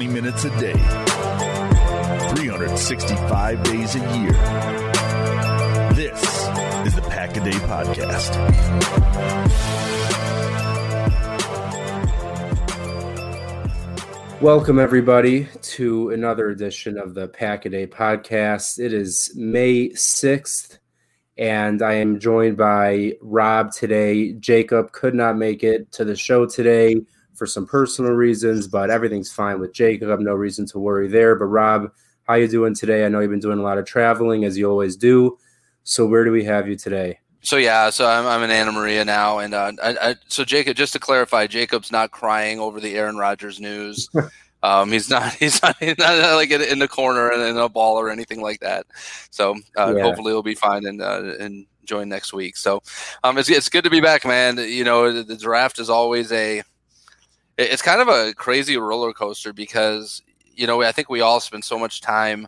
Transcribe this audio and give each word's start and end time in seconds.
20 0.00 0.14
minutes 0.14 0.44
a 0.44 0.50
day, 0.58 0.72
365 2.32 3.62
days 3.64 3.96
a 3.96 3.98
year. 3.98 4.32
This 5.92 6.22
is 6.86 6.94
the 6.94 7.02
Pack 7.10 7.36
a 7.36 7.40
Day 7.44 7.50
Podcast. 7.50 8.34
Welcome, 14.40 14.78
everybody, 14.78 15.48
to 15.60 16.08
another 16.08 16.48
edition 16.48 16.96
of 16.96 17.12
the 17.12 17.28
Pack 17.28 17.66
a 17.66 17.68
Day 17.68 17.86
Podcast. 17.86 18.78
It 18.78 18.94
is 18.94 19.30
May 19.36 19.90
6th, 19.90 20.78
and 21.36 21.82
I 21.82 21.96
am 21.96 22.18
joined 22.18 22.56
by 22.56 23.18
Rob 23.20 23.70
today. 23.72 24.32
Jacob 24.32 24.92
could 24.92 25.14
not 25.14 25.36
make 25.36 25.62
it 25.62 25.92
to 25.92 26.06
the 26.06 26.16
show 26.16 26.46
today 26.46 27.02
for 27.40 27.46
some 27.46 27.66
personal 27.66 28.12
reasons, 28.12 28.68
but 28.68 28.90
everything's 28.90 29.32
fine 29.32 29.58
with 29.60 29.72
Jacob. 29.72 30.20
No 30.20 30.34
reason 30.34 30.66
to 30.66 30.78
worry 30.78 31.08
there. 31.08 31.34
But 31.34 31.46
Rob, 31.46 31.90
how 32.24 32.34
you 32.34 32.46
doing 32.46 32.74
today? 32.74 33.06
I 33.06 33.08
know 33.08 33.20
you've 33.20 33.30
been 33.30 33.40
doing 33.40 33.58
a 33.58 33.62
lot 33.62 33.78
of 33.78 33.86
traveling 33.86 34.44
as 34.44 34.58
you 34.58 34.68
always 34.68 34.94
do. 34.94 35.38
So 35.82 36.04
where 36.04 36.22
do 36.22 36.32
we 36.32 36.44
have 36.44 36.68
you 36.68 36.76
today? 36.76 37.18
So 37.40 37.56
yeah, 37.56 37.88
so 37.88 38.06
I'm, 38.06 38.26
I'm 38.26 38.42
in 38.42 38.50
Anna 38.50 38.72
Maria 38.72 39.06
now, 39.06 39.38
and 39.38 39.54
uh, 39.54 39.72
I, 39.82 39.96
I, 40.10 40.16
so 40.28 40.44
Jacob, 40.44 40.76
just 40.76 40.92
to 40.92 40.98
clarify, 40.98 41.46
Jacob's 41.46 41.90
not 41.90 42.10
crying 42.10 42.60
over 42.60 42.78
the 42.78 42.94
Aaron 42.94 43.16
Rodgers 43.16 43.58
news. 43.58 44.10
Um, 44.62 44.92
he's 44.92 45.08
not. 45.08 45.32
He's 45.32 45.62
not. 45.62 45.74
He's 45.78 45.96
not 45.96 46.34
like 46.34 46.50
in 46.50 46.80
the 46.80 46.86
corner 46.86 47.30
and 47.30 47.40
in 47.40 47.56
a 47.56 47.70
ball 47.70 47.96
or 47.96 48.10
anything 48.10 48.42
like 48.42 48.60
that. 48.60 48.84
So 49.30 49.56
uh, 49.78 49.94
yeah. 49.96 50.02
hopefully 50.02 50.32
he'll 50.32 50.42
be 50.42 50.54
fine 50.54 50.84
and 50.84 51.00
uh, 51.00 51.32
and 51.40 51.64
join 51.86 52.10
next 52.10 52.34
week. 52.34 52.58
So 52.58 52.82
um, 53.24 53.38
it's 53.38 53.48
it's 53.48 53.70
good 53.70 53.84
to 53.84 53.90
be 53.90 54.02
back, 54.02 54.26
man. 54.26 54.58
You 54.58 54.84
know, 54.84 55.10
the, 55.12 55.22
the 55.22 55.36
draft 55.36 55.78
is 55.78 55.88
always 55.88 56.30
a. 56.30 56.62
It's 57.60 57.82
kind 57.82 58.00
of 58.00 58.08
a 58.08 58.32
crazy 58.34 58.76
roller 58.76 59.12
coaster 59.12 59.52
because 59.52 60.22
you 60.54 60.66
know 60.66 60.82
I 60.82 60.92
think 60.92 61.10
we 61.10 61.20
all 61.20 61.40
spend 61.40 61.64
so 61.64 61.78
much 61.78 62.00
time 62.00 62.46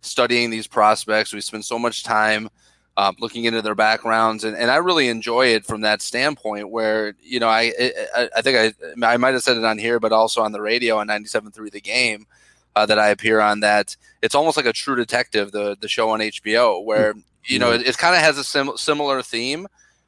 studying 0.00 0.50
these 0.50 0.66
prospects. 0.66 1.32
We 1.32 1.40
spend 1.40 1.64
so 1.64 1.78
much 1.78 2.04
time 2.04 2.48
um, 2.96 3.16
looking 3.18 3.44
into 3.44 3.60
their 3.60 3.74
backgrounds, 3.74 4.44
and, 4.44 4.56
and 4.56 4.70
I 4.70 4.76
really 4.76 5.08
enjoy 5.08 5.48
it 5.48 5.66
from 5.66 5.82
that 5.82 6.00
standpoint. 6.00 6.70
Where 6.70 7.14
you 7.22 7.38
know, 7.38 7.48
I 7.48 7.72
I, 8.14 8.28
I 8.36 8.42
think 8.42 8.74
I 9.02 9.06
I 9.06 9.16
might 9.18 9.34
have 9.34 9.42
said 9.42 9.56
it 9.56 9.64
on 9.64 9.78
here, 9.78 10.00
but 10.00 10.12
also 10.12 10.42
on 10.42 10.52
the 10.52 10.62
radio 10.62 10.96
on 10.98 11.08
97.3 11.08 11.70
The 11.70 11.80
Game 11.80 12.26
uh, 12.74 12.86
that 12.86 12.98
I 12.98 13.08
appear 13.08 13.40
on. 13.40 13.60
That 13.60 13.96
it's 14.22 14.34
almost 14.34 14.56
like 14.56 14.66
a 14.66 14.72
True 14.72 14.96
Detective, 14.96 15.52
the 15.52 15.76
the 15.78 15.88
show 15.88 16.10
on 16.10 16.20
HBO, 16.20 16.82
where 16.82 17.12
mm-hmm. 17.12 17.20
you 17.44 17.58
know 17.58 17.72
it, 17.72 17.86
it 17.86 17.98
kind 17.98 18.14
of 18.14 18.22
has 18.22 18.38
a 18.38 18.44
sim- 18.44 18.76
similar 18.76 19.22
theme, 19.22 19.66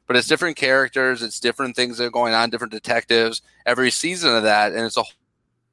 but 0.09 0.17
it's 0.17 0.27
different 0.27 0.57
characters, 0.57 1.21
it's 1.21 1.39
different 1.39 1.75
things 1.75 1.99
that 1.99 2.05
are 2.05 2.09
going 2.09 2.33
on, 2.33 2.49
different 2.49 2.73
detectives 2.73 3.43
every 3.67 3.91
season 3.91 4.35
of 4.35 4.41
that, 4.41 4.71
and 4.71 4.81
it's 4.81 4.97
a 4.97 5.03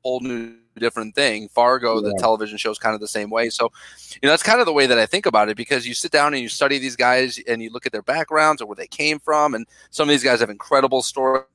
whole 0.03 0.21
new 0.21 0.55
different 0.77 1.15
thing. 1.15 1.49
Fargo, 1.49 1.95
yeah. 1.95 2.11
the 2.11 2.19
television 2.19 2.59
show, 2.59 2.71
is 2.71 2.79
kind 2.79 2.95
of 2.95 3.01
the 3.01 3.09
same 3.09 3.31
way. 3.31 3.49
So, 3.49 3.73
you 4.13 4.27
know, 4.27 4.33
that's 4.33 4.43
kind 4.43 4.61
of 4.61 4.67
the 4.67 4.75
way 4.75 4.87
that 4.89 4.99
I 4.99 5.07
think 5.07 5.25
about 5.25 5.49
it 5.49 5.57
because 5.57 5.89
you 5.89 5.95
sit 5.95 6.13
down 6.13 6.35
and 6.35 6.43
you 6.43 6.51
study 6.51 6.77
these 6.79 6.97
guys 6.97 7.41
and 7.49 7.63
you 7.63 7.71
look 7.71 7.87
at 7.87 7.93
their 7.93 8.03
backgrounds 8.03 8.61
or 8.61 8.67
where 8.67 8.77
they 8.77 8.87
came 8.87 9.21
from, 9.21 9.55
and 9.55 9.67
some 9.89 10.07
of 10.07 10.13
these 10.13 10.23
guys 10.23 10.41
have 10.41 10.51
incredible 10.51 11.01
stories 11.01 11.47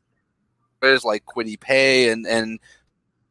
like 0.81 1.23
Kwity 1.25 1.59
Paye 1.59 2.09
and 2.09 2.25
and 2.25 2.59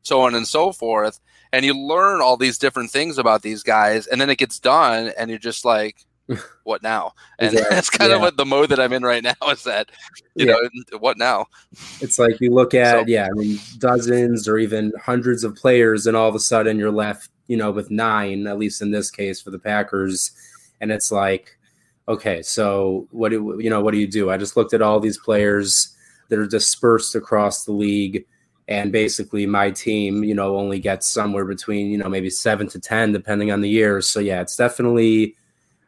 so 0.03 0.21
on 0.21 0.37
and 0.37 0.47
so 0.47 0.71
forth. 0.71 1.19
And 1.53 1.65
you 1.65 1.77
learn 1.77 2.21
all 2.21 2.37
these 2.37 2.57
different 2.57 2.93
things 2.93 3.19
about 3.19 3.43
these 3.43 3.65
guys, 3.65 4.07
and 4.07 4.21
then 4.21 4.31
it 4.31 4.39
gets 4.39 4.61
done, 4.61 5.11
and 5.19 5.29
you're 5.29 5.41
just 5.41 5.65
like, 5.65 6.07
what 6.65 6.83
now? 6.83 7.13
And 7.39 7.53
exactly. 7.53 7.75
that's 7.75 7.91
kind 7.91 8.11
yeah. 8.11 8.17
of 8.17 8.23
what 8.23 8.37
the 8.37 8.47
mode 8.47 8.71
that 8.71 8.81
I'm 8.81 8.93
in 8.93 9.03
right 9.03 9.23
now 9.23 9.35
is 9.49 9.65
that, 9.65 9.91
you 10.35 10.47
yeah. 10.47 10.55
know, 10.55 10.99
what 10.99 11.19
now? 11.19 11.47
It's 12.01 12.19
like 12.19 12.41
you 12.41 12.53
look 12.53 12.75
at, 12.75 13.01
so, 13.01 13.05
yeah, 13.07 13.27
I 13.27 13.39
mean, 13.39 13.59
dozens 13.79 14.49
or 14.49 14.59
even 14.59 14.93
hundreds 15.03 15.45
of 15.45 15.55
players, 15.55 16.07
and 16.07 16.17
all 16.17 16.29
of 16.29 16.35
a 16.35 16.41
sudden 16.41 16.79
you're 16.79 16.91
left, 16.91 17.31
you 17.47 17.57
know, 17.57 17.71
with 17.71 17.91
nine, 17.91 18.47
at 18.47 18.59
least 18.59 18.83
in 18.83 18.91
this 18.91 19.11
case 19.11 19.41
for 19.41 19.51
the 19.51 19.59
Packers. 19.59 20.33
And 20.81 20.91
it's 20.91 21.13
like, 21.13 21.59
okay, 22.09 22.43
so 22.43 23.07
what 23.11 23.31
do 23.31 23.59
you 23.61 23.71
know, 23.71 23.81
what 23.81 23.93
do 23.93 23.99
you 23.99 24.07
do? 24.07 24.31
I 24.31 24.37
just 24.37 24.57
looked 24.57 24.75
at 24.75 24.83
all 24.83 25.01
these 25.01 25.19
players 25.19 25.97
that 26.29 26.39
are 26.39 26.47
dispersed 26.47 27.15
across 27.15 27.65
the 27.65 27.73
league. 27.73 28.25
And 28.69 28.93
basically, 28.93 29.47
my 29.47 29.73
team, 29.73 30.23
you 30.23 30.35
know, 30.35 30.57
only 30.57 30.79
gets 30.79 31.09
somewhere 31.09 31.45
between, 31.45 31.91
you 31.91 31.99
know, 31.99 32.09
maybe 32.09 32.31
seven 32.31 32.69
to 32.69 32.79
10, 32.79 33.13
depending 33.13 33.51
on 33.51 33.61
the 33.61 33.69
year. 33.69 34.01
So, 34.01 34.21
yeah, 34.21 34.41
it's 34.41 34.55
definitely 34.55 35.35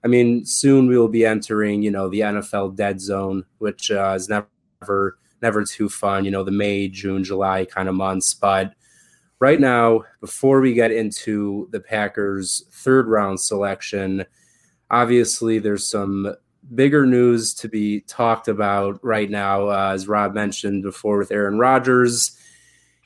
I 0.05 0.09
mean, 0.09 0.45
soon 0.45 0.89
we 0.89 0.99
will 0.99 1.09
be 1.09 1.25
entering, 1.25 1.83
you 1.83 1.91
know, 1.91 2.09
the 2.09 2.21
NFL 2.21 2.77
dead 2.77 3.01
zone, 3.01 3.45
which 3.59 3.91
uh, 3.91 4.15
is 4.17 4.29
never 4.29 5.19
never 5.41 5.65
too 5.65 5.89
fun. 5.89 6.25
You 6.25 6.31
know, 6.31 6.45
the 6.45 6.51
May, 6.51 6.89
June, 6.89 7.25
July 7.25 7.65
kind 7.65 7.89
of 7.89 7.95
months. 7.95 8.35
But 8.35 8.75
right 9.39 9.61
now, 9.61 10.03
before 10.21 10.61
we 10.61 10.73
get 10.73 10.91
into 10.91 11.69
the 11.73 11.81
Packers' 11.81 12.65
third 12.71 13.07
round 13.09 13.41
selection, 13.41 14.25
obviously 14.91 15.59
there's 15.59 15.89
some 15.89 16.35
bigger 16.75 17.07
news 17.07 17.55
to 17.55 17.69
be 17.69 18.01
talked 18.03 18.49
about 18.49 18.99
right 19.05 19.31
now, 19.31 19.69
uh, 19.69 19.91
as 19.93 20.09
Rob 20.09 20.35
mentioned 20.35 20.83
before 20.83 21.19
with 21.19 21.33
Aaron 21.33 21.59
Rodgers. 21.59 22.37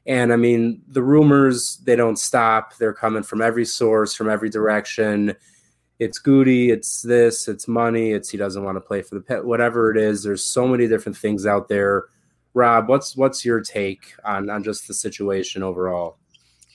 And 0.06 0.32
I 0.32 0.36
mean, 0.36 0.82
the 0.88 1.02
rumors, 1.02 1.78
they 1.84 1.96
don't 1.96 2.18
stop. 2.18 2.76
They're 2.76 2.92
coming 2.92 3.22
from 3.22 3.42
every 3.42 3.64
source, 3.64 4.14
from 4.14 4.30
every 4.30 4.50
direction 4.50 5.34
it's 5.98 6.18
Goody, 6.18 6.70
it's 6.70 7.02
this, 7.02 7.48
it's 7.48 7.66
money, 7.66 8.12
it's 8.12 8.28
he 8.28 8.36
doesn't 8.36 8.62
want 8.62 8.76
to 8.76 8.80
play 8.80 9.02
for 9.02 9.14
the 9.14 9.20
pet, 9.20 9.44
whatever 9.44 9.90
it 9.90 9.96
is. 9.96 10.22
There's 10.22 10.44
so 10.44 10.66
many 10.68 10.86
different 10.86 11.16
things 11.16 11.46
out 11.46 11.68
there. 11.68 12.04
Rob, 12.54 12.88
what's 12.88 13.16
what's 13.16 13.44
your 13.44 13.60
take 13.60 14.14
on 14.24 14.48
on 14.50 14.64
just 14.64 14.88
the 14.88 14.94
situation 14.94 15.62
overall? 15.62 16.18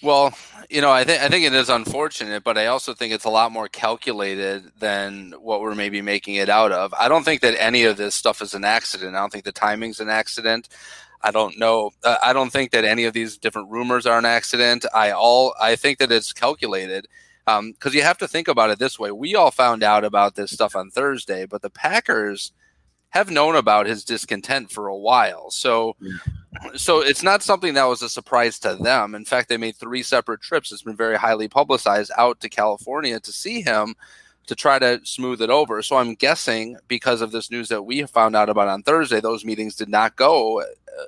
Well, 0.03 0.33
you 0.69 0.81
know, 0.81 0.91
I 0.91 1.03
think 1.03 1.21
I 1.21 1.27
think 1.27 1.45
it 1.45 1.53
is 1.53 1.69
unfortunate, 1.69 2.43
but 2.43 2.57
I 2.57 2.67
also 2.67 2.93
think 2.93 3.13
it's 3.13 3.25
a 3.25 3.29
lot 3.29 3.51
more 3.51 3.67
calculated 3.67 4.71
than 4.79 5.33
what 5.39 5.61
we're 5.61 5.75
maybe 5.75 6.01
making 6.01 6.35
it 6.35 6.49
out 6.49 6.71
of. 6.71 6.93
I 6.99 7.07
don't 7.07 7.23
think 7.23 7.41
that 7.41 7.61
any 7.61 7.83
of 7.83 7.97
this 7.97 8.15
stuff 8.15 8.41
is 8.41 8.55
an 8.55 8.63
accident. 8.63 9.15
I 9.15 9.19
don't 9.19 9.31
think 9.31 9.45
the 9.45 9.51
timing's 9.51 9.99
an 9.99 10.09
accident. 10.09 10.69
I 11.21 11.29
don't 11.29 11.59
know. 11.59 11.91
Uh, 12.03 12.17
I 12.23 12.33
don't 12.33 12.51
think 12.51 12.71
that 12.71 12.83
any 12.83 13.05
of 13.05 13.13
these 13.13 13.37
different 13.37 13.69
rumors 13.69 14.07
are 14.07 14.17
an 14.17 14.25
accident. 14.25 14.85
I 14.91 15.11
all 15.11 15.53
I 15.61 15.75
think 15.75 15.99
that 15.99 16.11
it's 16.11 16.33
calculated 16.33 17.07
because 17.45 17.59
um, 17.59 17.93
you 17.93 18.01
have 18.03 18.17
to 18.19 18.27
think 18.27 18.47
about 18.47 18.69
it 18.69 18.79
this 18.79 18.99
way. 18.99 19.11
We 19.11 19.35
all 19.35 19.51
found 19.51 19.83
out 19.83 20.03
about 20.03 20.35
this 20.35 20.51
stuff 20.51 20.75
on 20.75 20.89
Thursday, 20.89 21.45
but 21.45 21.61
the 21.61 21.69
Packers 21.69 22.51
have 23.09 23.29
known 23.29 23.55
about 23.55 23.87
his 23.87 24.05
discontent 24.05 24.71
for 24.71 24.87
a 24.87 24.97
while. 24.97 25.51
So, 25.51 25.95
yeah. 25.99 26.17
so 26.75 27.01
it's 27.01 27.23
not 27.23 27.43
something 27.43 27.73
that 27.73 27.83
was 27.83 28.01
a 28.01 28.09
surprise 28.09 28.57
to 28.59 28.75
them. 28.75 29.15
In 29.15 29.25
fact, 29.25 29.49
they 29.49 29.57
made 29.57 29.75
three 29.75 30.01
separate 30.01 30.41
trips. 30.41 30.71
It's 30.71 30.83
been 30.83 30.95
very 30.95 31.17
highly 31.17 31.47
publicized 31.47 32.11
out 32.17 32.39
to 32.39 32.49
California 32.49 33.19
to 33.19 33.31
see 33.31 33.61
him 33.61 33.95
to 34.47 34.55
try 34.55 34.79
to 34.79 34.99
smooth 35.03 35.41
it 35.41 35.49
over. 35.49 35.81
So 35.81 35.97
I'm 35.97 36.15
guessing 36.15 36.77
because 36.87 37.21
of 37.21 37.31
this 37.31 37.51
news 37.51 37.69
that 37.69 37.83
we 37.83 38.01
found 38.03 38.35
out 38.35 38.49
about 38.49 38.69
on 38.69 38.81
Thursday, 38.81 39.19
those 39.19 39.45
meetings 39.45 39.75
did 39.75 39.89
not 39.89 40.15
go, 40.15 40.61
uh, 40.61 40.65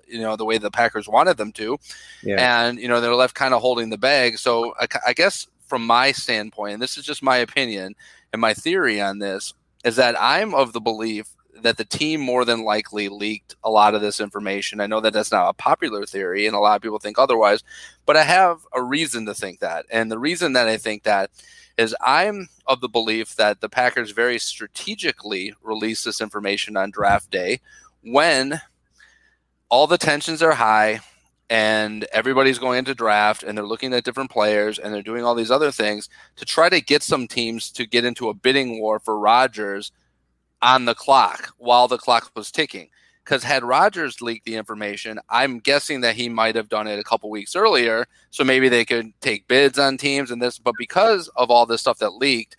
you 0.08 0.22
know, 0.22 0.36
the 0.36 0.46
way 0.46 0.58
the 0.58 0.72
Packers 0.72 1.08
wanted 1.08 1.38
them 1.38 1.52
to, 1.54 1.78
yeah. 2.22 2.68
and 2.68 2.80
you 2.80 2.88
know 2.88 3.02
they're 3.02 3.16
left 3.16 3.36
kind 3.36 3.54
of 3.54 3.62
holding 3.62 3.90
the 3.90 3.98
bag. 3.98 4.38
So 4.38 4.74
I, 4.80 4.88
I 5.08 5.14
guess 5.14 5.48
from 5.74 5.88
my 5.88 6.12
standpoint, 6.12 6.74
and 6.74 6.82
this 6.84 7.00
is 7.00 7.04
just 7.04 7.24
my 7.24 7.38
opinion 7.38 7.96
and 8.32 8.40
my 8.40 8.54
theory 8.54 9.02
on 9.02 9.18
this, 9.18 9.56
is 9.84 9.96
that 9.96 10.16
I'm 10.20 10.54
of 10.54 10.72
the 10.72 10.80
belief 10.80 11.30
that 11.64 11.78
the 11.78 11.84
team 11.84 12.22
more 12.22 12.46
than 12.46 12.64
likely 12.64 13.10
leaked 13.10 13.56
a 13.64 13.72
lot 13.72 13.96
of 13.96 14.02
this 14.02 14.20
information. 14.20 14.80
I 14.80 14.86
know 14.86 15.00
that 15.00 15.14
that's 15.14 15.32
not 15.32 15.50
a 15.50 15.54
popular 15.54 16.06
theory, 16.06 16.46
and 16.46 16.56
a 16.56 16.60
lot 16.60 16.76
of 16.76 16.84
people 16.84 17.00
think 17.00 17.18
otherwise, 17.18 17.64
but 18.06 18.16
I 18.16 18.22
have 18.22 18.60
a 18.72 18.84
reason 18.84 19.26
to 19.26 19.34
think 19.34 19.62
that. 19.62 19.88
And 19.90 20.12
the 20.12 20.20
reason 20.20 20.54
that 20.54 20.68
I 20.68 20.78
think 20.78 21.02
that 21.06 21.32
is 21.76 21.96
I'm 22.00 22.50
of 22.68 22.80
the 22.80 22.88
belief 22.88 23.36
that 23.38 23.60
the 23.60 23.68
Packers 23.68 24.12
very 24.12 24.38
strategically 24.38 25.56
release 25.64 26.04
this 26.04 26.22
information 26.22 26.78
on 26.78 26.92
draft 26.92 27.32
day 27.32 27.62
when 28.04 28.62
all 29.70 29.88
the 29.88 29.98
tensions 29.98 30.44
are 30.44 30.52
high, 30.52 31.00
and 31.54 32.06
everybody's 32.06 32.58
going 32.58 32.80
into 32.80 32.96
draft 32.96 33.44
and 33.44 33.56
they're 33.56 33.64
looking 33.64 33.94
at 33.94 34.04
different 34.04 34.32
players 34.32 34.80
and 34.80 34.92
they're 34.92 35.04
doing 35.04 35.24
all 35.24 35.36
these 35.36 35.52
other 35.52 35.70
things 35.72 36.10
to 36.36 36.46
try 36.46 36.68
to 36.68 36.82
get 36.82 37.04
some 37.04 37.28
teams 37.28 37.70
to 37.70 37.86
get 37.86 38.04
into 38.04 38.30
a 38.30 38.34
bidding 38.34 38.80
war 38.80 38.98
for 38.98 39.20
Rodgers 39.20 39.92
on 40.64 40.86
the 40.86 40.96
clock 40.96 41.54
while 41.60 41.88
the 41.88 42.00
clock 42.00 42.32
was 42.36 42.50
ticking. 42.50 42.90
Because 43.24 43.44
had 43.44 43.64
Rodgers 43.64 44.20
leaked 44.20 44.46
the 44.46 44.56
information, 44.56 45.20
I'm 45.30 45.60
guessing 45.60 46.02
that 46.02 46.16
he 46.16 46.28
might 46.28 46.56
have 46.56 46.70
done 46.70 46.88
it 46.88 46.98
a 46.98 47.04
couple 47.04 47.30
weeks 47.30 47.56
earlier. 47.56 48.08
So 48.32 48.44
maybe 48.44 48.68
they 48.68 48.84
could 48.84 49.14
take 49.22 49.48
bids 49.48 49.78
on 49.78 49.98
teams 49.98 50.32
and 50.32 50.42
this. 50.42 50.58
But 50.58 50.74
because 50.80 51.28
of 51.36 51.52
all 51.52 51.68
this 51.68 51.82
stuff 51.82 52.00
that 52.00 52.16
leaked, 52.16 52.58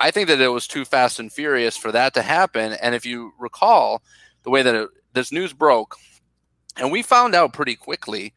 I 0.00 0.10
think 0.10 0.28
that 0.28 0.40
it 0.40 0.48
was 0.48 0.66
too 0.66 0.86
fast 0.86 1.20
and 1.20 1.30
furious 1.30 1.76
for 1.76 1.92
that 1.92 2.14
to 2.14 2.22
happen. 2.22 2.72
And 2.80 2.94
if 2.94 3.04
you 3.04 3.34
recall, 3.38 4.02
the 4.42 4.50
way 4.50 4.62
that 4.62 4.74
it, 4.74 4.88
this 5.12 5.32
news 5.32 5.52
broke 5.52 5.98
and 6.76 6.90
we 6.90 7.02
found 7.02 7.34
out 7.34 7.52
pretty 7.52 7.76
quickly 7.76 8.32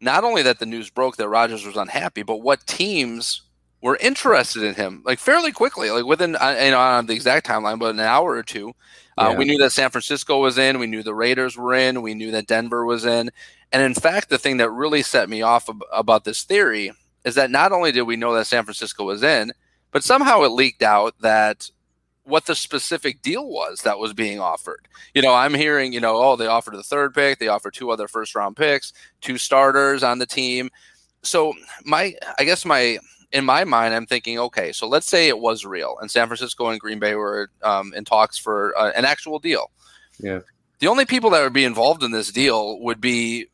not 0.00 0.24
only 0.24 0.42
that 0.42 0.58
the 0.58 0.66
news 0.66 0.90
broke 0.90 1.16
that 1.16 1.28
Rodgers 1.28 1.64
was 1.64 1.76
unhappy, 1.76 2.22
but 2.22 2.38
what 2.38 2.66
teams 2.66 3.42
were 3.82 3.96
interested 3.96 4.62
in 4.62 4.74
him 4.74 5.02
like 5.04 5.18
fairly 5.18 5.52
quickly, 5.52 5.90
like 5.90 6.04
within 6.04 6.36
uh, 6.36 6.56
you 6.62 6.70
know 6.70 6.78
on 6.78 7.06
the 7.06 7.14
exact 7.14 7.46
timeline, 7.46 7.78
but 7.78 7.94
an 7.94 8.00
hour 8.00 8.32
or 8.32 8.42
two. 8.42 8.72
Uh, 9.18 9.30
yeah. 9.30 9.38
We 9.38 9.44
knew 9.44 9.58
that 9.58 9.72
San 9.72 9.90
Francisco 9.90 10.40
was 10.40 10.56
in. 10.56 10.78
We 10.78 10.86
knew 10.86 11.02
the 11.02 11.14
Raiders 11.14 11.56
were 11.56 11.74
in. 11.74 12.00
We 12.00 12.14
knew 12.14 12.30
that 12.30 12.46
Denver 12.46 12.84
was 12.84 13.04
in. 13.04 13.30
And 13.72 13.82
in 13.82 13.94
fact, 13.94 14.30
the 14.30 14.38
thing 14.38 14.56
that 14.58 14.70
really 14.70 15.02
set 15.02 15.28
me 15.28 15.42
off 15.42 15.68
ab- 15.68 15.84
about 15.92 16.24
this 16.24 16.42
theory 16.42 16.92
is 17.24 17.34
that 17.34 17.50
not 17.50 17.72
only 17.72 17.92
did 17.92 18.02
we 18.02 18.16
know 18.16 18.34
that 18.34 18.46
San 18.46 18.64
Francisco 18.64 19.04
was 19.04 19.22
in, 19.22 19.52
but 19.92 20.04
somehow 20.04 20.42
it 20.42 20.48
leaked 20.48 20.82
out 20.82 21.14
that 21.20 21.70
what 22.24 22.46
the 22.46 22.54
specific 22.54 23.22
deal 23.22 23.48
was 23.48 23.82
that 23.82 23.98
was 23.98 24.12
being 24.12 24.40
offered. 24.40 24.86
You 25.14 25.22
know, 25.22 25.34
I'm 25.34 25.54
hearing, 25.54 25.92
you 25.92 26.00
know, 26.00 26.16
oh, 26.16 26.36
they 26.36 26.46
offered 26.46 26.74
the 26.74 26.82
third 26.82 27.14
pick, 27.14 27.38
they 27.38 27.48
offered 27.48 27.74
two 27.74 27.90
other 27.90 28.08
first 28.08 28.34
round 28.34 28.56
picks, 28.56 28.92
two 29.20 29.38
starters 29.38 30.02
on 30.02 30.18
the 30.18 30.26
team. 30.26 30.70
So 31.22 31.54
my 31.84 32.14
I 32.38 32.44
guess 32.44 32.64
my 32.64 32.98
in 33.32 33.44
my 33.44 33.64
mind, 33.64 33.94
I'm 33.94 34.06
thinking, 34.06 34.38
okay, 34.38 34.72
so 34.72 34.88
let's 34.88 35.06
say 35.06 35.28
it 35.28 35.38
was 35.38 35.64
real, 35.64 35.96
and 36.00 36.10
San 36.10 36.26
Francisco 36.26 36.68
and 36.68 36.80
Green 36.80 36.98
Bay 36.98 37.14
were 37.14 37.50
um, 37.62 37.92
in 37.94 38.04
talks 38.04 38.38
for 38.38 38.76
uh, 38.76 38.90
an 38.96 39.04
actual 39.04 39.38
deal. 39.38 39.70
Yeah. 40.18 40.40
The 40.80 40.88
only 40.88 41.04
people 41.04 41.30
that 41.30 41.42
would 41.42 41.52
be 41.52 41.64
involved 41.64 42.02
in 42.02 42.10
this 42.10 42.32
deal 42.32 42.80
would 42.80 43.00
be 43.00 43.46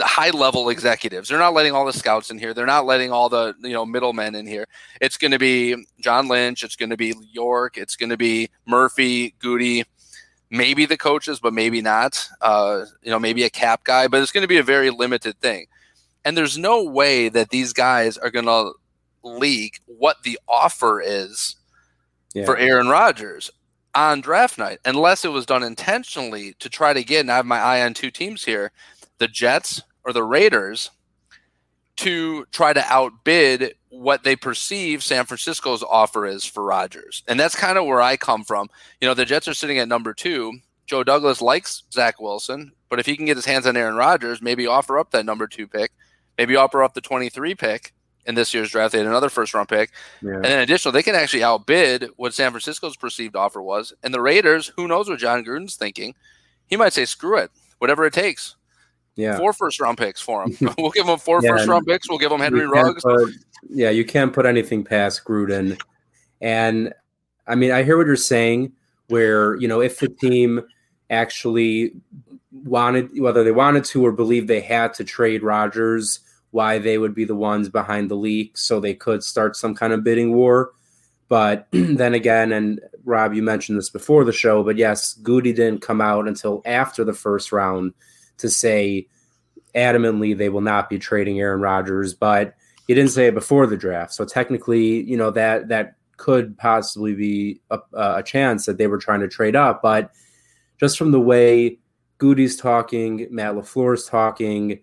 the 0.00 0.06
high 0.06 0.30
level 0.30 0.70
executives. 0.70 1.28
They're 1.28 1.38
not 1.38 1.52
letting 1.52 1.72
all 1.72 1.84
the 1.84 1.92
scouts 1.92 2.30
in 2.30 2.38
here. 2.38 2.54
They're 2.54 2.64
not 2.64 2.86
letting 2.86 3.12
all 3.12 3.28
the 3.28 3.54
you 3.60 3.74
know 3.74 3.84
middlemen 3.84 4.34
in 4.34 4.46
here. 4.46 4.66
It's 5.00 5.18
going 5.18 5.30
to 5.30 5.38
be 5.38 5.86
John 6.00 6.26
Lynch. 6.26 6.64
It's 6.64 6.74
going 6.74 6.88
to 6.88 6.96
be 6.96 7.14
York. 7.30 7.76
It's 7.76 7.96
going 7.96 8.08
to 8.08 8.16
be 8.16 8.48
Murphy, 8.66 9.34
Goody, 9.38 9.84
maybe 10.50 10.86
the 10.86 10.96
coaches, 10.96 11.38
but 11.38 11.52
maybe 11.52 11.82
not. 11.82 12.26
Uh, 12.40 12.86
you 13.02 13.10
know, 13.10 13.18
maybe 13.18 13.44
a 13.44 13.50
cap 13.50 13.84
guy, 13.84 14.08
but 14.08 14.22
it's 14.22 14.32
going 14.32 14.42
to 14.42 14.48
be 14.48 14.56
a 14.56 14.62
very 14.62 14.88
limited 14.88 15.38
thing. 15.40 15.66
And 16.24 16.34
there's 16.34 16.56
no 16.56 16.82
way 16.82 17.28
that 17.28 17.50
these 17.50 17.74
guys 17.74 18.16
are 18.16 18.30
going 18.30 18.46
to 18.46 18.72
leak 19.22 19.80
what 19.84 20.22
the 20.22 20.38
offer 20.48 21.02
is 21.02 21.56
yeah. 22.32 22.46
for 22.46 22.56
Aaron 22.56 22.88
Rodgers 22.88 23.50
on 23.94 24.22
draft 24.22 24.56
night, 24.56 24.78
unless 24.86 25.26
it 25.26 25.30
was 25.30 25.44
done 25.44 25.62
intentionally 25.62 26.54
to 26.58 26.70
try 26.70 26.94
to 26.94 27.04
get. 27.04 27.20
And 27.20 27.30
I 27.30 27.36
have 27.36 27.46
my 27.46 27.58
eye 27.58 27.82
on 27.82 27.92
two 27.92 28.10
teams 28.10 28.44
here: 28.44 28.72
the 29.18 29.28
Jets 29.28 29.82
or 30.10 30.12
the 30.12 30.24
Raiders 30.24 30.90
to 31.96 32.44
try 32.46 32.72
to 32.72 32.84
outbid 32.92 33.74
what 33.90 34.24
they 34.24 34.36
perceive 34.36 35.02
San 35.02 35.24
Francisco's 35.24 35.82
offer 35.82 36.26
is 36.26 36.44
for 36.44 36.64
Rodgers. 36.64 37.22
And 37.28 37.38
that's 37.38 37.54
kind 37.54 37.78
of 37.78 37.86
where 37.86 38.00
I 38.00 38.16
come 38.16 38.44
from. 38.44 38.68
You 39.00 39.08
know, 39.08 39.14
the 39.14 39.24
Jets 39.24 39.48
are 39.48 39.54
sitting 39.54 39.78
at 39.78 39.88
number 39.88 40.14
two. 40.14 40.54
Joe 40.86 41.04
Douglas 41.04 41.40
likes 41.40 41.84
Zach 41.92 42.20
Wilson, 42.20 42.72
but 42.88 42.98
if 42.98 43.06
he 43.06 43.16
can 43.16 43.26
get 43.26 43.36
his 43.36 43.44
hands 43.44 43.66
on 43.66 43.76
Aaron 43.76 43.94
Rodgers, 43.94 44.42
maybe 44.42 44.66
offer 44.66 44.98
up 44.98 45.12
that 45.12 45.26
number 45.26 45.46
two 45.46 45.68
pick, 45.68 45.92
maybe 46.36 46.56
offer 46.56 46.82
up 46.82 46.94
the 46.94 47.00
23 47.00 47.54
pick 47.54 47.92
in 48.26 48.34
this 48.34 48.52
year's 48.52 48.70
draft. 48.70 48.92
They 48.92 48.98
had 48.98 49.06
another 49.06 49.28
first 49.28 49.54
round 49.54 49.68
pick. 49.68 49.90
Yeah. 50.20 50.34
And 50.34 50.44
then 50.44 50.60
additional, 50.60 50.92
they 50.92 51.02
can 51.02 51.14
actually 51.14 51.44
outbid 51.44 52.08
what 52.16 52.34
San 52.34 52.50
Francisco's 52.50 52.96
perceived 52.96 53.36
offer 53.36 53.62
was. 53.62 53.92
And 54.02 54.12
the 54.12 54.20
Raiders, 54.20 54.72
who 54.76 54.88
knows 54.88 55.08
what 55.08 55.20
Jon 55.20 55.44
Gruden's 55.44 55.76
thinking? 55.76 56.14
He 56.66 56.76
might 56.76 56.92
say, 56.92 57.04
screw 57.04 57.36
it, 57.38 57.50
whatever 57.78 58.04
it 58.04 58.12
takes. 58.12 58.56
Yeah. 59.16 59.36
Four 59.36 59.52
first 59.52 59.80
round 59.80 59.98
picks 59.98 60.20
for 60.20 60.44
him. 60.44 60.56
we'll 60.78 60.90
give 60.90 61.06
him 61.06 61.18
four 61.18 61.40
yeah, 61.42 61.50
first 61.50 61.68
round 61.68 61.86
picks. 61.86 62.08
We'll 62.08 62.18
give 62.18 62.32
him 62.32 62.40
Henry 62.40 62.66
Ruggs. 62.66 63.02
Put, 63.02 63.32
yeah, 63.68 63.90
you 63.90 64.04
can't 64.04 64.32
put 64.32 64.46
anything 64.46 64.84
past 64.84 65.24
Gruden. 65.24 65.78
And 66.40 66.92
I 67.46 67.54
mean, 67.54 67.70
I 67.72 67.82
hear 67.82 67.96
what 67.96 68.06
you're 68.06 68.16
saying, 68.16 68.72
where, 69.08 69.56
you 69.56 69.68
know, 69.68 69.80
if 69.80 69.98
the 69.98 70.08
team 70.08 70.62
actually 71.10 71.92
wanted, 72.52 73.20
whether 73.20 73.44
they 73.44 73.52
wanted 73.52 73.84
to 73.84 74.06
or 74.06 74.12
believed 74.12 74.48
they 74.48 74.60
had 74.60 74.94
to 74.94 75.04
trade 75.04 75.42
Rodgers, 75.42 76.20
why 76.52 76.78
they 76.78 76.98
would 76.98 77.14
be 77.14 77.24
the 77.24 77.34
ones 77.34 77.68
behind 77.68 78.10
the 78.10 78.16
leak 78.16 78.56
so 78.56 78.80
they 78.80 78.94
could 78.94 79.22
start 79.22 79.56
some 79.56 79.74
kind 79.74 79.92
of 79.92 80.04
bidding 80.04 80.32
war. 80.32 80.70
But 81.28 81.68
then 81.72 82.14
again, 82.14 82.52
and 82.52 82.80
Rob, 83.04 83.34
you 83.34 83.42
mentioned 83.42 83.78
this 83.78 83.90
before 83.90 84.24
the 84.24 84.32
show, 84.32 84.62
but 84.62 84.76
yes, 84.76 85.14
Goody 85.14 85.52
didn't 85.52 85.82
come 85.82 86.00
out 86.00 86.26
until 86.26 86.62
after 86.64 87.04
the 87.04 87.12
first 87.12 87.52
round 87.52 87.94
to 88.40 88.50
say 88.50 89.06
adamantly 89.74 90.36
they 90.36 90.48
will 90.48 90.60
not 90.60 90.90
be 90.90 90.98
trading 90.98 91.40
Aaron 91.40 91.60
Rodgers, 91.60 92.14
but 92.14 92.54
he 92.86 92.94
didn't 92.94 93.12
say 93.12 93.28
it 93.28 93.34
before 93.34 93.66
the 93.66 93.76
draft. 93.76 94.12
So 94.12 94.24
technically, 94.24 95.02
you 95.02 95.16
know, 95.16 95.30
that 95.30 95.68
that 95.68 95.94
could 96.16 96.56
possibly 96.58 97.14
be 97.14 97.60
a, 97.70 97.78
a 97.94 98.22
chance 98.22 98.66
that 98.66 98.78
they 98.78 98.86
were 98.86 98.98
trying 98.98 99.20
to 99.20 99.28
trade 99.28 99.56
up. 99.56 99.80
But 99.80 100.10
just 100.78 100.98
from 100.98 101.12
the 101.12 101.20
way 101.20 101.78
Goody's 102.18 102.56
talking, 102.56 103.26
Matt 103.30 103.54
LaFleur's 103.54 104.06
talking, 104.06 104.80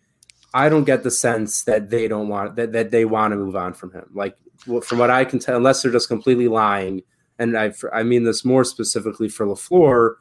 I 0.53 0.69
don't 0.69 0.85
get 0.85 1.03
the 1.03 1.11
sense 1.11 1.63
that 1.63 1.89
they 1.89 2.07
don't 2.07 2.27
want 2.27 2.55
that, 2.55 2.71
that 2.71 2.91
they 2.91 3.05
want 3.05 3.33
to 3.33 3.37
move 3.37 3.55
on 3.55 3.73
from 3.73 3.91
him. 3.91 4.09
Like 4.13 4.35
from 4.83 4.97
what 4.97 5.11
I 5.11 5.25
can 5.25 5.39
tell, 5.39 5.57
unless 5.57 5.81
they're 5.81 5.91
just 5.91 6.07
completely 6.07 6.47
lying, 6.47 7.03
and 7.37 7.57
I 7.57 7.73
I 7.93 8.03
mean 8.03 8.23
this 8.23 8.43
more 8.43 8.63
specifically 8.63 9.29
for 9.29 9.45
LaFleur, 9.45 10.15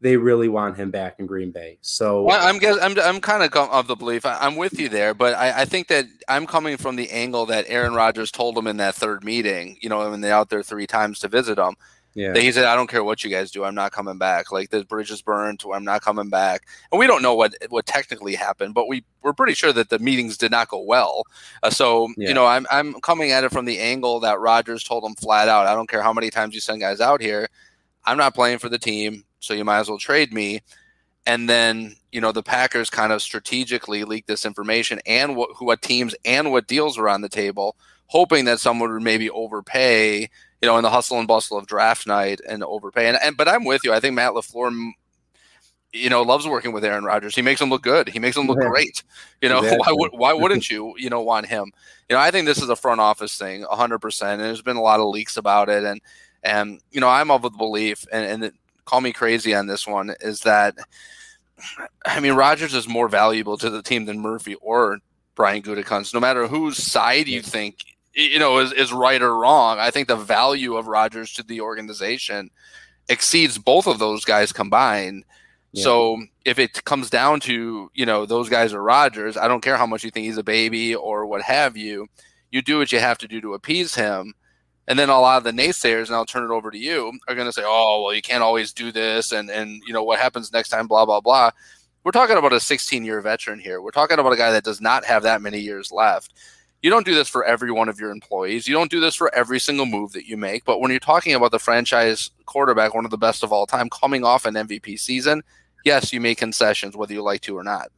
they 0.00 0.16
really 0.16 0.48
want 0.48 0.76
him 0.76 0.90
back 0.90 1.18
in 1.18 1.26
Green 1.26 1.50
Bay. 1.50 1.78
So 1.80 2.22
well, 2.22 2.46
I'm 2.46 2.58
guess, 2.58 2.78
I'm 2.80 2.98
I'm 3.00 3.20
kind 3.20 3.42
of 3.42 3.52
of 3.70 3.86
the 3.86 3.96
belief 3.96 4.24
I, 4.24 4.46
am 4.46 4.56
with 4.56 4.78
you 4.78 4.88
there, 4.88 5.14
but 5.14 5.34
I, 5.34 5.62
I 5.62 5.64
think 5.64 5.88
that 5.88 6.06
I'm 6.28 6.46
coming 6.46 6.76
from 6.76 6.96
the 6.96 7.10
angle 7.10 7.46
that 7.46 7.66
Aaron 7.68 7.94
Rodgers 7.94 8.30
told 8.30 8.56
him 8.56 8.66
in 8.66 8.76
that 8.76 8.94
third 8.94 9.24
meeting. 9.24 9.76
You 9.80 9.88
know, 9.88 10.08
when 10.10 10.20
they're 10.20 10.34
out 10.34 10.50
there 10.50 10.62
three 10.62 10.86
times 10.86 11.18
to 11.20 11.28
visit 11.28 11.58
him. 11.58 11.74
Yeah. 12.14 12.36
He 12.36 12.50
said, 12.50 12.64
"I 12.64 12.74
don't 12.74 12.88
care 12.88 13.04
what 13.04 13.22
you 13.22 13.30
guys 13.30 13.50
do, 13.52 13.64
I'm 13.64 13.76
not 13.76 13.92
coming 13.92 14.18
back. 14.18 14.50
Like 14.50 14.70
the 14.70 14.84
bridge 14.84 15.10
is 15.10 15.22
burned, 15.22 15.62
I'm 15.72 15.84
not 15.84 16.02
coming 16.02 16.30
back." 16.30 16.66
And 16.90 16.98
we 16.98 17.06
don't 17.06 17.22
know 17.22 17.34
what 17.34 17.54
what 17.68 17.86
technically 17.86 18.34
happened, 18.34 18.74
but 18.74 18.88
we 18.88 19.04
we're 19.22 19.34
pretty 19.34 19.54
sure 19.54 19.72
that 19.72 19.90
the 19.90 20.00
meetings 20.00 20.36
did 20.36 20.50
not 20.50 20.68
go 20.68 20.80
well. 20.80 21.24
Uh, 21.62 21.70
so 21.70 22.08
yeah. 22.16 22.28
you 22.28 22.34
know, 22.34 22.46
I'm 22.46 22.66
I'm 22.70 22.94
coming 23.02 23.30
at 23.30 23.44
it 23.44 23.52
from 23.52 23.66
the 23.66 23.78
angle 23.78 24.20
that 24.20 24.40
Rodgers 24.40 24.82
told 24.82 25.04
him 25.04 25.14
flat 25.14 25.48
out, 25.48 25.66
"I 25.66 25.74
don't 25.74 25.88
care 25.88 26.02
how 26.02 26.12
many 26.12 26.30
times 26.30 26.54
you 26.54 26.60
send 26.60 26.80
guys 26.80 27.00
out 27.00 27.20
here, 27.20 27.48
I'm 28.08 28.16
not 28.16 28.34
playing 28.34 28.58
for 28.58 28.70
the 28.70 28.78
team 28.78 29.24
so 29.40 29.54
you 29.54 29.64
might 29.64 29.80
as 29.80 29.88
well 29.88 29.98
trade 29.98 30.32
me. 30.32 30.60
And 31.26 31.48
then, 31.48 31.96
you 32.10 32.20
know, 32.20 32.32
the 32.32 32.42
Packers 32.42 32.88
kind 32.88 33.12
of 33.12 33.20
strategically 33.20 34.04
leaked 34.04 34.28
this 34.28 34.46
information 34.46 34.98
and 35.06 35.36
what, 35.36 35.50
what 35.62 35.82
teams 35.82 36.14
and 36.24 36.50
what 36.50 36.66
deals 36.66 36.96
were 36.96 37.08
on 37.08 37.20
the 37.20 37.28
table, 37.28 37.76
hoping 38.06 38.46
that 38.46 38.60
someone 38.60 38.90
would 38.92 39.02
maybe 39.02 39.28
overpay, 39.28 40.20
you 40.20 40.28
know, 40.66 40.76
in 40.78 40.82
the 40.82 40.90
hustle 40.90 41.18
and 41.18 41.28
bustle 41.28 41.58
of 41.58 41.66
draft 41.66 42.06
night 42.06 42.40
and 42.48 42.64
overpay. 42.64 43.08
And, 43.08 43.18
and 43.22 43.36
but 43.36 43.46
I'm 43.48 43.64
with 43.64 43.84
you. 43.84 43.92
I 43.92 44.00
think 44.00 44.14
Matt 44.14 44.32
LaFleur 44.32 44.92
you 45.92 46.10
know, 46.10 46.22
loves 46.22 46.46
working 46.46 46.72
with 46.72 46.84
Aaron 46.84 47.04
Rodgers. 47.04 47.34
He 47.34 47.42
makes 47.42 47.60
him 47.60 47.70
look 47.70 47.82
good. 47.82 48.08
He 48.08 48.18
makes 48.18 48.36
him 48.36 48.46
look 48.46 48.58
yeah. 48.60 48.68
great. 48.68 49.02
You 49.40 49.48
know, 49.48 49.58
exactly. 49.58 49.78
why 49.86 49.92
would 49.92 50.10
why 50.12 50.32
wouldn't 50.32 50.70
you, 50.70 50.94
you 50.98 51.08
know, 51.08 51.22
want 51.22 51.46
him? 51.46 51.72
You 52.08 52.16
know, 52.16 52.20
I 52.20 52.30
think 52.30 52.46
this 52.46 52.62
is 52.62 52.68
a 52.68 52.76
front 52.76 53.00
office 53.00 53.36
thing, 53.38 53.64
hundred 53.68 54.00
percent. 54.00 54.40
And 54.40 54.42
there's 54.42 54.62
been 54.62 54.76
a 54.76 54.82
lot 54.82 55.00
of 55.00 55.06
leaks 55.06 55.36
about 55.36 55.68
it. 55.68 55.84
And 55.84 56.00
and 56.42 56.80
you 56.90 57.00
know, 57.00 57.08
I'm 57.08 57.30
of 57.30 57.42
the 57.42 57.50
belief, 57.50 58.04
and, 58.12 58.44
and 58.44 58.52
call 58.88 59.00
me 59.02 59.12
crazy 59.12 59.54
on 59.54 59.66
this 59.66 59.86
one, 59.86 60.14
is 60.20 60.40
that 60.40 60.74
I 62.06 62.20
mean 62.20 62.32
Rodgers 62.32 62.72
is 62.72 62.88
more 62.88 63.08
valuable 63.08 63.58
to 63.58 63.68
the 63.68 63.82
team 63.82 64.06
than 64.06 64.20
Murphy 64.20 64.54
or 64.56 64.98
Brian 65.34 65.62
Gutekunst. 65.62 66.14
No 66.14 66.20
matter 66.20 66.46
whose 66.46 66.82
side 66.82 67.28
you 67.28 67.42
think 67.42 67.84
you 68.14 68.38
know 68.38 68.58
is, 68.58 68.72
is 68.72 68.92
right 68.92 69.20
or 69.20 69.36
wrong, 69.36 69.78
I 69.78 69.90
think 69.90 70.08
the 70.08 70.16
value 70.16 70.76
of 70.76 70.86
Rodgers 70.86 71.34
to 71.34 71.42
the 71.42 71.60
organization 71.60 72.50
exceeds 73.08 73.58
both 73.58 73.86
of 73.86 73.98
those 73.98 74.24
guys 74.24 74.52
combined. 74.52 75.24
Yeah. 75.72 75.82
So 75.84 76.22
if 76.46 76.58
it 76.58 76.84
comes 76.84 77.10
down 77.10 77.40
to 77.40 77.90
you 77.92 78.06
know 78.06 78.24
those 78.24 78.48
guys 78.48 78.72
are 78.72 78.82
Rodgers, 78.82 79.36
I 79.36 79.48
don't 79.48 79.60
care 79.60 79.76
how 79.76 79.86
much 79.86 80.02
you 80.02 80.10
think 80.10 80.24
he's 80.24 80.38
a 80.38 80.42
baby 80.42 80.94
or 80.94 81.26
what 81.26 81.42
have 81.42 81.76
you. 81.76 82.08
You 82.50 82.62
do 82.62 82.78
what 82.78 82.92
you 82.92 83.00
have 83.00 83.18
to 83.18 83.28
do 83.28 83.42
to 83.42 83.52
appease 83.52 83.94
him. 83.94 84.32
And 84.88 84.98
then 84.98 85.10
a 85.10 85.20
lot 85.20 85.36
of 85.36 85.44
the 85.44 85.52
naysayers, 85.52 86.06
and 86.06 86.16
I'll 86.16 86.24
turn 86.24 86.44
it 86.44 86.50
over 86.50 86.70
to 86.70 86.78
you, 86.78 87.12
are 87.28 87.34
going 87.34 87.46
to 87.46 87.52
say, 87.52 87.62
"Oh, 87.64 88.02
well, 88.02 88.14
you 88.14 88.22
can't 88.22 88.42
always 88.42 88.72
do 88.72 88.90
this," 88.90 89.32
and 89.32 89.50
and 89.50 89.82
you 89.86 89.92
know 89.92 90.02
what 90.02 90.18
happens 90.18 90.50
next 90.50 90.70
time, 90.70 90.88
blah 90.88 91.04
blah 91.04 91.20
blah. 91.20 91.50
We're 92.04 92.12
talking 92.12 92.38
about 92.38 92.54
a 92.54 92.60
16 92.60 93.04
year 93.04 93.20
veteran 93.20 93.60
here. 93.60 93.82
We're 93.82 93.90
talking 93.90 94.18
about 94.18 94.32
a 94.32 94.36
guy 94.36 94.50
that 94.50 94.64
does 94.64 94.80
not 94.80 95.04
have 95.04 95.22
that 95.24 95.42
many 95.42 95.58
years 95.60 95.92
left. 95.92 96.32
You 96.82 96.88
don't 96.88 97.04
do 97.04 97.14
this 97.14 97.28
for 97.28 97.44
every 97.44 97.70
one 97.70 97.90
of 97.90 98.00
your 98.00 98.10
employees. 98.10 98.66
You 98.66 98.72
don't 98.72 98.90
do 98.90 98.98
this 98.98 99.14
for 99.14 99.34
every 99.34 99.60
single 99.60 99.84
move 99.84 100.12
that 100.12 100.26
you 100.26 100.38
make. 100.38 100.64
But 100.64 100.80
when 100.80 100.90
you're 100.90 101.00
talking 101.00 101.34
about 101.34 101.50
the 101.50 101.58
franchise 101.58 102.30
quarterback, 102.46 102.94
one 102.94 103.04
of 103.04 103.10
the 103.10 103.18
best 103.18 103.42
of 103.42 103.52
all 103.52 103.66
time, 103.66 103.90
coming 103.90 104.24
off 104.24 104.46
an 104.46 104.54
MVP 104.54 104.98
season, 104.98 105.42
yes, 105.84 106.12
you 106.12 106.20
make 106.20 106.38
concessions 106.38 106.96
whether 106.96 107.12
you 107.12 107.22
like 107.22 107.42
to 107.42 107.58
or 107.58 107.64
not. 107.64 107.90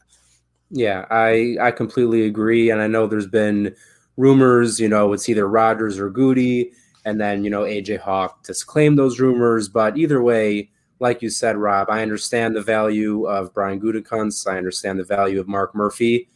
Yeah, 0.71 1.05
I 1.11 1.57
I 1.61 1.71
completely 1.71 2.27
agree, 2.27 2.71
and 2.71 2.83
I 2.83 2.89
know 2.89 3.07
there's 3.07 3.29
been 3.29 3.77
rumors. 4.17 4.81
You 4.81 4.89
know, 4.89 5.13
it's 5.13 5.29
either 5.29 5.47
Rodgers 5.47 6.01
or 6.01 6.11
Goody 6.11 6.73
and 7.05 7.21
then 7.21 7.45
you 7.45 7.51
know 7.51 7.63
AJ 7.63 8.01
Hawk 8.01 8.43
disclaimed 8.45 8.99
those 8.99 9.21
rumors. 9.21 9.69
But 9.69 9.97
either 9.97 10.23
way, 10.23 10.71
like 10.99 11.23
you 11.23 11.31
said, 11.31 11.57
Rob, 11.57 11.89
I 11.91 12.03
understand 12.03 12.55
the 12.55 12.63
value 12.63 13.25
of 13.25 13.55
Brian 13.55 13.81
Gutekunst. 13.81 14.51
I 14.51 14.59
understand 14.59 14.99
the 14.99 15.05
value 15.05 15.41
of 15.41 15.49
Mark 15.49 15.75
Murphy, 15.75 16.29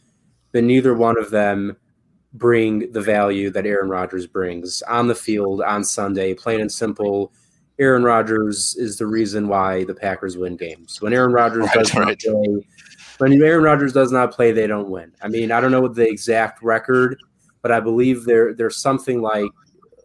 but 0.51 0.63
neither 0.63 0.93
one 0.93 1.17
of 1.17 1.31
them 1.31 1.77
bring 2.33 2.91
the 2.91 3.01
value 3.01 3.49
that 3.49 3.65
Aaron 3.65 3.89
Rodgers 3.89 4.27
brings 4.27 4.81
on 4.83 5.07
the 5.07 5.15
field 5.15 5.61
on 5.61 5.83
Sunday. 5.83 6.33
Plain 6.33 6.61
and 6.61 6.71
simple, 6.71 7.31
Aaron 7.79 8.03
Rodgers 8.03 8.75
is 8.77 8.97
the 8.97 9.07
reason 9.07 9.47
why 9.47 9.83
the 9.85 9.95
Packers 9.95 10.37
win 10.37 10.57
games. 10.57 11.01
When 11.01 11.13
Aaron 11.13 11.31
Rodgers 11.31 11.65
right, 11.65 11.73
does 11.73 11.93
right. 11.93 12.07
not 12.07 12.19
play, 12.19 12.67
when 13.17 13.41
Aaron 13.41 13.63
Rodgers 13.63 13.93
does 13.93 14.11
not 14.11 14.31
play, 14.31 14.51
they 14.51 14.67
don't 14.67 14.89
win. 14.89 15.13
I 15.21 15.27
mean, 15.27 15.51
I 15.51 15.61
don't 15.61 15.71
know 15.71 15.81
what 15.81 15.95
the 15.95 16.07
exact 16.07 16.61
record, 16.61 17.17
but 17.61 17.71
I 17.71 17.79
believe 17.79 18.25
there 18.25 18.53
there's 18.53 18.77
something 18.77 19.21
like 19.21 19.51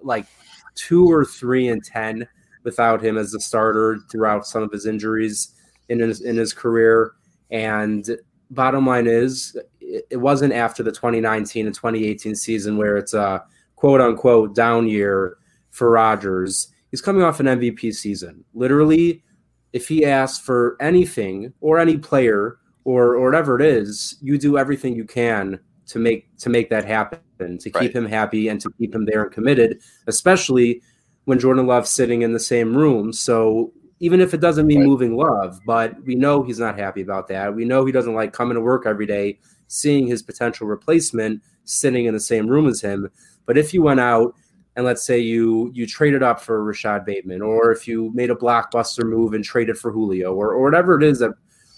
like 0.03 0.27
two 0.75 1.11
or 1.11 1.25
three 1.25 1.69
and 1.69 1.85
ten 1.85 2.27
without 2.65 3.03
him 3.03 3.17
as 3.17 3.35
a 3.35 3.41
starter 3.41 3.99
throughout 4.11 4.47
some 4.47 4.63
of 4.63 4.73
his 4.73 4.87
injuries 4.87 5.55
in 5.89 5.99
his 5.99 6.21
in 6.21 6.37
his 6.37 6.53
career. 6.53 7.13
And 7.51 8.09
bottom 8.51 8.87
line 8.87 9.07
is, 9.07 9.57
it 9.81 10.21
wasn't 10.21 10.53
after 10.53 10.83
the 10.83 10.93
2019 10.93 11.67
and 11.67 11.75
2018 11.75 12.35
season 12.35 12.77
where 12.77 12.97
it's 12.97 13.15
a 13.15 13.43
quote 13.77 14.01
unquote 14.01 14.55
down 14.55 14.89
year 14.89 15.39
for 15.71 15.91
Rodgers. 15.91 16.69
He's 16.91 17.01
coming 17.01 17.23
off 17.23 17.41
an 17.41 17.47
MVP 17.47 17.95
season. 17.95 18.45
Literally, 18.55 19.23
if 19.73 19.89
he 19.89 20.05
asks 20.05 20.45
for 20.45 20.77
anything 20.81 21.53
or 21.61 21.79
any 21.79 21.97
player 21.97 22.59
or, 22.85 23.15
or 23.15 23.25
whatever 23.27 23.59
it 23.59 23.65
is, 23.65 24.17
you 24.21 24.39
do 24.39 24.59
everything 24.59 24.95
you 24.95 25.05
can 25.05 25.61
to 25.91 25.99
make 25.99 26.37
to 26.39 26.49
make 26.49 26.71
that 26.71 26.85
happen, 26.85 27.59
to 27.59 27.71
right. 27.71 27.83
keep 27.83 27.95
him 27.95 28.07
happy 28.07 28.49
and 28.49 28.61
to 28.61 28.71
keep 28.79 28.95
him 28.95 29.05
there 29.05 29.25
and 29.25 29.33
committed, 29.33 29.81
especially 30.07 30.81
when 31.25 31.39
Jordan 31.39 31.67
Love's 31.67 31.91
sitting 31.91 32.23
in 32.23 32.33
the 32.33 32.41
same 32.41 32.77
room. 32.77 33.13
So 33.13 33.73
even 33.99 34.21
if 34.21 34.33
it 34.33 34.41
doesn't 34.41 34.67
mean 34.67 34.81
right. 34.81 34.89
moving 34.89 35.17
Love, 35.17 35.61
but 35.67 36.01
we 36.05 36.15
know 36.15 36.43
he's 36.43 36.59
not 36.59 36.79
happy 36.79 37.03
about 37.03 37.29
that. 37.29 37.55
We 37.55 37.65
know 37.65 37.85
he 37.85 37.93
doesn't 37.93 38.15
like 38.15 38.33
coming 38.33 38.55
to 38.55 38.61
work 38.61 38.87
every 38.87 39.07
day, 39.07 39.39
seeing 39.67 40.07
his 40.07 40.23
potential 40.23 40.67
replacement 40.67 41.43
sitting 41.65 42.07
in 42.07 42.15
the 42.15 42.21
same 42.21 42.47
room 42.47 42.69
as 42.69 42.81
him. 42.81 43.11
But 43.47 43.59
if 43.59 43.75
you 43.75 43.83
went 43.83 44.01
out 44.01 44.35
and 44.77 44.87
let's 44.87 45.05
say 45.05 45.19
you 45.19 45.73
you 45.75 45.87
traded 45.87 46.23
up 46.23 46.41
for 46.41 46.63
Rashod 46.63 47.05
Bateman, 47.05 47.43
or 47.43 47.73
if 47.73 47.89
you 47.89 48.13
made 48.15 48.31
a 48.31 48.37
blockbuster 48.37 49.05
move 49.05 49.35
and 49.35 49.45
traded 49.45 49.77
for 49.77 49.91
Julio, 49.91 50.33
or, 50.33 50.53
or 50.53 50.63
whatever 50.63 50.97
it 50.97 51.03
is 51.03 51.19
that 51.19 51.33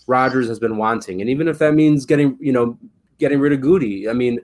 Rodgers 0.07 0.49
has 0.49 0.59
been 0.59 0.77
wanting, 0.77 1.23
and 1.23 1.31
even 1.31 1.49
if 1.49 1.59
that 1.59 1.75
means 1.75 2.05
getting 2.05 2.37
you 2.39 2.53
know 2.53 2.79
getting 3.23 3.39
rid 3.39 3.53
of 3.53 3.61
Goody, 3.61 4.09
I 4.09 4.13
mean, 4.13 4.41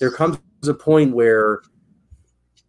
there 0.00 0.10
comes 0.10 0.38
a 0.66 0.74
point 0.74 1.14
where 1.14 1.62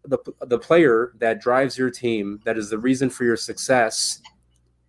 the 0.06 0.20
the 0.46 0.60
player 0.60 1.14
that 1.18 1.42
drives 1.42 1.76
your 1.76 1.90
team, 1.90 2.40
that 2.46 2.56
is 2.56 2.70
the 2.70 2.78
reason 2.78 3.10
for 3.10 3.24
your 3.24 3.36
success, 3.36 4.22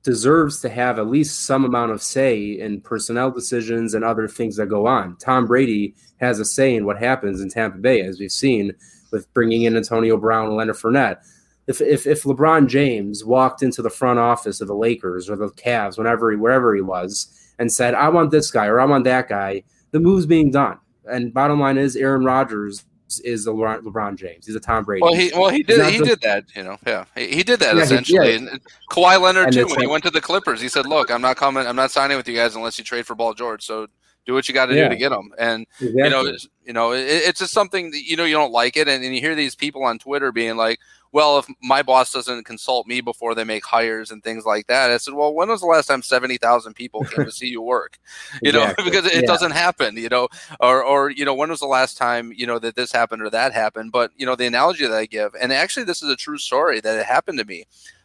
deserves 0.03 0.61
to 0.61 0.69
have 0.69 0.99
at 0.99 1.07
least 1.07 1.47
some 1.47 1.65
amount 1.65 1.93
of 1.93 2.03
say 2.03 2.59
in 2.61 2.83
personnel 2.83 3.31
decisions 3.31 3.95
and 3.95 4.05
other 4.05 4.29
things 4.29 4.57
that 4.57 4.67
go 4.67 4.87
on. 4.87 5.17
Tom 5.17 5.47
Brady 5.47 5.95
has 6.21 6.39
a 6.39 6.45
say 6.45 6.75
in 6.75 6.85
what 6.85 6.99
happens 6.99 7.41
in 7.41 7.49
Tampa 7.49 7.79
Bay, 7.79 8.03
as 8.03 8.21
we've 8.21 8.31
seen 8.31 8.73
with 9.13 9.33
bringing 9.33 9.63
in 9.63 9.79
Antonio 9.79 10.19
Brown 10.19 10.47
and 10.49 10.57
Leonard 10.57 10.77
Fournette. 10.77 11.19
If, 11.67 11.81
if, 11.81 12.07
if 12.07 12.25
LeBron 12.25 12.69
James 12.69 13.25
walked 13.25 13.63
into 13.63 13.81
the 13.81 13.91
front 13.91 14.19
office 14.19 14.61
of 14.61 14.69
the 14.69 14.75
Lakers 14.75 15.31
or 15.31 15.37
the 15.37 15.49
Cavs, 15.49 15.97
whenever 15.97 16.31
he, 16.31 16.37
wherever 16.37 16.75
he 16.75 16.83
was, 16.83 17.35
and 17.59 17.73
said, 17.73 17.95
"I 17.95 18.09
want 18.09 18.31
this 18.31 18.51
guy" 18.51 18.67
or 18.67 18.81
"I 18.81 18.87
want 18.87 19.05
that 19.05 19.29
guy," 19.29 19.63
the 19.93 20.01
move's 20.01 20.27
being 20.27 20.51
done. 20.51 20.79
And 21.11 21.33
bottom 21.33 21.61
line 21.61 21.79
is, 21.79 21.97
Aaron 21.97 22.25
Rodgers 22.25 22.85
is 23.25 23.47
a 23.47 23.51
LeBron 23.51 24.17
James. 24.17 24.47
He's 24.47 24.55
a 24.55 24.61
Tom 24.61 24.85
Brady. 24.85 25.03
Well, 25.03 25.15
he 25.15 25.33
well 25.35 25.51
he 25.51 25.63
did 25.63 25.93
he 25.93 25.99
did 25.99 26.21
that. 26.21 26.45
You 26.55 26.63
know, 26.63 26.79
yeah, 26.87 27.05
he, 27.17 27.29
he 27.29 27.43
did 27.43 27.59
that 27.61 27.77
yeah, 27.77 27.83
essentially. 27.83 28.27
He, 28.27 28.33
yeah. 28.33 28.51
And 28.51 28.61
Kawhi 28.91 29.21
Leonard 29.21 29.47
and 29.47 29.55
too. 29.55 29.65
When 29.65 29.71
like, 29.71 29.81
he 29.81 29.87
went 29.87 30.05
to 30.05 30.11
the 30.11 30.21
Clippers, 30.21 30.61
he 30.61 30.69
said, 30.69 30.87
"Look, 30.87 31.11
I'm 31.11 31.23
not 31.23 31.37
coming. 31.37 31.67
I'm 31.67 31.77
not 31.77 31.91
signing 31.91 32.17
with 32.17 32.29
you 32.29 32.37
guys 32.37 32.55
unless 32.55 32.79
you 32.79 32.85
trade 32.85 33.07
for 33.07 33.17
Paul 33.17 33.35
George." 33.35 33.65
So 33.65 33.89
do 34.27 34.35
what 34.35 34.49
you 34.49 34.55
got 34.55 34.67
to 34.67 34.75
yeah. 34.75 34.85
do 34.85 34.91
to 34.91 34.97
get 34.97 35.13
him. 35.13 35.33
And 35.39 35.67
exactly. 35.81 36.03
you 36.03 36.11
know, 36.11 36.27
it's, 36.27 36.49
you 36.65 36.73
know, 36.73 36.93
it, 36.93 37.01
it's 37.01 37.41
just 37.41 37.53
something 37.53 37.91
that 37.91 38.03
you 38.05 38.17
know 38.17 38.25
you 38.25 38.35
don't 38.35 38.53
like 38.53 38.77
it, 38.77 38.89
and, 38.89 39.03
and 39.05 39.15
you 39.15 39.21
hear 39.21 39.35
these 39.35 39.55
people 39.55 39.85
on 39.85 39.99
Twitter 39.99 40.33
being 40.33 40.57
like, 40.57 40.79
well, 41.13 41.39
if 41.39 41.47
my 41.63 41.83
boss 41.83 42.13
doesn't 42.13 42.45
consult 42.45 42.87
me 42.87 43.01
before 43.01 43.35
they 43.35 43.43
make 43.43 43.65
hires 43.65 44.11
and 44.11 44.23
things 44.23 44.45
like 44.45 44.69
that, 44.69 44.91
I 44.91 44.97
said, 44.97 45.15
well, 45.15 45.35
when 45.35 45.49
was 45.49 45.61
the 45.61 45.67
last 45.67 45.87
time 45.87 46.03
seventy 46.03 46.37
thousand 46.37 46.75
people 46.75 47.05
came 47.05 47.25
to 47.25 47.33
see 47.33 47.49
you 47.49 47.63
work? 47.63 47.99
You 48.43 48.51
exactly. 48.51 48.85
know, 48.85 48.91
because 48.91 49.07
it 49.13 49.23
yeah. 49.23 49.27
doesn't 49.27 49.51
happen. 49.51 49.97
You 49.97 50.09
know, 50.09 50.29
or 50.61 50.85
or 50.85 51.11
you 51.11 51.25
know, 51.25 51.35
when 51.35 51.51
was 51.51 51.61
the 51.61 51.67
last 51.67 51.97
time 51.97 52.33
you 52.35 52.47
know 52.47 52.59
that 52.59 52.77
this 52.77 52.93
happened 52.93 53.23
or 53.23 53.31
that 53.31 53.53
happened? 53.53 53.93
But 53.93 54.13
you 54.17 54.25
know, 54.25 54.37
the 54.37 54.47
analogy 54.47 54.87
that 54.87 54.97
I 54.97 55.07
give, 55.07 55.35
and 55.41 55.53
actually, 55.53 55.85
this 55.85 56.03
is 56.03 56.09
a 56.09 56.17
true 56.17 56.39
story 56.39 56.81
that 56.81 56.99
it 56.99 57.07
happened 57.07 57.39
to 57.39 57.45
me 57.45 57.65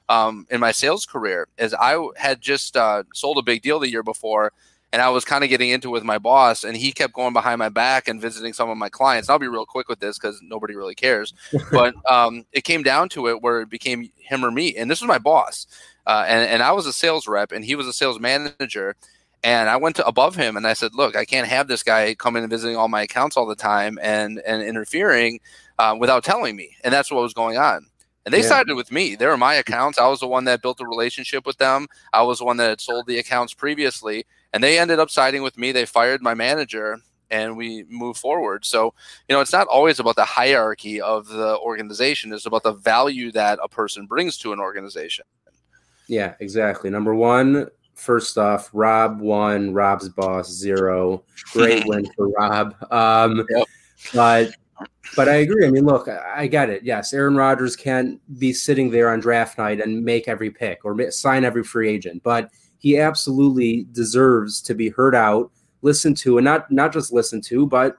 um, 0.10 0.48
in 0.50 0.60
my 0.60 0.72
sales 0.72 1.06
career, 1.06 1.48
is 1.58 1.74
I 1.74 2.04
had 2.18 2.42
just 2.42 2.76
uh, 2.76 3.04
sold 3.14 3.38
a 3.38 3.44
big 3.44 3.62
deal 3.62 3.80
the 3.80 3.90
year 3.90 4.04
before 4.04 4.52
and 4.96 5.02
I 5.02 5.10
was 5.10 5.26
kind 5.26 5.44
of 5.44 5.50
getting 5.50 5.72
into 5.72 5.90
with 5.90 6.06
my 6.06 6.18
boss, 6.18 6.64
and 6.64 6.78
he 6.78 6.94
kept 6.94 7.12
going 7.12 7.34
behind 7.34 7.60
my 7.60 7.68
back 7.68 8.08
and 8.08 8.22
visiting 8.22 8.54
some 8.54 8.70
of 8.70 8.78
my 8.78 8.88
clients. 8.88 9.28
I'll 9.28 9.38
be 9.38 9.50
real 9.50 9.66
quick 9.66 9.90
with 9.90 10.00
this 10.00 10.18
because 10.18 10.40
nobody 10.42 10.74
really 10.74 10.96
cares, 10.96 11.34
but 11.72 11.94
um, 12.10 12.46
it 12.54 12.64
came 12.64 12.82
down 12.82 13.10
to 13.10 13.28
it 13.28 13.42
where 13.42 13.60
it 13.60 13.70
became 13.70 14.10
him 14.16 14.46
or 14.46 14.52
me, 14.52 14.74
and 14.78 14.90
this 14.90 15.02
was 15.02 15.10
my 15.10 15.18
boss, 15.18 15.68
uh, 16.08 16.24
and 16.30 16.50
and 16.50 16.64
I 16.64 16.72
was 16.72 16.86
a 16.86 16.94
sales 16.94 17.28
rep, 17.28 17.52
and 17.52 17.66
he 17.66 17.76
was 17.76 17.88
a 17.88 17.94
sales 17.94 18.22
manager. 18.22 18.96
And 19.44 19.70
I 19.70 19.76
went 19.76 19.98
to 19.98 20.08
above 20.08 20.36
him 20.36 20.58
and 20.58 20.66
I 20.66 20.74
said, 20.74 20.96
"Look, 20.96 21.16
I 21.16 21.26
can't 21.26 21.48
have 21.48 21.68
this 21.68 21.84
guy 21.84 22.16
coming 22.16 22.42
and 22.42 22.50
visiting 22.50 22.78
all 22.78 22.88
my 22.88 23.04
accounts 23.04 23.38
all 23.38 23.46
the 23.46 23.54
time 23.54 24.00
and 24.02 24.40
and 24.40 24.64
interfering 24.64 25.40
uh, 25.78 25.96
without 26.00 26.24
telling 26.24 26.56
me." 26.56 26.76
And 26.84 26.92
that's 26.92 27.12
what 27.12 27.22
was 27.22 27.34
going 27.34 27.58
on. 27.58 27.86
And 28.24 28.34
they 28.34 28.42
yeah. 28.42 28.48
sided 28.48 28.76
with 28.76 28.92
me. 28.92 29.16
They 29.16 29.28
were 29.28 29.38
my 29.38 29.56
accounts. 29.56 30.00
I 30.00 30.08
was 30.08 30.22
the 30.22 30.28
one 30.28 30.46
that 30.46 30.64
built 30.64 30.82
a 30.82 30.88
relationship 30.88 31.46
with 31.46 31.58
them. 31.58 31.86
I 32.12 32.24
was 32.24 32.40
the 32.40 32.46
one 32.46 32.58
that 32.58 32.70
had 32.70 32.82
sold 32.82 33.06
the 33.06 33.20
accounts 33.20 33.54
previously 33.54 34.26
and 34.56 34.64
they 34.64 34.80
ended 34.80 35.00
up 35.00 35.10
siding 35.10 35.44
with 35.44 35.58
me. 35.58 35.74
They 35.74 35.86
fired 35.86 36.22
my 36.22 36.34
manager 36.34 37.00
and 37.30 37.58
we 37.58 37.84
move 37.90 38.16
forward. 38.16 38.64
So, 38.64 38.94
you 39.28 39.36
know, 39.36 39.42
it's 39.42 39.52
not 39.52 39.68
always 39.68 40.00
about 40.00 40.16
the 40.16 40.24
hierarchy 40.24 41.02
of 41.02 41.28
the 41.28 41.58
organization, 41.58 42.32
it's 42.32 42.46
about 42.46 42.64
the 42.64 42.72
value 42.72 43.34
that 43.34 43.60
a 43.62 43.68
person 43.68 44.06
brings 44.06 44.38
to 44.38 44.54
an 44.54 44.62
organization. 44.62 45.26
Yeah, 46.08 46.36
exactly. 46.40 46.90
Number 46.90 47.14
one, 47.14 47.68
first 47.96 48.38
off, 48.38 48.70
Rob 48.72 49.20
one, 49.20 49.74
Rob's 49.74 50.08
boss 50.08 50.50
zero. 50.50 51.26
Great 51.52 51.84
win 51.88 52.08
for 52.16 52.30
Rob. 52.30 52.76
Um, 52.94 53.46
yep. 53.50 53.68
But 54.14 54.52
but 55.18 55.28
I 55.28 55.36
agree. 55.36 55.68
I 55.68 55.70
mean, 55.70 55.86
look, 55.86 56.08
I 56.08 56.48
get 56.48 56.70
it. 56.70 56.84
Yes, 56.84 57.12
Aaron 57.12 57.36
Rodgers 57.36 57.76
can't 57.76 58.22
be 58.40 58.54
sitting 58.54 58.90
there 58.90 59.10
on 59.10 59.20
draft 59.20 59.58
night 59.58 59.82
and 59.82 60.04
make 60.04 60.30
every 60.30 60.50
pick 60.50 60.86
or 60.86 61.12
sign 61.12 61.44
every 61.44 61.64
free 61.64 61.90
agent, 61.90 62.24
but 62.24 62.50
he 62.86 63.00
absolutely 63.00 63.88
deserves 63.94 64.62
to 64.62 64.76
be 64.76 64.90
heard 64.90 65.16
out, 65.16 65.52
listened 65.82 66.16
to, 66.18 66.38
and 66.38 66.46
not 66.46 66.70
not 66.70 66.94
just 66.94 67.12
listen 67.12 67.42
to, 67.42 67.66
but 67.66 67.98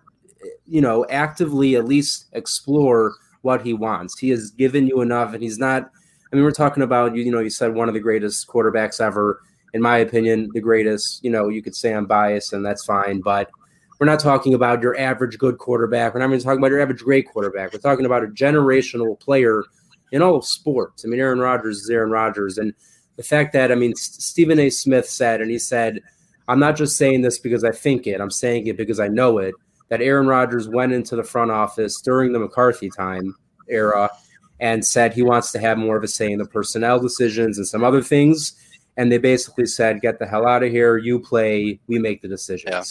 you 0.64 0.80
know, 0.80 1.04
actively 1.10 1.74
at 1.74 1.86
least 1.86 2.26
explore 2.34 3.16
what 3.42 3.62
he 3.62 3.74
wants. 3.74 4.16
He 4.16 4.30
has 4.30 4.52
given 4.52 4.86
you 4.86 5.00
enough, 5.00 5.34
and 5.34 5.42
he's 5.42 5.58
not. 5.58 5.90
I 6.32 6.36
mean, 6.36 6.44
we're 6.44 6.52
talking 6.52 6.84
about 6.84 7.16
you. 7.16 7.24
You 7.24 7.32
know, 7.32 7.40
you 7.40 7.50
said 7.50 7.74
one 7.74 7.88
of 7.88 7.94
the 7.94 8.00
greatest 8.00 8.46
quarterbacks 8.46 9.00
ever. 9.00 9.42
In 9.74 9.82
my 9.82 9.98
opinion, 9.98 10.50
the 10.54 10.60
greatest. 10.60 11.24
You 11.24 11.30
know, 11.30 11.48
you 11.48 11.64
could 11.64 11.74
say 11.74 11.92
I'm 11.92 12.06
biased, 12.06 12.52
and 12.52 12.64
that's 12.64 12.84
fine, 12.84 13.20
but 13.20 13.50
we're 13.98 14.06
not 14.06 14.20
talking 14.20 14.54
about 14.54 14.82
your 14.82 14.96
average 15.00 15.36
good 15.36 15.58
quarterback. 15.58 16.14
We're 16.14 16.20
not 16.20 16.26
even 16.26 16.40
talking 16.40 16.58
about 16.58 16.70
your 16.70 16.80
average 16.80 17.02
great 17.02 17.26
quarterback. 17.26 17.72
We're 17.72 17.80
talking 17.80 18.06
about 18.06 18.22
a 18.22 18.28
generational 18.28 19.18
player 19.18 19.64
in 20.12 20.22
all 20.22 20.42
sports. 20.42 21.04
I 21.04 21.08
mean, 21.08 21.18
Aaron 21.18 21.40
Rodgers 21.40 21.78
is 21.78 21.90
Aaron 21.90 22.12
Rodgers, 22.12 22.56
and 22.56 22.72
the 23.16 23.22
fact 23.22 23.52
that 23.54 23.72
I 23.72 23.74
mean 23.74 23.94
Stephen 23.94 24.58
A. 24.58 24.70
Smith 24.70 25.08
said, 25.08 25.40
and 25.40 25.50
he 25.50 25.58
said, 25.58 26.00
"I'm 26.48 26.58
not 26.58 26.76
just 26.76 26.96
saying 26.96 27.22
this 27.22 27.38
because 27.38 27.64
I 27.64 27.72
think 27.72 28.06
it. 28.06 28.20
I'm 28.20 28.30
saying 28.30 28.66
it 28.66 28.76
because 28.76 29.00
I 29.00 29.08
know 29.08 29.38
it." 29.38 29.54
That 29.88 30.02
Aaron 30.02 30.26
Rodgers 30.26 30.68
went 30.68 30.92
into 30.92 31.14
the 31.14 31.22
front 31.22 31.50
office 31.50 32.00
during 32.00 32.32
the 32.32 32.40
McCarthy 32.40 32.90
time 32.90 33.36
era 33.68 34.10
and 34.58 34.84
said 34.84 35.12
he 35.12 35.22
wants 35.22 35.52
to 35.52 35.60
have 35.60 35.78
more 35.78 35.96
of 35.96 36.02
a 36.02 36.08
say 36.08 36.30
in 36.32 36.38
the 36.38 36.46
personnel 36.46 36.98
decisions 36.98 37.58
and 37.58 37.66
some 37.66 37.84
other 37.84 38.02
things. 38.02 38.54
And 38.96 39.12
they 39.12 39.18
basically 39.18 39.66
said, 39.66 40.00
"Get 40.00 40.18
the 40.18 40.26
hell 40.26 40.46
out 40.46 40.62
of 40.62 40.70
here. 40.70 40.98
You 40.98 41.20
play. 41.20 41.80
We 41.86 41.98
make 41.98 42.22
the 42.22 42.28
decisions." 42.28 42.70
Yeah. 42.70 42.82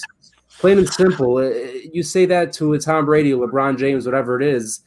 Plain 0.60 0.78
and 0.78 0.90
simple. 0.90 1.38
Uh, 1.38 1.50
you 1.92 2.02
say 2.02 2.26
that 2.28 2.54
to 2.54 2.74
a 2.74 2.80
Tom 2.80 3.06
Brady, 3.06 3.32
LeBron 3.32 3.78
James, 3.78 4.06
whatever 4.06 4.40
it 4.40 4.48
is 4.48 4.82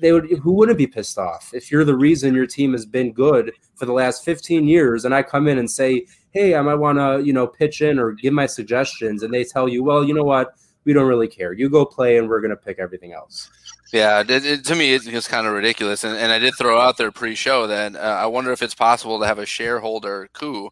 they 0.00 0.12
would 0.12 0.30
who 0.30 0.52
wouldn't 0.52 0.78
be 0.78 0.86
pissed 0.86 1.18
off 1.18 1.50
if 1.52 1.70
you're 1.70 1.84
the 1.84 1.96
reason 1.96 2.34
your 2.34 2.46
team 2.46 2.72
has 2.72 2.86
been 2.86 3.12
good 3.12 3.52
for 3.74 3.86
the 3.86 3.92
last 3.92 4.24
15 4.24 4.66
years 4.66 5.04
and 5.04 5.14
I 5.14 5.22
come 5.22 5.48
in 5.48 5.58
and 5.58 5.70
say, 5.70 6.06
"Hey, 6.30 6.54
I 6.54 6.62
might 6.62 6.76
want 6.76 6.98
to, 6.98 7.22
you 7.24 7.32
know, 7.32 7.46
pitch 7.46 7.80
in 7.80 7.98
or 7.98 8.12
give 8.12 8.32
my 8.32 8.46
suggestions." 8.46 9.22
And 9.22 9.32
they 9.32 9.44
tell 9.44 9.68
you, 9.68 9.82
"Well, 9.82 10.04
you 10.04 10.14
know 10.14 10.24
what? 10.24 10.54
We 10.84 10.92
don't 10.92 11.06
really 11.08 11.28
care. 11.28 11.52
You 11.52 11.68
go 11.68 11.84
play 11.84 12.16
and 12.18 12.28
we're 12.28 12.40
going 12.40 12.50
to 12.50 12.56
pick 12.56 12.78
everything 12.78 13.12
else." 13.12 13.50
Yeah, 13.92 14.20
it, 14.20 14.30
it, 14.30 14.64
to 14.66 14.74
me, 14.76 14.94
it's 14.94 15.26
kind 15.26 15.46
of 15.46 15.52
ridiculous. 15.52 16.04
And, 16.04 16.16
and 16.16 16.30
I 16.30 16.38
did 16.38 16.54
throw 16.56 16.78
out 16.80 16.96
there 16.96 17.10
pre-show 17.10 17.66
that 17.66 17.96
uh, 17.96 17.98
I 17.98 18.26
wonder 18.26 18.52
if 18.52 18.62
it's 18.62 18.74
possible 18.74 19.18
to 19.18 19.26
have 19.26 19.38
a 19.38 19.46
shareholder 19.46 20.28
coup 20.32 20.70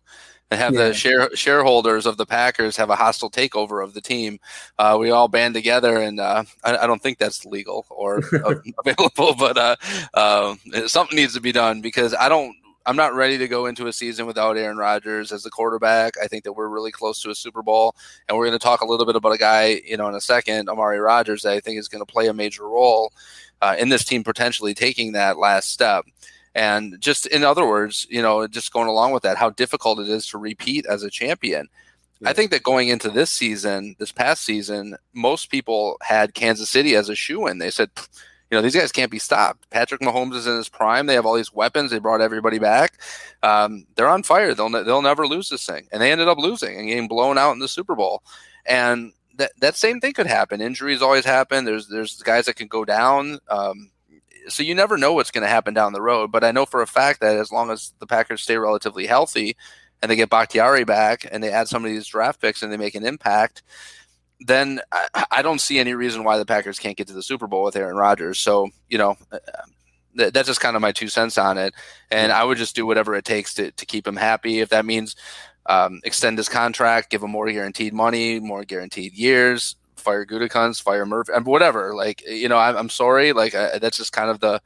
and 0.50 0.60
have 0.60 0.74
yeah. 0.74 0.88
the 0.88 0.94
share, 0.94 1.36
shareholders 1.36 2.06
of 2.06 2.16
the 2.16 2.26
Packers 2.26 2.76
have 2.76 2.90
a 2.90 2.96
hostile 2.96 3.30
takeover 3.30 3.82
of 3.82 3.94
the 3.94 4.00
team. 4.00 4.38
Uh, 4.78 4.96
we 4.98 5.10
all 5.10 5.28
band 5.28 5.54
together, 5.54 5.98
and 5.98 6.20
uh, 6.20 6.44
I, 6.64 6.78
I, 6.78 6.86
don't 6.86 7.02
think 7.02 7.18
that's 7.18 7.44
legal 7.44 7.86
or 7.90 8.22
available, 8.84 9.34
but 9.34 9.58
uh, 9.58 9.76
um, 10.14 10.58
something 10.86 11.16
needs 11.16 11.34
to 11.34 11.40
be 11.40 11.52
done 11.52 11.80
because 11.80 12.14
I 12.14 12.28
don't. 12.28 12.54
I'm 12.86 12.96
not 12.96 13.12
ready 13.12 13.36
to 13.36 13.48
go 13.48 13.66
into 13.66 13.86
a 13.86 13.92
season 13.92 14.24
without 14.24 14.56
Aaron 14.56 14.78
Rodgers 14.78 15.30
as 15.30 15.42
the 15.42 15.50
quarterback. 15.50 16.14
I 16.22 16.26
think 16.26 16.44
that 16.44 16.54
we're 16.54 16.68
really 16.68 16.90
close 16.90 17.20
to 17.20 17.28
a 17.28 17.34
Super 17.34 17.62
Bowl, 17.62 17.94
and 18.26 18.38
we're 18.38 18.46
going 18.46 18.58
to 18.58 18.64
talk 18.64 18.80
a 18.80 18.86
little 18.86 19.04
bit 19.04 19.14
about 19.14 19.34
a 19.34 19.36
guy, 19.36 19.82
you 19.84 19.98
know, 19.98 20.08
in 20.08 20.14
a 20.14 20.22
second, 20.22 20.70
Amari 20.70 20.98
Rodgers, 20.98 21.42
that 21.42 21.52
I 21.52 21.60
think 21.60 21.78
is 21.78 21.86
going 21.86 22.00
to 22.00 22.10
play 22.10 22.28
a 22.28 22.32
major 22.32 22.66
role 22.66 23.12
uh, 23.60 23.76
in 23.78 23.90
this 23.90 24.06
team 24.06 24.24
potentially 24.24 24.72
taking 24.72 25.12
that 25.12 25.36
last 25.36 25.70
step. 25.70 26.06
And 26.54 27.00
just 27.00 27.26
in 27.26 27.44
other 27.44 27.66
words, 27.66 28.06
you 28.10 28.22
know, 28.22 28.46
just 28.46 28.72
going 28.72 28.88
along 28.88 29.12
with 29.12 29.22
that, 29.22 29.36
how 29.36 29.50
difficult 29.50 30.00
it 30.00 30.08
is 30.08 30.26
to 30.28 30.38
repeat 30.38 30.86
as 30.86 31.02
a 31.02 31.10
champion. 31.10 31.68
Yeah. 32.20 32.30
I 32.30 32.32
think 32.32 32.50
that 32.50 32.62
going 32.62 32.88
into 32.88 33.10
this 33.10 33.30
season, 33.30 33.94
this 33.98 34.12
past 34.12 34.44
season, 34.44 34.96
most 35.12 35.50
people 35.50 35.98
had 36.02 36.34
Kansas 36.34 36.68
City 36.68 36.96
as 36.96 37.08
a 37.08 37.14
shoe 37.14 37.46
in. 37.46 37.58
They 37.58 37.70
said, 37.70 37.90
You 38.50 38.56
know, 38.56 38.62
these 38.62 38.74
guys 38.74 38.90
can't 38.90 39.10
be 39.10 39.20
stopped. 39.20 39.70
Patrick 39.70 40.00
Mahomes 40.00 40.34
is 40.34 40.46
in 40.46 40.56
his 40.56 40.68
prime. 40.68 41.06
They 41.06 41.14
have 41.14 41.26
all 41.26 41.36
these 41.36 41.52
weapons. 41.52 41.90
They 41.90 41.98
brought 41.98 42.20
everybody 42.20 42.58
back. 42.58 42.98
Um, 43.42 43.86
they're 43.94 44.08
on 44.08 44.24
fire. 44.24 44.54
They'll 44.54 44.70
they'll 44.70 45.02
never 45.02 45.28
lose 45.28 45.48
this 45.48 45.64
thing, 45.64 45.86
and 45.92 46.02
they 46.02 46.10
ended 46.10 46.28
up 46.28 46.38
losing 46.38 46.76
and 46.76 46.88
getting 46.88 47.08
blown 47.08 47.38
out 47.38 47.52
in 47.52 47.60
the 47.60 47.68
Super 47.68 47.94
Bowl. 47.94 48.22
And 48.66 49.12
that 49.36 49.52
that 49.60 49.76
same 49.76 50.00
thing 50.00 50.12
could 50.12 50.26
happen. 50.26 50.60
Injuries 50.60 51.02
always 51.02 51.24
happen. 51.24 51.64
There's 51.64 51.88
there's 51.88 52.20
guys 52.22 52.46
that 52.46 52.56
can 52.56 52.68
go 52.68 52.84
down. 52.84 53.38
Um, 53.48 53.90
so 54.48 54.62
you 54.62 54.74
never 54.74 54.96
know 54.96 55.12
what's 55.12 55.30
going 55.30 55.42
to 55.42 55.48
happen 55.48 55.74
down 55.74 55.92
the 55.92 56.02
road. 56.02 56.32
But 56.32 56.44
I 56.44 56.52
know 56.52 56.66
for 56.66 56.82
a 56.82 56.86
fact 56.86 57.20
that 57.20 57.36
as 57.36 57.52
long 57.52 57.70
as 57.70 57.92
the 57.98 58.06
Packers 58.06 58.42
stay 58.42 58.56
relatively 58.56 59.06
healthy 59.06 59.56
and 60.02 60.10
they 60.10 60.16
get 60.16 60.30
Bakhtiari 60.30 60.84
back 60.84 61.26
and 61.30 61.42
they 61.42 61.50
add 61.50 61.68
some 61.68 61.84
of 61.84 61.90
these 61.90 62.06
draft 62.06 62.40
picks 62.40 62.62
and 62.62 62.72
they 62.72 62.76
make 62.76 62.94
an 62.94 63.06
impact, 63.06 63.62
then 64.40 64.80
I, 64.92 65.24
I 65.30 65.42
don't 65.42 65.60
see 65.60 65.78
any 65.78 65.94
reason 65.94 66.24
why 66.24 66.38
the 66.38 66.46
Packers 66.46 66.78
can't 66.78 66.96
get 66.96 67.08
to 67.08 67.14
the 67.14 67.22
Super 67.22 67.46
Bowl 67.46 67.64
with 67.64 67.76
Aaron 67.76 67.96
Rodgers. 67.96 68.38
So 68.38 68.68
you 68.88 68.98
know. 68.98 69.16
Uh, 69.30 69.38
that's 70.14 70.48
just 70.48 70.60
kind 70.60 70.74
of 70.74 70.82
my 70.82 70.90
two 70.90 71.06
cents 71.06 71.38
on 71.38 71.58
it, 71.58 71.74
and 72.10 72.32
I 72.32 72.42
would 72.42 72.58
just 72.58 72.74
do 72.74 72.84
whatever 72.86 73.14
it 73.14 73.24
takes 73.24 73.54
to, 73.54 73.70
to 73.70 73.86
keep 73.86 74.04
him 74.04 74.16
happy. 74.16 74.58
If 74.58 74.70
that 74.70 74.84
means 74.84 75.14
um, 75.66 76.00
extend 76.02 76.38
his 76.38 76.48
contract, 76.48 77.10
give 77.10 77.22
him 77.22 77.30
more 77.30 77.48
guaranteed 77.52 77.92
money, 77.92 78.40
more 78.40 78.64
guaranteed 78.64 79.12
years, 79.12 79.76
fire 80.08 80.24
Gutekunst, 80.24 80.82
fire 80.82 81.04
Murphy, 81.04 81.32
and 81.34 81.44
whatever. 81.44 81.94
Like 81.94 82.22
you 82.26 82.48
know, 82.48 82.58
I'm, 82.58 82.76
I'm 82.76 82.88
sorry. 82.88 83.32
Like 83.32 83.54
I, 83.54 83.78
that's 83.78 83.98
just 83.98 84.12
kind 84.12 84.30
of 84.30 84.40
the 84.40 84.60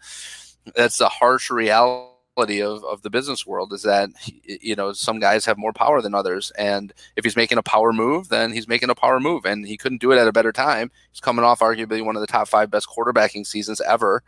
that's 0.77 0.99
the 0.99 1.09
harsh 1.09 1.51
reality 1.51 2.63
of, 2.63 2.85
of 2.85 3.03
the 3.03 3.11
business 3.11 3.47
world 3.47 3.73
is 3.73 3.83
that 3.83 4.09
you 4.45 4.75
know 4.75 4.93
some 4.93 5.19
guys 5.19 5.45
have 5.45 5.59
more 5.59 5.73
power 5.73 6.01
than 6.01 6.15
others 6.15 6.51
and 6.57 6.95
if 7.17 7.25
he's 7.25 7.37
making 7.37 7.59
a 7.59 7.63
power 7.63 7.93
move 7.93 8.31
then 8.31 8.53
he's 8.53 8.67
making 8.67 8.89
a 8.89 8.95
power 8.95 9.21
move 9.21 9.45
and 9.45 9.67
he 9.67 9.77
couldn't 9.77 10.01
do 10.01 10.13
it 10.13 10.19
at 10.19 10.27
a 10.27 10.33
better 10.33 10.51
time 10.51 10.91
he's 11.11 11.21
coming 11.21 11.45
off 11.45 11.61
arguably 11.61 12.03
one 12.03 12.17
of 12.17 12.21
the 12.21 12.27
top 12.27 12.49
five 12.49 12.71
best 12.71 12.89
quarterbacking 12.89 13.47
seasons 13.47 13.83
ever 13.83 14.23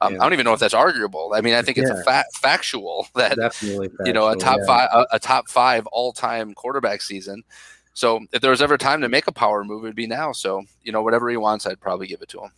um, 0.00 0.12
yeah. 0.12 0.20
I 0.20 0.22
don't 0.24 0.34
even 0.34 0.44
know 0.44 0.52
if 0.52 0.60
that's 0.60 0.74
arguable. 0.74 1.32
I 1.34 1.40
mean, 1.40 1.54
I 1.54 1.62
think 1.62 1.78
it's 1.78 1.90
yeah. 1.90 2.00
a 2.00 2.04
fa- 2.04 2.24
factual 2.34 3.08
that 3.14 3.36
Definitely 3.36 3.88
factual, 3.88 4.06
you 4.06 4.12
know 4.12 4.28
a 4.28 4.36
top 4.36 4.58
yeah. 4.60 4.66
five 4.66 4.88
a, 4.92 5.06
a, 5.12 5.18
top 5.18 5.48
five 5.48 5.86
all 5.86 6.12
time 6.12 6.54
quarterback 6.54 7.00
season. 7.02 7.44
So 7.96 8.26
if 8.30 8.42
there 8.42 8.50
was 8.50 8.60
ever 8.60 8.76
time 8.76 9.00
to 9.00 9.08
make 9.08 9.26
a 9.26 9.32
power 9.32 9.64
move, 9.64 9.84
it'd 9.84 9.96
be 9.96 10.06
now. 10.06 10.30
So 10.30 10.64
you 10.82 10.92
know 10.92 11.02
whatever 11.02 11.30
he 11.30 11.38
wants, 11.38 11.66
I'd 11.66 11.80
probably 11.80 12.06
give 12.06 12.20
it 12.20 12.28
to 12.28 12.40
him. 12.40 12.50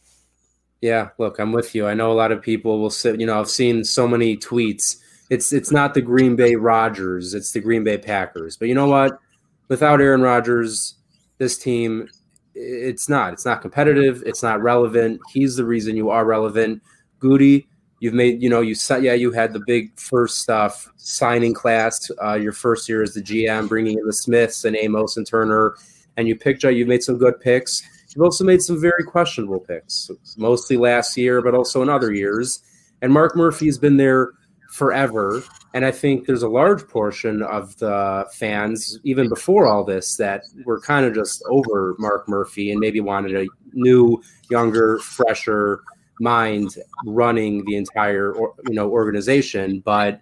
Yeah, 0.80 1.10
look, 1.18 1.38
I'm 1.38 1.52
with 1.52 1.76
you. 1.76 1.86
I 1.86 1.94
know 1.94 2.10
a 2.10 2.12
lot 2.12 2.32
of 2.32 2.42
people 2.42 2.80
will 2.80 2.90
sit. 2.90 3.20
you 3.20 3.26
know, 3.26 3.38
I've 3.38 3.48
seen 3.48 3.84
so 3.84 4.08
many 4.08 4.36
tweets. 4.36 4.96
It's 5.30 5.52
it's 5.52 5.70
not 5.70 5.94
the 5.94 6.02
Green 6.02 6.34
Bay 6.34 6.56
Rodgers, 6.56 7.34
it's 7.34 7.52
the 7.52 7.60
Green 7.60 7.84
Bay 7.84 7.98
Packers. 7.98 8.56
But 8.56 8.66
you 8.66 8.74
know 8.74 8.88
what? 8.88 9.20
Without 9.68 10.00
Aaron 10.00 10.22
Rodgers, 10.22 10.96
this 11.38 11.56
team 11.56 12.08
it's 12.56 13.08
not. 13.08 13.32
It's 13.32 13.44
not 13.44 13.62
competitive. 13.62 14.24
It's 14.26 14.42
not 14.42 14.60
relevant. 14.60 15.20
He's 15.32 15.54
the 15.54 15.64
reason 15.64 15.94
you 15.94 16.10
are 16.10 16.24
relevant. 16.24 16.82
Goody, 17.20 17.68
you've 18.00 18.14
made, 18.14 18.42
you 18.42 18.48
know, 18.48 18.60
you 18.60 18.74
said, 18.74 19.02
yeah, 19.02 19.14
you 19.14 19.32
had 19.32 19.52
the 19.52 19.60
big 19.66 19.98
first 19.98 20.38
stuff 20.38 20.88
signing 20.96 21.54
class, 21.54 22.10
uh, 22.22 22.34
your 22.34 22.52
first 22.52 22.88
year 22.88 23.02
as 23.02 23.14
the 23.14 23.22
GM, 23.22 23.68
bringing 23.68 23.98
in 23.98 24.06
the 24.06 24.12
Smiths 24.12 24.64
and 24.64 24.76
Amos 24.76 25.16
and 25.16 25.26
Turner, 25.26 25.76
and 26.16 26.28
you 26.28 26.36
picked, 26.36 26.62
you've 26.64 26.88
made 26.88 27.02
some 27.02 27.18
good 27.18 27.40
picks. 27.40 27.82
You've 28.14 28.24
also 28.24 28.44
made 28.44 28.62
some 28.62 28.80
very 28.80 29.04
questionable 29.04 29.60
picks, 29.60 30.10
mostly 30.36 30.76
last 30.76 31.16
year, 31.16 31.42
but 31.42 31.54
also 31.54 31.82
in 31.82 31.88
other 31.88 32.12
years. 32.12 32.62
And 33.02 33.12
Mark 33.12 33.36
Murphy's 33.36 33.78
been 33.78 33.96
there 33.96 34.32
forever. 34.70 35.42
And 35.74 35.84
I 35.84 35.90
think 35.90 36.26
there's 36.26 36.42
a 36.42 36.48
large 36.48 36.86
portion 36.88 37.42
of 37.42 37.76
the 37.78 38.26
fans, 38.32 38.98
even 39.04 39.28
before 39.28 39.66
all 39.66 39.84
this, 39.84 40.16
that 40.16 40.42
were 40.64 40.80
kind 40.80 41.06
of 41.06 41.14
just 41.14 41.42
over 41.48 41.94
Mark 41.98 42.28
Murphy 42.28 42.70
and 42.70 42.80
maybe 42.80 43.00
wanted 43.00 43.36
a 43.36 43.46
new, 43.72 44.20
younger, 44.50 44.98
fresher, 44.98 45.82
mind 46.20 46.76
running 47.06 47.64
the 47.64 47.76
entire 47.76 48.32
or, 48.32 48.54
you 48.68 48.74
know 48.74 48.90
organization. 48.90 49.80
But 49.80 50.20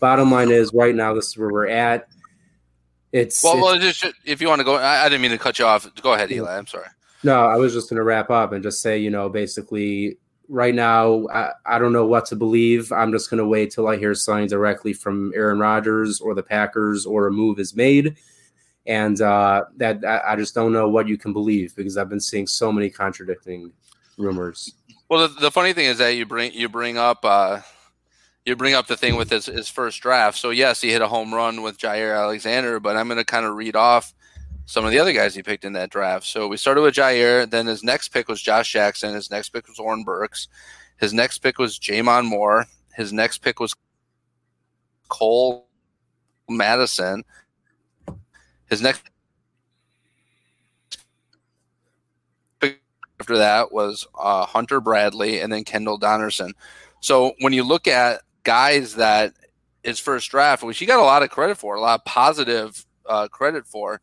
bottom 0.00 0.30
line 0.30 0.50
is, 0.50 0.72
right 0.72 0.94
now, 0.94 1.14
this 1.14 1.26
is 1.26 1.36
where 1.36 1.50
we're 1.50 1.68
at. 1.68 2.08
It's 3.12 3.42
well, 3.42 3.60
well 3.60 3.78
just, 3.78 4.04
if 4.24 4.40
you 4.40 4.48
want 4.48 4.60
to 4.60 4.64
go, 4.64 4.76
I, 4.76 5.04
I, 5.04 5.08
didn't 5.08 5.22
mean 5.22 5.30
to 5.30 5.38
cut 5.38 5.58
you 5.58 5.64
off. 5.64 5.88
Go 6.02 6.14
ahead, 6.14 6.30
Eli. 6.30 6.56
I'm 6.56 6.66
sorry. 6.66 6.88
No, 7.22 7.46
I 7.46 7.56
was 7.56 7.72
just 7.72 7.88
going 7.88 7.96
to 7.96 8.04
wrap 8.04 8.30
up 8.30 8.52
and 8.52 8.62
just 8.62 8.82
say, 8.82 8.98
you 8.98 9.10
know, 9.10 9.28
basically, 9.28 10.18
right 10.48 10.74
now, 10.74 11.26
I, 11.28 11.52
I 11.64 11.78
don't 11.78 11.92
know 11.92 12.06
what 12.06 12.26
to 12.26 12.36
believe. 12.36 12.92
I'm 12.92 13.12
just 13.12 13.30
going 13.30 13.38
to 13.38 13.46
wait 13.46 13.70
till 13.70 13.88
I 13.88 13.96
hear 13.96 14.14
something 14.14 14.48
directly 14.48 14.92
from 14.92 15.32
Aaron 15.34 15.58
Rodgers 15.58 16.20
or 16.20 16.34
the 16.34 16.42
Packers 16.42 17.06
or 17.06 17.26
a 17.26 17.32
move 17.32 17.58
is 17.58 17.74
made. 17.74 18.16
And 18.86 19.20
uh, 19.20 19.64
that 19.78 20.04
I 20.04 20.36
just 20.36 20.54
don't 20.54 20.72
know 20.72 20.88
what 20.88 21.08
you 21.08 21.18
can 21.18 21.32
believe 21.32 21.74
because 21.74 21.96
I've 21.96 22.08
been 22.08 22.20
seeing 22.20 22.46
so 22.46 22.70
many 22.70 22.88
contradicting 22.88 23.72
rumors. 24.16 24.72
Well, 25.08 25.28
the, 25.28 25.40
the, 25.40 25.50
funny 25.50 25.72
thing 25.72 25.86
is 25.86 25.98
that 25.98 26.16
you 26.16 26.26
bring 26.26 26.52
you 26.52 26.68
bring 26.68 26.98
up 26.98 27.24
uh, 27.24 27.60
you 28.44 28.56
bring 28.56 28.74
up 28.74 28.86
the 28.86 28.96
thing 28.96 29.16
with 29.16 29.30
his, 29.30 29.46
his 29.46 29.68
first 29.68 30.00
draft. 30.00 30.38
So 30.38 30.50
yes, 30.50 30.80
he 30.80 30.90
hit 30.90 31.02
a 31.02 31.08
home 31.08 31.32
run 31.32 31.62
with 31.62 31.78
Jaire 31.78 32.16
Alexander, 32.16 32.80
but 32.80 32.96
I'm 32.96 33.06
going 33.06 33.18
to 33.18 33.24
kind 33.24 33.46
of 33.46 33.54
read 33.54 33.76
off 33.76 34.14
some 34.66 34.84
of 34.84 34.90
the 34.90 34.98
other 34.98 35.12
guys 35.12 35.34
he 35.34 35.42
picked 35.42 35.64
in 35.64 35.74
that 35.74 35.90
draft. 35.90 36.26
So 36.26 36.48
we 36.48 36.56
started 36.56 36.80
with 36.80 36.94
Jaire. 36.94 37.48
Then 37.48 37.66
his 37.66 37.84
next 37.84 38.08
pick 38.08 38.28
was 38.28 38.42
Josh 38.42 38.72
Jackson. 38.72 39.14
His 39.14 39.30
next 39.30 39.50
pick 39.50 39.68
was 39.68 39.78
Oren 39.78 40.02
Burks. 40.02 40.48
His 40.98 41.12
next 41.12 41.38
pick 41.38 41.58
was 41.58 41.78
J'Mon 41.78 42.24
Moore. 42.24 42.66
His 42.94 43.12
next 43.12 43.38
pick 43.38 43.60
was 43.60 43.74
Cole 45.08 45.68
Madison. 46.48 47.24
His 48.68 48.82
next 48.82 49.02
after 53.20 53.38
that 53.38 53.72
was 53.72 54.06
uh, 54.18 54.46
Hunter 54.46 54.80
Bradley 54.80 55.40
and 55.40 55.52
then 55.52 55.64
Kendall 55.64 55.98
Donnerson. 55.98 56.52
So 57.00 57.34
when 57.40 57.52
you 57.52 57.64
look 57.64 57.86
at 57.86 58.22
guys 58.44 58.94
that 58.94 59.32
his 59.82 59.98
first 59.98 60.30
draft, 60.30 60.62
which 60.62 60.78
he 60.78 60.86
got 60.86 61.00
a 61.00 61.04
lot 61.04 61.22
of 61.22 61.30
credit 61.30 61.56
for, 61.56 61.74
a 61.74 61.80
lot 61.80 62.00
of 62.00 62.04
positive 62.04 62.84
uh, 63.06 63.28
credit 63.28 63.66
for, 63.66 64.00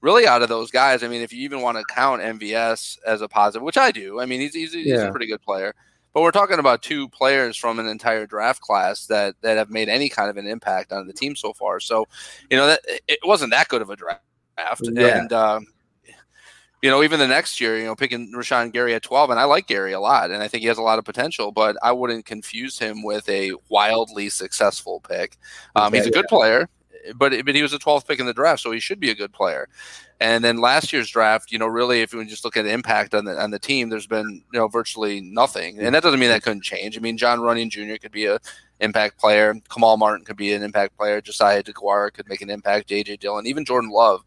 really 0.00 0.26
out 0.26 0.42
of 0.42 0.48
those 0.48 0.70
guys, 0.70 1.02
I 1.02 1.08
mean, 1.08 1.22
if 1.22 1.32
you 1.32 1.42
even 1.42 1.60
want 1.60 1.78
to 1.78 1.84
count 1.84 2.22
MVS 2.22 2.98
as 3.06 3.22
a 3.22 3.28
positive, 3.28 3.62
which 3.62 3.78
I 3.78 3.90
do, 3.90 4.20
I 4.20 4.26
mean, 4.26 4.40
he's, 4.40 4.54
he's, 4.54 4.72
he's 4.72 4.86
yeah. 4.86 5.02
a 5.02 5.10
pretty 5.10 5.26
good 5.26 5.42
player. 5.42 5.74
But 6.12 6.22
we're 6.22 6.32
talking 6.32 6.58
about 6.58 6.82
two 6.82 7.08
players 7.10 7.56
from 7.56 7.78
an 7.78 7.86
entire 7.86 8.26
draft 8.26 8.60
class 8.60 9.06
that 9.06 9.36
that 9.42 9.56
have 9.56 9.70
made 9.70 9.88
any 9.88 10.08
kind 10.08 10.28
of 10.28 10.36
an 10.36 10.46
impact 10.48 10.92
on 10.92 11.06
the 11.06 11.12
team 11.12 11.36
so 11.36 11.52
far. 11.52 11.78
So, 11.78 12.08
you 12.50 12.56
know, 12.56 12.66
that 12.66 12.80
it 13.06 13.20
wasn't 13.22 13.52
that 13.52 13.68
good 13.68 13.80
of 13.80 13.90
a 13.90 13.96
draft. 13.96 14.20
Yeah. 14.82 15.18
And 15.18 15.32
um, 15.32 15.66
you 16.82 16.90
know, 16.90 17.02
even 17.02 17.18
the 17.18 17.26
next 17.26 17.60
year, 17.60 17.78
you 17.78 17.84
know, 17.84 17.94
picking 17.94 18.32
Rashan 18.32 18.72
Gary 18.72 18.94
at 18.94 19.02
12, 19.02 19.30
and 19.30 19.38
I 19.38 19.44
like 19.44 19.66
Gary 19.66 19.92
a 19.92 20.00
lot, 20.00 20.30
and 20.30 20.42
I 20.42 20.48
think 20.48 20.62
he 20.62 20.68
has 20.68 20.78
a 20.78 20.82
lot 20.82 20.98
of 20.98 21.04
potential, 21.04 21.52
but 21.52 21.76
I 21.82 21.92
wouldn't 21.92 22.24
confuse 22.24 22.78
him 22.78 23.02
with 23.02 23.28
a 23.28 23.52
wildly 23.68 24.30
successful 24.30 25.00
pick. 25.00 25.36
Um, 25.76 25.92
he's 25.92 26.06
a 26.06 26.10
good 26.10 26.26
player, 26.26 26.70
but 27.16 27.32
but 27.44 27.54
he 27.54 27.62
was 27.62 27.74
a 27.74 27.78
12th 27.78 28.06
pick 28.06 28.18
in 28.18 28.26
the 28.26 28.32
draft, 28.32 28.62
so 28.62 28.70
he 28.70 28.80
should 28.80 29.00
be 29.00 29.10
a 29.10 29.14
good 29.14 29.32
player. 29.32 29.68
And 30.20 30.44
then 30.44 30.58
last 30.58 30.92
year's 30.92 31.10
draft, 31.10 31.50
you 31.50 31.58
know, 31.58 31.66
really, 31.66 32.02
if 32.02 32.12
you 32.12 32.22
just 32.26 32.44
look 32.44 32.56
at 32.56 32.66
impact 32.66 33.14
on 33.14 33.24
the 33.24 33.38
on 33.38 33.50
the 33.50 33.58
team, 33.58 33.90
there's 33.90 34.06
been 34.06 34.42
you 34.52 34.58
know 34.58 34.68
virtually 34.68 35.20
nothing, 35.20 35.78
and 35.80 35.94
that 35.94 36.02
doesn't 36.02 36.20
mean 36.20 36.30
that 36.30 36.42
couldn't 36.42 36.62
change. 36.62 36.96
I 36.96 37.00
mean, 37.00 37.18
Jon 37.18 37.40
Runyan 37.40 37.70
Jr. 37.70 38.00
could 38.00 38.12
be 38.12 38.24
a 38.24 38.38
impact 38.80 39.18
player, 39.18 39.54
Kamal 39.70 39.98
Martin 39.98 40.24
could 40.24 40.36
be 40.36 40.52
an 40.54 40.62
impact 40.62 40.96
player, 40.96 41.20
Josiah 41.20 41.62
DeGuara 41.62 42.12
could 42.12 42.28
make 42.28 42.40
an 42.40 42.48
impact, 42.48 42.88
J.J. 42.88 43.16
Dillon, 43.16 43.46
even 43.46 43.64
Jordan 43.64 43.90
Love 43.90 44.24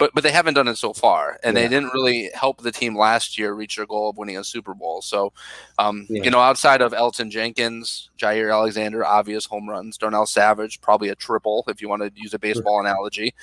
but 0.00 0.14
but 0.14 0.24
they 0.24 0.32
haven't 0.32 0.54
done 0.54 0.66
it 0.66 0.78
so 0.78 0.94
far, 0.94 1.38
and 1.44 1.54
yeah. 1.54 1.62
they 1.62 1.68
didn't 1.68 1.92
really 1.92 2.30
help 2.32 2.62
the 2.62 2.72
team 2.72 2.96
last 2.96 3.38
year 3.38 3.52
reach 3.52 3.76
their 3.76 3.84
goal 3.84 4.08
of 4.08 4.16
winning 4.16 4.38
a 4.38 4.42
Super 4.42 4.72
Bowl. 4.72 5.02
So, 5.02 5.34
um, 5.78 6.06
yeah. 6.08 6.22
you 6.22 6.30
know, 6.30 6.40
outside 6.40 6.80
of 6.80 6.92
Elgton 6.92 7.30
Jenkins, 7.30 8.08
Jaire 8.18 8.50
Alexander, 8.50 9.04
obvious 9.04 9.44
home 9.44 9.68
runs, 9.68 9.98
Darnell 9.98 10.24
Savage, 10.24 10.80
probably 10.80 11.10
a 11.10 11.14
triple 11.14 11.64
if 11.68 11.82
you 11.82 11.88
want 11.90 12.02
to 12.02 12.10
use 12.14 12.32
a 12.32 12.38
baseball 12.38 12.80
analogy. 12.80 13.34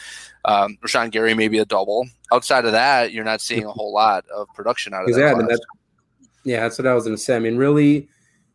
Um, 0.46 0.80
Rashan 0.82 1.12
Gary, 1.12 1.36
maybe 1.36 1.60
a 1.60 1.66
double. 1.66 2.08
Outside 2.34 2.66
of 2.66 2.72
that, 2.72 3.14
you're 3.14 3.24
not 3.24 3.40
seeing 3.40 3.64
a 3.64 3.72
whole 3.72 3.94
lot 3.94 4.26
of 4.36 4.48
production 4.56 4.96
out 4.96 5.04
of 5.04 5.10
exactly. 5.10 5.46
that. 5.46 5.60
yeah, 6.44 6.62
that's 6.62 6.80
what 6.80 6.88
I 6.88 6.96
was 6.96 7.04
going 7.04 7.16
to 7.16 7.22
say. 7.22 7.36
I 7.36 7.40
mean, 7.40 7.58
really, 7.58 8.10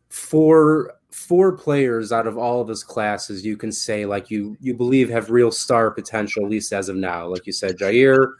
for 0.09 0.93
four 1.13 1.51
players 1.51 2.11
out 2.11 2.27
of 2.27 2.37
all 2.37 2.59
of 2.59 2.67
his 2.67 2.83
classes 2.83 3.45
you 3.45 3.55
can 3.55 3.71
say 3.71 4.05
like 4.05 4.31
you 4.31 4.57
you 4.59 4.73
believe 4.73 5.09
have 5.09 5.29
real 5.29 5.51
star 5.51 5.91
potential 5.91 6.43
at 6.43 6.49
least 6.49 6.73
as 6.73 6.89
of 6.89 6.95
now 6.95 7.27
like 7.27 7.45
you 7.45 7.53
said 7.53 7.77
jaire 7.77 8.33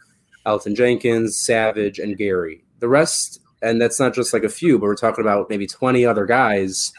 elgton 0.46 0.74
Jenkins, 0.74 1.36
Savage, 1.36 1.98
and 1.98 2.16
Gary. 2.16 2.64
The 2.80 2.88
rest, 2.88 3.40
and 3.62 3.80
that's 3.80 3.98
not 3.98 4.14
just 4.14 4.32
like 4.32 4.44
a 4.44 4.48
few, 4.48 4.78
but 4.78 4.86
we're 4.86 4.96
talking 4.96 5.24
about 5.24 5.48
maybe 5.48 5.66
20 5.66 6.04
other 6.04 6.26
guys 6.26 6.92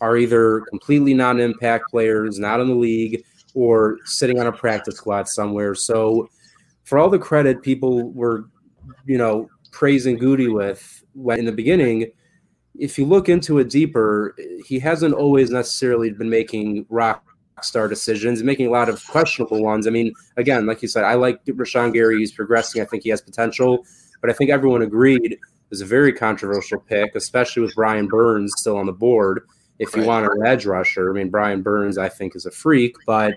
are 0.00 0.16
either 0.16 0.60
completely 0.68 1.14
non-impact 1.14 1.90
players, 1.90 2.38
not 2.38 2.60
in 2.60 2.68
the 2.68 2.74
league, 2.74 3.22
or 3.54 3.98
sitting 4.04 4.38
on 4.38 4.46
a 4.46 4.52
practice 4.52 4.96
squad 4.96 5.28
somewhere. 5.28 5.74
So 5.74 6.28
for 6.84 6.98
all 6.98 7.08
the 7.08 7.18
credit 7.18 7.62
people 7.62 8.10
were, 8.12 8.44
you 9.06 9.18
know, 9.18 9.48
praising 9.72 10.16
Goody 10.16 10.48
with 10.48 11.02
when 11.14 11.38
in 11.38 11.44
the 11.44 11.52
beginning– 11.52 12.10
if 12.78 12.98
you 12.98 13.04
look 13.04 13.28
into 13.28 13.58
it 13.58 13.70
deeper, 13.70 14.34
he 14.64 14.78
hasn't 14.78 15.14
always 15.14 15.50
necessarily 15.50 16.10
been 16.10 16.30
making 16.30 16.86
rock 16.88 17.24
star 17.62 17.88
decisions, 17.88 18.42
making 18.42 18.66
a 18.66 18.70
lot 18.70 18.88
of 18.88 19.06
questionable 19.08 19.62
ones. 19.62 19.86
I 19.86 19.90
mean, 19.90 20.12
again, 20.36 20.66
like 20.66 20.82
you 20.82 20.88
said, 20.88 21.04
I 21.04 21.14
like 21.14 21.44
Rashan 21.44 21.92
Gary. 21.92 22.18
He's 22.18 22.32
progressing. 22.32 22.82
I 22.82 22.84
think 22.84 23.02
he 23.02 23.10
has 23.10 23.20
potential, 23.20 23.84
but 24.20 24.30
I 24.30 24.32
think 24.32 24.50
everyone 24.50 24.82
agreed 24.82 25.32
it 25.32 25.70
was 25.70 25.80
a 25.80 25.86
very 25.86 26.12
controversial 26.12 26.78
pick, 26.78 27.14
especially 27.14 27.62
with 27.62 27.74
Brian 27.74 28.06
Burns 28.06 28.52
still 28.56 28.76
on 28.76 28.86
the 28.86 28.92
board. 28.92 29.46
If 29.78 29.94
you 29.94 30.04
want 30.04 30.26
an 30.26 30.46
edge 30.46 30.64
rusher, 30.64 31.10
I 31.10 31.14
mean 31.14 31.28
Brian 31.28 31.62
Burns, 31.62 31.98
I 31.98 32.08
think 32.08 32.34
is 32.34 32.46
a 32.46 32.50
freak, 32.50 32.96
but 33.06 33.34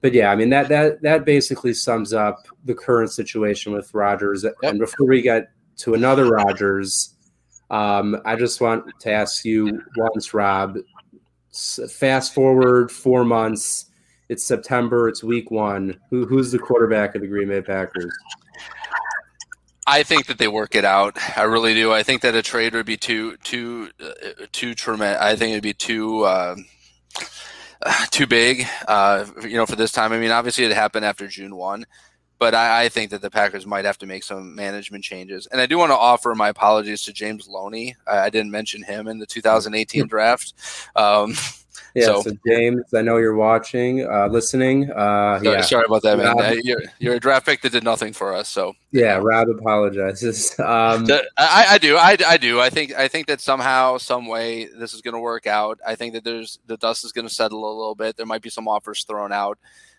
but 0.00 0.12
yeah, 0.12 0.30
I 0.30 0.36
mean 0.36 0.50
that 0.50 0.68
that 0.68 1.02
that 1.02 1.24
basically 1.24 1.74
sums 1.74 2.12
up 2.12 2.46
the 2.64 2.74
current 2.74 3.10
situation 3.10 3.72
with 3.72 3.92
Rodgers. 3.92 4.44
Yep. 4.44 4.54
And 4.62 4.78
before 4.78 5.06
we 5.06 5.22
get 5.22 5.50
to 5.78 5.94
another 5.94 6.30
Rodgers, 6.30 7.13
um, 7.70 8.20
I 8.24 8.36
just 8.36 8.60
want 8.60 8.84
to 9.00 9.12
ask 9.12 9.44
you 9.44 9.82
once, 9.96 10.34
Rob. 10.34 10.78
Fast 11.52 12.34
forward 12.34 12.90
four 12.90 13.24
months. 13.24 13.86
It's 14.28 14.44
September. 14.44 15.08
It's 15.08 15.22
week 15.22 15.50
one. 15.50 16.00
Who, 16.10 16.26
who's 16.26 16.50
the 16.50 16.58
quarterback 16.58 17.14
of 17.14 17.20
the 17.20 17.28
Green 17.28 17.48
Bay 17.48 17.62
Packers? 17.62 18.12
I 19.86 20.02
think 20.02 20.26
that 20.26 20.38
they 20.38 20.48
work 20.48 20.74
it 20.74 20.84
out. 20.84 21.18
I 21.36 21.42
really 21.42 21.74
do. 21.74 21.92
I 21.92 22.02
think 22.02 22.22
that 22.22 22.34
a 22.34 22.42
trade 22.42 22.74
would 22.74 22.86
be 22.86 22.96
too 22.96 23.36
too 23.38 23.90
uh, 24.02 24.46
too 24.50 24.74
tremendous. 24.74 25.20
I 25.20 25.36
think 25.36 25.52
it'd 25.52 25.62
be 25.62 25.74
too 25.74 26.22
uh, 26.22 26.56
too 28.10 28.26
big. 28.26 28.66
Uh, 28.88 29.26
you 29.42 29.56
know, 29.56 29.66
for 29.66 29.76
this 29.76 29.92
time. 29.92 30.12
I 30.12 30.18
mean, 30.18 30.30
obviously 30.30 30.64
it 30.64 30.72
happened 30.72 31.04
after 31.04 31.28
June 31.28 31.54
one, 31.56 31.84
but 32.38 32.54
I, 32.54 32.84
I, 32.84 32.88
think 32.88 33.10
that 33.10 33.22
the 33.22 33.30
Packers 33.30 33.66
might 33.66 33.84
have 33.84 33.98
to 33.98 34.06
make 34.06 34.22
some 34.22 34.54
management 34.54 35.04
changes. 35.04 35.46
And 35.46 35.60
I 35.60 35.66
do 35.66 35.78
want 35.78 35.90
to 35.90 35.96
offer 35.96 36.34
my 36.34 36.48
apologies 36.48 37.02
to 37.02 37.12
James 37.12 37.48
Looney. 37.48 37.96
I, 38.06 38.20
I 38.20 38.30
didn't 38.30 38.50
mention 38.50 38.82
him 38.82 39.06
in 39.06 39.18
the 39.18 39.26
2018 39.26 40.06
draft. 40.08 40.54
Um, 40.96 41.34
yeah, 41.94 42.06
so, 42.06 42.22
so, 42.22 42.32
James, 42.44 42.92
I 42.92 43.02
know 43.02 43.18
you're 43.18 43.36
watching, 43.36 44.04
uh, 44.04 44.26
listening. 44.26 44.90
Uh, 44.90 45.38
sorry, 45.40 45.56
yeah. 45.56 45.60
sorry 45.60 45.84
about 45.86 46.02
that, 46.02 46.18
man. 46.18 46.36
Rob, 46.36 46.56
you're, 46.64 46.82
you're, 46.98 47.14
a 47.14 47.20
draft 47.20 47.46
pick 47.46 47.62
that 47.62 47.70
did 47.70 47.84
nothing 47.84 48.12
for 48.12 48.34
us. 48.34 48.48
So 48.48 48.74
yeah, 48.90 49.20
Rob 49.22 49.48
apologizes. 49.48 50.56
Um, 50.64 51.06
I, 51.36 51.66
I, 51.70 51.78
do, 51.78 51.96
I, 51.96 52.16
I 52.26 52.36
do. 52.36 52.60
I 52.60 52.70
think, 52.70 52.94
I 52.94 53.06
think 53.06 53.26
that 53.26 53.40
somehow, 53.40 53.98
some 53.98 54.26
way, 54.26 54.66
this 54.66 54.92
is 54.92 55.02
going 55.02 55.14
to 55.14 55.20
work 55.20 55.46
out. 55.46 55.78
I 55.86 55.94
think 55.94 56.14
that 56.14 56.24
there's 56.24 56.58
the 56.66 56.76
dust 56.78 57.04
is 57.04 57.12
going 57.12 57.28
to 57.28 57.32
settle 57.32 57.64
a 57.64 57.74
little 57.76 57.94
bit. 57.94 58.16
There 58.16 58.26
might 58.26 58.42
be 58.42 58.50
some 58.50 58.66
offers 58.66 59.04
thrown 59.04 59.30
out, 59.30 59.58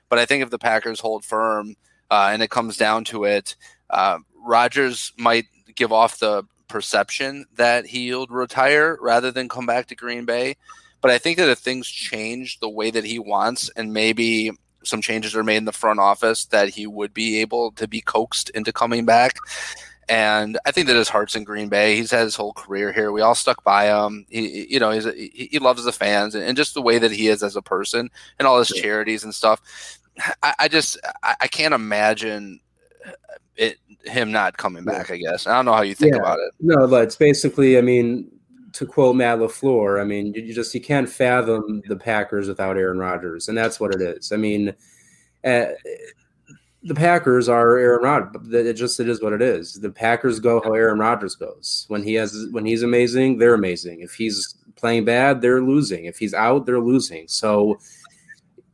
but 0.10 0.20
I 0.20 0.26
think 0.26 0.44
if 0.44 0.50
the 0.50 0.60
Packers 0.60 1.00
hold 1.00 1.24
firm 1.24 1.76
uh, 2.12 2.30
and 2.32 2.42
it 2.42 2.50
comes 2.50 2.78
down 2.78 3.04
to 3.06 3.24
it, 3.26 3.56
uh, 3.90 4.20
Rodgers 4.46 5.12
might 5.18 5.46
give 5.76 5.92
off 5.92 6.20
the 6.20 6.44
perception 6.68 7.46
that 7.56 7.86
he'll 7.86 8.28
retire 8.28 8.98
rather 9.02 9.32
than 9.32 9.50
come 9.50 9.66
back 9.66 9.88
to 9.88 9.96
Green 9.96 10.26
Bay. 10.26 10.56
But 11.02 11.12
I 11.12 11.18
think 11.18 11.38
that 11.38 11.50
if 11.50 11.60
things 11.60 11.88
change 11.88 12.60
the 12.60 12.70
way 12.70 12.90
that 12.92 13.04
he 13.04 13.20
wants, 13.20 13.70
and 13.76 13.94
maybe 13.94 14.52
some 14.84 15.02
changes 15.02 15.36
are 15.36 15.44
made 15.44 15.58
in 15.58 15.66
the 15.66 15.72
front 15.72 16.00
office, 16.00 16.46
that 16.46 16.70
he 16.70 16.88
would 16.88 17.14
be 17.14 17.42
able 17.42 17.72
to 17.74 17.88
be 17.88 18.02
coaxed 18.02 18.50
into 18.52 18.74
coming 18.74 19.06
back. 19.06 19.38
And 20.08 20.60
I 20.66 20.72
think 20.72 20.88
that 20.88 20.96
his 20.96 21.10
heart's 21.10 21.36
in 21.36 21.44
Green 21.44 21.68
Bay. 21.68 21.96
He's 21.96 22.12
had 22.12 22.24
his 22.24 22.36
whole 22.36 22.54
career 22.54 22.92
here. 22.92 23.12
We 23.12 23.22
all 23.22 23.36
stuck 23.36 23.64
by 23.64 23.86
him. 23.86 24.26
He, 24.30 24.68
you 24.70 24.80
know, 24.80 24.92
he's 24.92 25.08
a, 25.08 25.14
he 25.14 25.58
loves 25.60 25.84
the 25.84 25.92
fans 25.92 26.36
and, 26.36 26.44
and, 26.44 26.56
just 26.56 26.76
the 26.76 26.82
way 26.82 27.00
that 27.00 27.12
he 27.12 27.28
is 27.28 27.42
as 27.42 27.56
a 27.56 27.62
person 27.62 28.12
and 28.38 28.48
all 28.48 28.60
his 28.60 28.72
yeah. 28.76 28.84
charities 28.84 29.24
and 29.24 29.34
stuff. 29.34 29.62
I, 30.44 30.54
I 30.60 30.68
just 30.68 30.98
I, 31.24 31.36
I, 31.42 31.48
can't 31.48 31.74
imagine 31.74 32.60
it 33.58 33.78
him 34.06 34.32
not 34.32 34.58
coming 34.58 34.84
back. 34.84 35.12
I 35.12 35.18
guess 35.18 35.48
I 35.48 35.56
don't 35.56 35.66
know 35.66 35.74
how 35.74 35.82
you 35.82 35.96
think 35.96 36.16
yeah. 36.16 36.22
about 36.22 36.40
it. 36.40 36.54
No, 36.60 36.88
but 36.88 37.04
it's 37.04 37.16
basically. 37.16 37.78
I 37.78 37.82
mean, 37.82 38.32
to 38.74 38.86
quote 38.86 39.16
Matt 39.16 39.40
LaFleur, 39.40 40.02
I 40.02 40.04
mean, 40.04 40.34
you 40.34 40.54
just 40.54 40.74
you 40.74 40.82
can't 40.82 41.10
fathom 41.10 41.82
the 41.88 41.96
Packers 41.96 42.48
without 42.48 42.78
Aaron 42.78 43.00
Rodgers, 43.00 43.48
and 43.48 43.58
that's 43.58 43.80
what 43.80 43.94
it 43.94 44.02
is. 44.02 44.32
I 44.32 44.38
mean, 44.38 44.74
uh, 45.44 45.66
the 46.84 46.96
Packers 46.96 47.50
are 47.50 47.78
Aaron 47.78 48.04
Rodgers. 48.04 48.54
It 48.54 48.74
just 48.74 49.00
it 49.00 49.10
is 49.10 49.22
what 49.22 49.34
it 49.34 49.42
is. 49.42 49.74
The 49.74 49.90
Packers 49.90 50.40
go 50.40 50.62
how 50.64 50.74
Aaron 50.74 51.00
Rodgers 51.00 51.36
goes. 51.36 51.86
When 51.88 52.04
he 52.04 52.14
has 52.16 52.48
when 52.52 52.66
he's 52.66 52.84
amazing, 52.84 53.40
they're 53.40 53.54
amazing. 53.54 54.02
If 54.02 54.14
he's 54.14 54.56
playing 54.76 55.06
bad, 55.06 55.42
they're 55.42 55.62
losing. 55.62 56.06
If 56.06 56.18
he's 56.18 56.34
out, 56.34 56.66
they're 56.66 56.80
losing. 56.80 57.28
So 57.28 57.80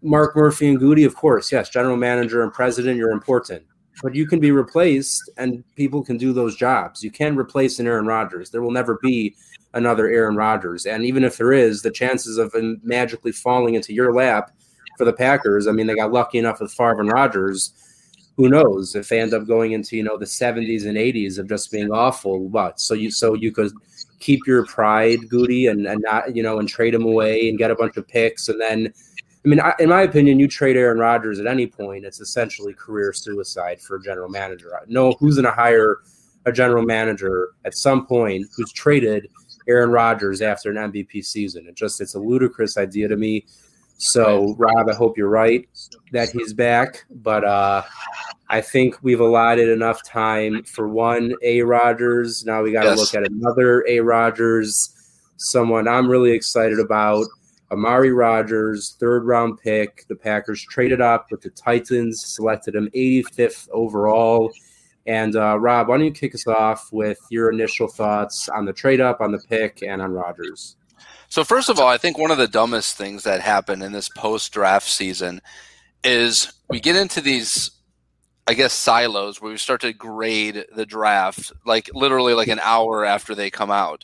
Mark 0.01 0.35
Murphy 0.35 0.69
and 0.69 0.79
Goody, 0.79 1.03
of 1.03 1.15
course, 1.15 1.51
yes, 1.51 1.69
general 1.69 1.97
manager 1.97 2.43
and 2.43 2.51
president, 2.51 2.97
you're 2.97 3.11
important. 3.11 3.63
But 4.01 4.15
you 4.15 4.25
can 4.25 4.39
be 4.39 4.51
replaced 4.51 5.29
and 5.37 5.63
people 5.75 6.03
can 6.03 6.17
do 6.17 6.33
those 6.33 6.55
jobs. 6.55 7.03
You 7.03 7.11
can 7.11 7.35
replace 7.35 7.79
an 7.79 7.87
Aaron 7.87 8.07
Rodgers. 8.07 8.49
There 8.49 8.61
will 8.61 8.71
never 8.71 8.97
be 9.01 9.35
another 9.73 10.07
Aaron 10.07 10.35
Rodgers. 10.35 10.85
And 10.85 11.05
even 11.05 11.23
if 11.23 11.37
there 11.37 11.53
is, 11.53 11.81
the 11.81 11.91
chances 11.91 12.37
of 12.37 12.53
him 12.53 12.79
magically 12.83 13.31
falling 13.31 13.75
into 13.75 13.93
your 13.93 14.13
lap 14.13 14.51
for 14.97 15.05
the 15.05 15.13
Packers, 15.13 15.67
I 15.67 15.71
mean, 15.71 15.87
they 15.87 15.95
got 15.95 16.11
lucky 16.11 16.39
enough 16.39 16.61
with 16.61 16.73
Favre 16.73 17.01
and 17.01 17.11
Rodgers. 17.11 17.73
Who 18.37 18.49
knows 18.49 18.95
if 18.95 19.09
they 19.09 19.19
end 19.19 19.33
up 19.33 19.45
going 19.45 19.73
into 19.73 19.97
you 19.97 20.03
know 20.03 20.17
the 20.17 20.25
70s 20.25 20.87
and 20.87 20.97
80s 20.97 21.37
of 21.37 21.49
just 21.49 21.71
being 21.71 21.91
awful? 21.91 22.49
But 22.49 22.79
so 22.79 22.93
you 22.93 23.11
so 23.11 23.35
you 23.35 23.51
could 23.51 23.71
keep 24.19 24.39
your 24.47 24.65
pride, 24.65 25.29
Goody, 25.29 25.67
and 25.67 25.85
and 25.85 26.01
not 26.01 26.35
you 26.35 26.41
know 26.41 26.57
and 26.57 26.67
trade 26.67 26.95
him 26.95 27.05
away 27.05 27.49
and 27.49 27.57
get 27.57 27.71
a 27.71 27.75
bunch 27.75 27.97
of 27.97 28.07
picks, 28.07 28.47
and 28.47 28.59
then 28.59 28.93
I 29.43 29.47
mean, 29.47 29.59
in 29.79 29.89
my 29.89 30.03
opinion, 30.03 30.39
you 30.39 30.47
trade 30.47 30.77
Aaron 30.77 30.99
Rodgers 30.99 31.39
at 31.39 31.47
any 31.47 31.65
point, 31.65 32.05
it's 32.05 32.19
essentially 32.19 32.73
career 32.73 33.11
suicide 33.11 33.81
for 33.81 33.95
a 33.95 34.01
general 34.01 34.29
manager. 34.29 34.71
No, 34.87 35.05
one 35.05 35.15
who's 35.19 35.35
going 35.35 35.45
to 35.45 35.51
hire 35.51 36.01
a 36.45 36.51
general 36.51 36.83
manager 36.83 37.49
at 37.65 37.75
some 37.75 38.05
point 38.05 38.47
who's 38.55 38.71
traded 38.71 39.27
Aaron 39.67 39.91
Rodgers 39.91 40.41
after 40.41 40.69
an 40.69 40.91
MVP 40.91 41.25
season. 41.25 41.67
It 41.67 41.75
just 41.75 42.01
it's 42.01 42.15
a 42.15 42.19
ludicrous 42.19 42.77
idea 42.77 43.07
to 43.07 43.17
me. 43.17 43.45
So 43.97 44.55
Rob, 44.57 44.89
I 44.89 44.95
hope 44.95 45.17
you're 45.17 45.29
right 45.29 45.67
that 46.11 46.29
he's 46.29 46.53
back, 46.53 47.05
but 47.09 47.43
uh, 47.43 47.83
I 48.49 48.59
think 48.59 48.97
we've 49.03 49.19
allotted 49.19 49.69
enough 49.69 50.03
time 50.03 50.63
for 50.63 50.87
one 50.87 51.33
A 51.43 51.61
Rodgers. 51.61 52.43
Now 52.43 52.63
we 52.63 52.71
got 52.71 52.83
to 52.83 52.89
yes. 52.89 52.97
look 52.97 53.13
at 53.13 53.29
another 53.29 53.85
A 53.87 53.99
Rodgers, 53.99 54.95
someone 55.37 55.87
I'm 55.87 56.09
really 56.09 56.31
excited 56.31 56.79
about. 56.79 57.27
Amari 57.71 58.11
Rodgers, 58.11 58.97
third 58.99 59.25
round 59.25 59.59
pick. 59.59 60.05
The 60.07 60.15
Packers 60.15 60.61
traded 60.63 60.99
up 61.01 61.31
with 61.31 61.41
the 61.41 61.49
Titans, 61.51 62.23
selected 62.25 62.75
him 62.75 62.89
85th 62.93 63.69
overall. 63.71 64.51
And 65.05 65.35
uh, 65.35 65.57
Rob, 65.57 65.87
why 65.87 65.97
don't 65.97 66.05
you 66.05 66.11
kick 66.11 66.35
us 66.35 66.45
off 66.45 66.89
with 66.91 67.17
your 67.29 67.51
initial 67.51 67.87
thoughts 67.87 68.49
on 68.49 68.65
the 68.65 68.73
trade 68.73 69.01
up, 69.01 69.21
on 69.21 69.31
the 69.31 69.39
pick, 69.39 69.81
and 69.81 70.01
on 70.01 70.11
Rodgers? 70.11 70.75
So, 71.27 71.43
first 71.43 71.69
of 71.69 71.79
all, 71.79 71.87
I 71.87 71.97
think 71.97 72.17
one 72.17 72.29
of 72.29 72.37
the 72.37 72.47
dumbest 72.47 72.97
things 72.97 73.23
that 73.23 73.41
happened 73.41 73.83
in 73.83 73.93
this 73.93 74.09
post 74.09 74.51
draft 74.51 74.87
season 74.87 75.41
is 76.03 76.51
we 76.69 76.79
get 76.79 76.97
into 76.97 77.21
these, 77.21 77.71
I 78.47 78.53
guess, 78.53 78.73
silos 78.73 79.41
where 79.41 79.51
we 79.51 79.57
start 79.57 79.81
to 79.81 79.93
grade 79.93 80.65
the 80.75 80.85
draft 80.85 81.53
like 81.65 81.89
literally 81.93 82.33
like 82.33 82.49
an 82.49 82.59
hour 82.59 83.05
after 83.05 83.33
they 83.33 83.49
come 83.49 83.71
out. 83.71 84.03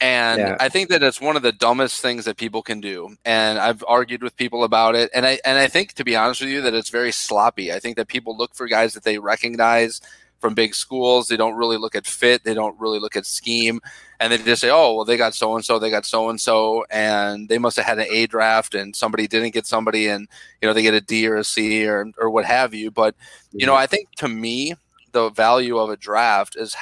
And 0.00 0.40
yeah. 0.40 0.56
I 0.60 0.68
think 0.68 0.90
that 0.90 1.02
it's 1.02 1.20
one 1.20 1.36
of 1.36 1.42
the 1.42 1.52
dumbest 1.52 2.00
things 2.00 2.24
that 2.24 2.36
people 2.36 2.62
can 2.62 2.80
do. 2.80 3.16
And 3.24 3.58
I've 3.58 3.84
argued 3.86 4.22
with 4.22 4.36
people 4.36 4.64
about 4.64 4.94
it. 4.94 5.10
And 5.14 5.24
I 5.26 5.38
and 5.44 5.58
I 5.58 5.68
think 5.68 5.94
to 5.94 6.04
be 6.04 6.16
honest 6.16 6.40
with 6.40 6.50
you 6.50 6.60
that 6.62 6.74
it's 6.74 6.90
very 6.90 7.12
sloppy. 7.12 7.72
I 7.72 7.78
think 7.78 7.96
that 7.96 8.08
people 8.08 8.36
look 8.36 8.54
for 8.54 8.66
guys 8.66 8.94
that 8.94 9.04
they 9.04 9.18
recognize 9.18 10.00
from 10.44 10.54
big 10.54 10.74
schools. 10.74 11.28
They 11.28 11.38
don't 11.38 11.56
really 11.56 11.78
look 11.78 11.94
at 11.94 12.06
fit. 12.06 12.44
They 12.44 12.52
don't 12.52 12.78
really 12.78 12.98
look 12.98 13.16
at 13.16 13.24
scheme, 13.24 13.80
and 14.20 14.30
they 14.30 14.36
just 14.36 14.60
say, 14.60 14.68
"Oh, 14.70 14.94
well, 14.94 15.04
they 15.06 15.16
got 15.16 15.34
so 15.34 15.54
and 15.54 15.64
so, 15.64 15.78
they 15.78 15.88
got 15.88 16.04
so 16.04 16.28
and 16.28 16.38
so, 16.38 16.84
and 16.90 17.48
they 17.48 17.56
must 17.56 17.78
have 17.78 17.86
had 17.86 17.98
an 17.98 18.08
A 18.10 18.26
draft, 18.26 18.74
and 18.74 18.94
somebody 18.94 19.26
didn't 19.26 19.54
get 19.54 19.66
somebody, 19.66 20.06
and 20.06 20.28
you 20.60 20.68
know 20.68 20.74
they 20.74 20.82
get 20.82 20.92
a 20.92 21.00
D 21.00 21.26
or 21.26 21.36
a 21.36 21.44
C 21.44 21.86
or 21.86 22.12
or 22.18 22.28
what 22.28 22.44
have 22.44 22.74
you." 22.74 22.90
But 22.90 23.14
you 23.52 23.64
know, 23.64 23.72
mm-hmm. 23.72 23.84
I 23.84 23.86
think 23.86 24.10
to 24.16 24.28
me, 24.28 24.74
the 25.12 25.30
value 25.30 25.78
of 25.78 25.88
a 25.88 25.96
draft 25.96 26.56
is 26.56 26.76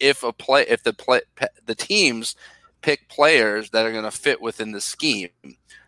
if 0.00 0.22
a 0.22 0.32
play 0.32 0.64
if 0.68 0.82
the 0.82 0.92
play 0.92 1.20
the 1.66 1.74
teams 1.74 2.36
pick 2.82 3.08
players 3.08 3.70
that 3.70 3.84
are 3.84 3.92
going 3.92 4.04
to 4.04 4.10
fit 4.10 4.40
within 4.40 4.72
the 4.72 4.80
scheme 4.80 5.30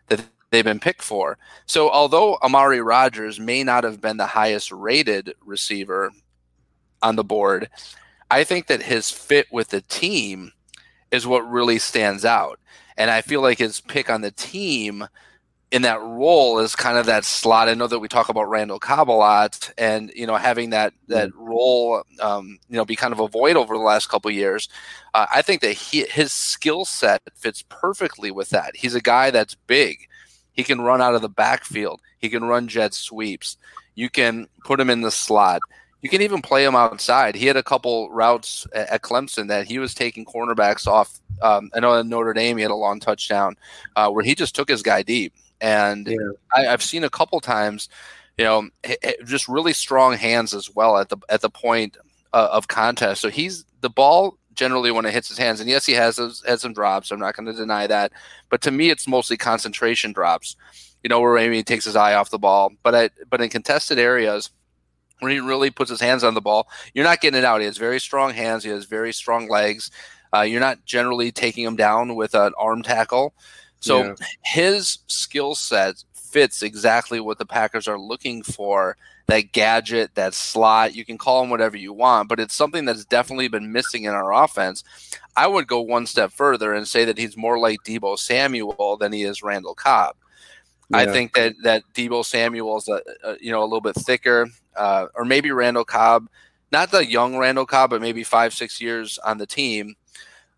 that 0.09 0.25
they've 0.51 0.65
been 0.65 0.81
picked 0.81 1.03
for. 1.03 1.39
So 1.67 1.91
although 1.91 2.39
Amari 2.43 2.81
Rodgers 2.81 3.39
may 3.39 3.63
not 3.63 3.85
have 3.85 4.01
been 4.01 4.17
the 4.17 4.27
highest 4.27 4.73
rated 4.73 5.35
receiver 5.45 6.11
on 7.03 7.17
the 7.17 7.25
board. 7.25 7.69
I 8.31 8.45
think 8.45 8.67
that 8.67 8.83
his 8.83 9.11
fit 9.11 9.47
with 9.51 9.69
the 9.69 9.81
team 9.83 10.53
is 11.11 11.27
what 11.27 11.49
really 11.49 11.79
stands 11.79 12.25
out. 12.25 12.59
And 12.97 13.11
I 13.11 13.23
feel 13.23 13.41
like 13.41 13.59
his 13.59 13.81
pick 13.81 14.11
on 14.11 14.21
the 14.21 14.31
team 14.31 15.07
in 15.71 15.83
that 15.83 16.01
role 16.01 16.59
is 16.59 16.75
kind 16.75 16.97
of 16.97 17.07
that 17.07 17.25
slot. 17.25 17.69
I 17.69 17.75
know 17.75 17.87
that 17.87 17.99
we 17.99 18.09
talk 18.09 18.29
about 18.29 18.49
Randall 18.49 18.79
Cobb 18.79 19.11
a 19.11 19.13
lot, 19.13 19.71
and 19.77 20.11
you 20.15 20.27
know 20.27 20.37
having 20.37 20.71
that 20.71 20.95
that 21.09 21.31
mm-hmm. 21.31 21.45
role, 21.45 22.03
um, 22.21 22.59
you 22.69 22.77
know, 22.77 22.85
be 22.85 22.97
kind 22.97 23.13
of 23.13 23.21
a 23.21 23.29
void 23.29 23.57
over 23.57 23.75
the 23.75 23.83
last 23.83 24.09
couple 24.09 24.31
years. 24.31 24.69
Uh, 25.15 25.27
I 25.33 25.43
think 25.43 25.61
that 25.63 25.73
he, 25.73 26.05
his 26.05 26.33
skill 26.33 26.85
set 26.85 27.23
fits 27.35 27.63
perfectly 27.69 28.31
with 28.31 28.51
that. 28.51 28.77
He's 28.77 28.95
a 28.95 29.01
guy 29.01 29.31
that's 29.31 29.55
big. 29.55 30.09
He 30.53 30.65
can 30.65 30.81
run 30.81 31.01
out 31.01 31.15
of 31.15 31.23
the 31.23 31.29
backfield. 31.29 32.01
He 32.19 32.29
can 32.29 32.45
run 32.45 32.67
jet 32.67 32.95
sweeps. 32.95 33.57
You 33.95 34.11
can 34.11 34.49
put 34.65 34.81
him 34.81 34.91
in 34.91 35.03
the 35.03 35.11
slot. 35.11 35.61
You 36.03 36.09
can 36.09 36.23
even 36.23 36.43
play 36.43 36.65
him 36.65 36.77
outside. 36.77 37.35
He 37.35 37.47
had 37.47 37.57
a 37.57 37.63
couple 37.63 38.11
routes 38.11 38.67
at 38.73 39.03
Clemson 39.03 39.49
that 39.49 39.67
he 39.67 39.79
was 39.79 39.95
taking 39.95 40.25
cornerbacks 40.25 40.87
off. 40.87 41.21
Um, 41.43 41.71
I 41.75 41.81
know 41.81 41.99
at 41.99 42.07
Notre 42.07 42.33
Dame 42.33 42.57
he 42.57 42.63
had 42.63 42.71
a 42.71 42.77
long 42.77 43.01
touchdown 43.01 43.57
uh, 43.97 44.09
where 44.11 44.25
he 44.25 44.35
just 44.35 44.55
took 44.55 44.69
his 44.69 44.83
guy 44.83 45.03
deep, 45.03 45.35
and 45.61 46.07
yeah. 46.07 46.17
I, 46.55 46.63
have 46.63 46.83
seen 46.83 47.05
a 47.05 47.11
couple 47.11 47.41
times, 47.41 47.89
you 48.37 48.45
know, 48.45 48.69
just 49.25 49.49
really 49.49 49.73
strong 49.73 50.15
hands 50.15 50.55
as 50.55 50.75
well 50.75 50.99
at 50.99 51.09
the 51.09 51.19
at 51.29 51.41
the 51.41 51.51
point 51.51 51.97
uh, 52.33 52.49
of 52.53 52.69
contest. 52.69 53.21
So 53.21 53.31
he's 53.31 53.65
the 53.81 53.91
ball 53.91 54.39
generally 54.55 54.91
when 54.91 55.07
it 55.07 55.13
hits 55.13 55.29
his 55.29 55.39
hands. 55.39 55.61
And 55.61 55.71
yes, 55.71 55.87
he 55.87 55.93
has 55.95 56.19
has 56.47 56.61
some 56.61 56.73
drops. 56.73 57.11
I'm 57.11 57.21
not 57.21 57.37
going 57.37 57.47
to 57.47 57.53
deny 57.53 57.87
that. 57.87 58.13
But 58.51 58.61
to 58.63 58.71
me, 58.71 58.91
it's 58.91 59.09
mostly 59.09 59.37
concentration 59.37 60.13
drops. 60.13 60.57
You 61.03 61.09
know, 61.09 61.21
where 61.21 61.35
maybe 61.35 61.57
he 61.57 61.63
takes 61.63 61.85
his 61.85 61.95
eye 61.95 62.15
off 62.15 62.31
the 62.31 62.39
ball. 62.39 62.73
But 62.83 62.95
I, 62.95 63.11
but 63.31 63.41
in 63.41 63.51
contested 63.51 64.01
areas, 64.01 64.51
when 65.21 65.31
he 65.33 65.39
really 65.39 65.71
puts 65.71 65.91
his 65.91 66.01
hands 66.01 66.25
on 66.25 66.35
the 66.35 66.41
ball, 66.41 66.69
you're 66.93 67.05
not 67.05 67.21
getting 67.21 67.39
it 67.39 67.45
out. 67.45 67.61
He 67.61 67.67
has 67.67 67.79
very 67.79 68.01
strong 68.01 68.35
hands. 68.35 68.65
He 68.65 68.71
has 68.71 68.85
very 68.85 69.13
strong 69.13 69.49
legs. 69.49 69.93
Uh, 70.35 70.43
you're 70.43 70.61
not 70.61 70.85
generally 70.85 71.31
taking 71.31 71.65
him 71.65 71.77
down 71.77 72.17
with 72.17 72.35
an 72.35 72.53
arm 72.59 72.83
tackle. 72.83 73.35
So 73.81 74.05
yeah. 74.05 74.15
his 74.43 74.99
skill 75.07 75.55
set 75.55 76.03
fits 76.15 76.63
exactly 76.63 77.21
what 77.21 77.39
the 77.39 77.47
Packers 77.47 77.89
are 77.89 77.99
looking 77.99 78.43
for. 78.43 78.97
That 79.27 79.53
gadget, 79.53 80.15
that 80.15 80.33
slot, 80.33 80.95
you 80.95 81.05
can 81.05 81.19
call 81.19 81.43
him 81.43 81.51
whatever 81.51 81.77
you 81.77 81.93
want, 81.93 82.31
but 82.31 82.41
it's 82.41 82.55
something 82.55 82.87
that's 82.87 83.05
definitely 83.05 83.49
been 83.49 83.73
missing 83.73 84.05
in 84.05 84.15
our 84.15 84.33
offense. 84.33 84.83
I 85.37 85.47
would 85.47 85.67
go 85.67 85.83
one 85.83 86.07
step 86.07 86.33
further 86.33 86.73
and 86.73 86.89
say 86.89 87.05
that 87.05 87.19
he's 87.19 87.37
more 87.37 87.59
like 87.59 87.81
Deebo 87.85 88.19
Samuel 88.19 88.97
than 88.99 89.13
he 89.13 89.25
is 89.25 89.43
Randall 89.43 89.75
Cobb. 89.75 90.17
Yeah. 90.91 90.99
I 90.99 91.07
think 91.07 91.35
that 91.35 91.55
that 91.63 91.83
Deebo 91.95 92.25
Samuel 92.25 92.79
is 92.79 92.89
a, 92.89 93.03
a, 93.23 93.37
you 93.39 93.53
know 93.53 93.61
a 93.61 93.65
little 93.65 93.83
bit 93.83 93.95
thicker, 93.97 94.49
uh, 94.75 95.07
or 95.15 95.27
maybe 95.27 95.51
Randall 95.51 95.85
Cobb, 95.85 96.29
not 96.73 96.91
the 96.91 97.05
young 97.05 97.37
Randall 97.37 97.67
Cobb, 97.67 97.91
but 97.91 98.01
maybe 98.01 98.25
five 98.25 98.55
six 98.55 98.81
years 98.81 99.19
on 99.19 99.37
the 99.37 99.47
team. 99.47 99.95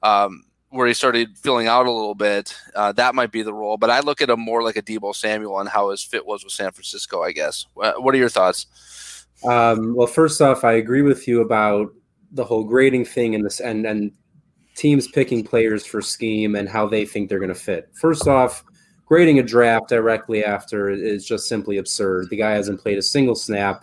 Um, 0.02 0.44
where 0.70 0.86
he 0.86 0.94
started 0.94 1.36
filling 1.36 1.66
out 1.66 1.86
a 1.86 1.92
little 1.92 2.14
bit, 2.14 2.56
uh, 2.74 2.92
that 2.92 3.14
might 3.14 3.32
be 3.32 3.42
the 3.42 3.52
role. 3.52 3.76
But 3.76 3.90
I 3.90 4.00
look 4.00 4.22
at 4.22 4.30
him 4.30 4.40
more 4.40 4.62
like 4.62 4.76
a 4.76 4.82
Deebo 4.82 5.14
Samuel 5.14 5.58
and 5.58 5.68
how 5.68 5.90
his 5.90 6.02
fit 6.02 6.24
was 6.24 6.44
with 6.44 6.52
San 6.52 6.70
Francisco. 6.72 7.22
I 7.22 7.32
guess. 7.32 7.66
What 7.74 8.14
are 8.14 8.18
your 8.18 8.28
thoughts? 8.28 8.66
Um, 9.44 9.94
well, 9.94 10.06
first 10.06 10.40
off, 10.40 10.64
I 10.64 10.72
agree 10.72 11.02
with 11.02 11.26
you 11.26 11.40
about 11.40 11.92
the 12.32 12.44
whole 12.44 12.64
grading 12.64 13.04
thing 13.04 13.34
and 13.34 13.44
this 13.44 13.60
and 13.60 13.86
and 13.86 14.12
teams 14.76 15.08
picking 15.08 15.44
players 15.44 15.84
for 15.84 16.00
scheme 16.00 16.54
and 16.54 16.68
how 16.68 16.86
they 16.86 17.04
think 17.04 17.28
they're 17.28 17.38
going 17.38 17.48
to 17.48 17.54
fit. 17.54 17.90
First 17.94 18.28
off, 18.28 18.64
grading 19.04 19.38
a 19.38 19.42
draft 19.42 19.88
directly 19.88 20.44
after 20.44 20.88
is 20.88 21.26
just 21.26 21.48
simply 21.48 21.78
absurd. 21.78 22.30
The 22.30 22.36
guy 22.36 22.52
hasn't 22.52 22.80
played 22.80 22.96
a 22.96 23.02
single 23.02 23.34
snap. 23.34 23.82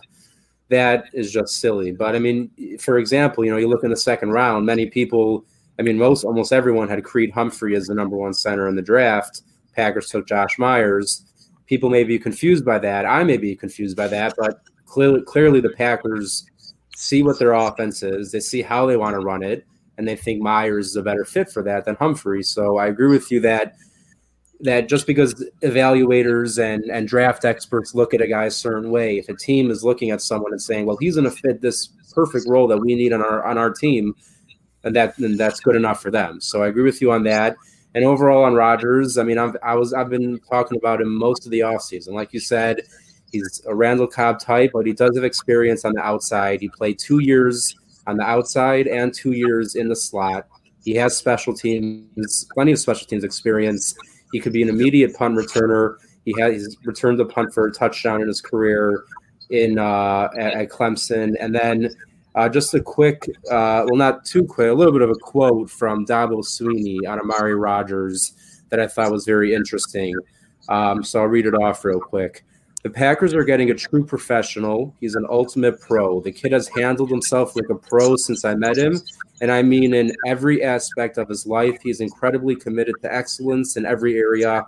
That 0.70 1.04
is 1.12 1.30
just 1.30 1.60
silly. 1.60 1.92
But 1.92 2.16
I 2.16 2.18
mean, 2.18 2.50
for 2.78 2.98
example, 2.98 3.44
you 3.44 3.50
know, 3.50 3.58
you 3.58 3.68
look 3.68 3.84
in 3.84 3.90
the 3.90 3.96
second 3.96 4.30
round, 4.30 4.66
many 4.66 4.86
people 4.86 5.44
I 5.78 5.82
mean, 5.82 5.96
most 5.96 6.24
almost 6.24 6.52
everyone 6.52 6.88
had 6.88 7.04
Creed 7.04 7.30
Humphrey 7.32 7.76
as 7.76 7.86
the 7.86 7.94
number 7.94 8.16
one 8.16 8.34
center 8.34 8.68
in 8.68 8.76
the 8.76 8.82
draft. 8.82 9.42
Packers 9.74 10.10
took 10.10 10.26
Josh 10.26 10.58
Myers. 10.58 11.24
People 11.66 11.90
may 11.90 12.02
be 12.02 12.18
confused 12.18 12.64
by 12.64 12.78
that. 12.80 13.06
I 13.06 13.22
may 13.22 13.36
be 13.36 13.54
confused 13.54 13.96
by 13.96 14.08
that, 14.08 14.34
but 14.36 14.60
clearly, 14.86 15.22
clearly 15.22 15.60
the 15.60 15.70
Packers 15.70 16.46
see 16.96 17.22
what 17.22 17.38
their 17.38 17.52
offense 17.52 18.02
is. 18.02 18.32
They 18.32 18.40
see 18.40 18.62
how 18.62 18.86
they 18.86 18.96
want 18.96 19.14
to 19.14 19.20
run 19.20 19.42
it, 19.42 19.64
and 19.96 20.08
they 20.08 20.16
think 20.16 20.42
Myers 20.42 20.88
is 20.88 20.96
a 20.96 21.02
better 21.02 21.24
fit 21.24 21.48
for 21.48 21.62
that 21.62 21.84
than 21.84 21.94
Humphrey. 21.96 22.42
So 22.42 22.78
I 22.78 22.88
agree 22.88 23.08
with 23.08 23.30
you 23.30 23.40
that 23.40 23.76
that 24.60 24.88
just 24.88 25.06
because 25.06 25.48
evaluators 25.62 26.60
and, 26.60 26.82
and 26.90 27.06
draft 27.06 27.44
experts 27.44 27.94
look 27.94 28.12
at 28.12 28.20
a 28.20 28.26
guy 28.26 28.46
a 28.46 28.50
certain 28.50 28.90
way, 28.90 29.18
if 29.18 29.28
a 29.28 29.36
team 29.36 29.70
is 29.70 29.84
looking 29.84 30.10
at 30.10 30.20
someone 30.20 30.50
and 30.50 30.60
saying, 30.60 30.86
"Well, 30.86 30.96
he's 30.96 31.14
going 31.14 31.30
to 31.30 31.36
fit 31.36 31.60
this 31.60 31.88
perfect 32.12 32.48
role 32.48 32.66
that 32.66 32.78
we 32.78 32.96
need 32.96 33.12
on 33.12 33.22
our 33.22 33.44
on 33.44 33.58
our 33.58 33.70
team," 33.70 34.14
and 34.84 34.94
that 34.96 35.18
and 35.18 35.38
that's 35.38 35.60
good 35.60 35.76
enough 35.76 36.00
for 36.00 36.10
them. 36.10 36.40
So 36.40 36.62
I 36.62 36.68
agree 36.68 36.82
with 36.84 37.00
you 37.00 37.12
on 37.12 37.24
that. 37.24 37.56
And 37.94 38.04
overall 38.04 38.44
on 38.44 38.54
Rodgers, 38.54 39.18
I 39.18 39.22
mean, 39.22 39.38
I've, 39.38 39.56
I 39.62 39.74
was 39.74 39.92
I've 39.92 40.10
been 40.10 40.38
talking 40.50 40.78
about 40.78 41.00
him 41.00 41.16
most 41.16 41.46
of 41.46 41.50
the 41.50 41.60
offseason. 41.60 42.12
Like 42.12 42.32
you 42.32 42.40
said, 42.40 42.82
he's 43.32 43.62
a 43.66 43.74
Randall 43.74 44.06
Cobb 44.06 44.40
type, 44.40 44.70
but 44.74 44.86
he 44.86 44.92
does 44.92 45.16
have 45.16 45.24
experience 45.24 45.84
on 45.84 45.92
the 45.94 46.02
outside. 46.02 46.60
He 46.60 46.68
played 46.68 46.98
two 46.98 47.20
years 47.20 47.74
on 48.06 48.16
the 48.16 48.24
outside 48.24 48.86
and 48.86 49.12
two 49.12 49.32
years 49.32 49.74
in 49.74 49.88
the 49.88 49.96
slot. 49.96 50.46
He 50.84 50.94
has 50.94 51.16
special 51.16 51.54
teams, 51.54 52.46
plenty 52.54 52.72
of 52.72 52.78
special 52.78 53.06
teams 53.06 53.24
experience. 53.24 53.94
He 54.32 54.40
could 54.40 54.52
be 54.52 54.62
an 54.62 54.68
immediate 54.68 55.14
punt 55.14 55.36
returner. 55.36 55.96
He 56.24 56.34
has 56.40 56.76
returned 56.84 57.18
the 57.18 57.24
punt 57.24 57.52
for 57.52 57.66
a 57.66 57.72
touchdown 57.72 58.20
in 58.22 58.28
his 58.28 58.40
career 58.40 59.04
in 59.50 59.78
uh, 59.78 60.28
at, 60.38 60.54
at 60.54 60.68
Clemson, 60.68 61.34
and 61.40 61.54
then 61.54 61.90
uh, 62.38 62.48
just 62.48 62.72
a 62.72 62.80
quick, 62.80 63.24
uh, 63.50 63.82
well, 63.84 63.96
not 63.96 64.24
too 64.24 64.44
quick, 64.44 64.70
a 64.70 64.72
little 64.72 64.92
bit 64.92 65.02
of 65.02 65.10
a 65.10 65.14
quote 65.16 65.68
from 65.68 66.06
Dabo 66.06 66.44
Swinney 66.44 66.98
on 67.08 67.18
Amari 67.18 67.56
Rodgers 67.56 68.32
that 68.68 68.78
I 68.78 68.86
thought 68.86 69.10
was 69.10 69.24
very 69.24 69.52
interesting. 69.54 70.14
Um, 70.68 71.02
so 71.02 71.20
I'll 71.20 71.26
read 71.26 71.46
it 71.46 71.54
off 71.54 71.84
real 71.84 71.98
quick. 71.98 72.44
The 72.84 72.90
Packers 72.90 73.34
are 73.34 73.42
getting 73.42 73.72
a 73.72 73.74
true 73.74 74.04
professional. 74.04 74.94
He's 75.00 75.16
an 75.16 75.26
ultimate 75.28 75.80
pro. 75.80 76.20
The 76.20 76.30
kid 76.30 76.52
has 76.52 76.68
handled 76.68 77.10
himself 77.10 77.56
like 77.56 77.68
a 77.70 77.74
pro 77.74 78.14
since 78.14 78.44
I 78.44 78.54
met 78.54 78.78
him. 78.78 79.00
And 79.40 79.50
I 79.50 79.62
mean, 79.62 79.92
in 79.92 80.12
every 80.24 80.62
aspect 80.62 81.18
of 81.18 81.28
his 81.28 81.44
life, 81.44 81.80
he's 81.82 82.00
incredibly 82.00 82.54
committed 82.54 82.94
to 83.02 83.12
excellence 83.12 83.76
in 83.76 83.84
every 83.84 84.16
area. 84.16 84.64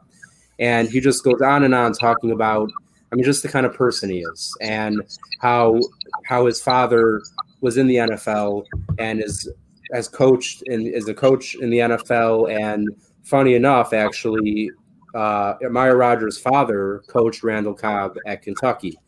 And 0.58 0.88
he 0.88 0.98
just 0.98 1.22
goes 1.22 1.40
on 1.40 1.62
and 1.62 1.74
on 1.76 1.92
talking 1.92 2.32
about, 2.32 2.68
I 3.12 3.14
mean, 3.14 3.24
just 3.24 3.44
the 3.44 3.48
kind 3.48 3.64
of 3.64 3.74
person 3.74 4.10
he 4.10 4.22
is 4.22 4.56
and 4.60 5.02
how 5.40 5.78
how 6.24 6.46
his 6.46 6.60
father 6.60 7.22
was 7.60 7.76
in 7.76 7.86
the 7.86 7.96
NFL 7.96 8.64
and 8.98 9.22
is 9.22 9.50
has 9.92 10.08
coached 10.08 10.62
and 10.66 10.86
is 10.86 11.08
a 11.08 11.14
coach 11.14 11.56
in 11.56 11.70
the 11.70 11.78
NFL. 11.78 12.50
And 12.50 12.88
funny 13.24 13.54
enough, 13.54 13.92
actually, 13.92 14.70
uh, 15.14 15.54
Amari 15.64 15.94
Rodgers' 15.94 16.38
father 16.38 17.02
coached 17.08 17.42
Randall 17.42 17.74
Cobb 17.74 18.16
at 18.26 18.42
Kentucky. 18.42 18.98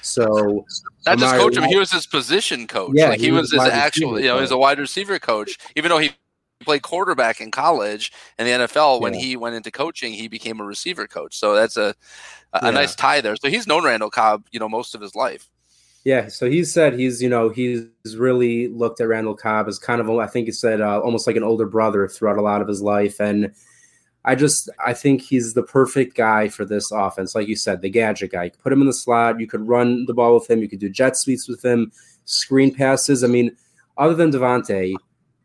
So 0.00 0.66
not 1.06 1.18
just 1.18 1.36
coach 1.36 1.56
him, 1.56 1.62
he 1.64 1.76
was 1.76 1.92
his 1.92 2.06
position 2.06 2.66
coach. 2.66 2.90
Yeah, 2.94 3.10
like 3.10 3.20
he, 3.20 3.26
he 3.26 3.32
was, 3.32 3.52
was 3.52 3.62
his 3.62 3.72
actual, 3.72 4.18
you 4.18 4.26
know, 4.26 4.40
he's 4.40 4.50
a 4.50 4.58
wide 4.58 4.80
receiver 4.80 5.20
coach. 5.20 5.56
Even 5.76 5.90
though 5.90 5.98
he 5.98 6.10
played 6.64 6.82
quarterback 6.82 7.40
in 7.40 7.52
college 7.52 8.12
and 8.36 8.48
the 8.48 8.66
NFL, 8.66 9.00
when 9.00 9.14
yeah. 9.14 9.20
he 9.20 9.36
went 9.36 9.54
into 9.54 9.70
coaching, 9.70 10.12
he 10.12 10.26
became 10.26 10.58
a 10.60 10.64
receiver 10.64 11.06
coach. 11.06 11.36
So 11.36 11.54
that's 11.54 11.76
a 11.76 11.94
a, 12.52 12.66
yeah. 12.66 12.70
nice 12.70 12.94
tie 12.94 13.20
there. 13.20 13.36
So 13.36 13.48
he's 13.48 13.66
known 13.66 13.84
Randall 13.84 14.10
Cobb, 14.10 14.46
you 14.50 14.60
know, 14.60 14.68
most 14.68 14.94
of 14.94 15.00
his 15.00 15.14
life. 15.14 15.48
Yeah, 16.04 16.28
so 16.28 16.50
he 16.50 16.64
said 16.64 16.98
he's 16.98 17.22
you 17.22 17.28
know 17.28 17.48
he's 17.48 17.86
really 18.16 18.68
looked 18.68 19.00
at 19.00 19.08
Randall 19.08 19.36
Cobb 19.36 19.68
as 19.68 19.78
kind 19.78 20.00
of 20.00 20.10
I 20.10 20.26
think 20.26 20.46
he 20.46 20.52
said 20.52 20.80
uh, 20.80 21.00
almost 21.00 21.26
like 21.26 21.36
an 21.36 21.44
older 21.44 21.66
brother 21.66 22.08
throughout 22.08 22.38
a 22.38 22.42
lot 22.42 22.60
of 22.60 22.68
his 22.68 22.82
life, 22.82 23.20
and 23.20 23.54
I 24.24 24.34
just 24.34 24.68
I 24.84 24.94
think 24.94 25.22
he's 25.22 25.54
the 25.54 25.62
perfect 25.62 26.16
guy 26.16 26.48
for 26.48 26.64
this 26.64 26.90
offense. 26.90 27.34
Like 27.34 27.46
you 27.46 27.54
said, 27.54 27.82
the 27.82 27.90
gadget 27.90 28.32
guy. 28.32 28.44
You 28.44 28.50
put 28.62 28.72
him 28.72 28.80
in 28.80 28.88
the 28.88 28.92
slot, 28.92 29.38
you 29.38 29.46
could 29.46 29.66
run 29.66 30.06
the 30.06 30.14
ball 30.14 30.34
with 30.34 30.50
him, 30.50 30.60
you 30.60 30.68
could 30.68 30.80
do 30.80 30.88
jet 30.88 31.16
sweeps 31.16 31.48
with 31.48 31.64
him, 31.64 31.92
screen 32.24 32.74
passes. 32.74 33.22
I 33.22 33.28
mean, 33.28 33.56
other 33.96 34.14
than 34.14 34.32
Davante, 34.32 34.94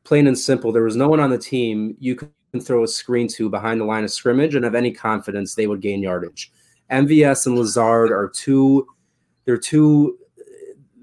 plain 0.05 0.25
and 0.25 0.37
simple, 0.37 0.71
there 0.71 0.83
was 0.83 0.95
no 0.95 1.07
one 1.07 1.19
on 1.19 1.29
the 1.29 1.37
team 1.37 1.95
you 1.99 2.15
could 2.15 2.31
throw 2.61 2.83
a 2.83 2.87
screen 2.87 3.27
to 3.27 3.49
behind 3.49 3.79
the 3.79 3.85
line 3.85 4.03
of 4.03 4.11
scrimmage 4.11 4.55
and 4.55 4.63
have 4.63 4.73
any 4.73 4.91
confidence 4.91 5.53
they 5.53 5.67
would 5.67 5.81
gain 5.81 6.01
yardage. 6.01 6.51
MVS 6.91 7.45
and 7.45 7.57
Lazard 7.57 8.11
are 8.11 8.29
two. 8.29 8.87
They're 9.45 9.57
two 9.57 10.17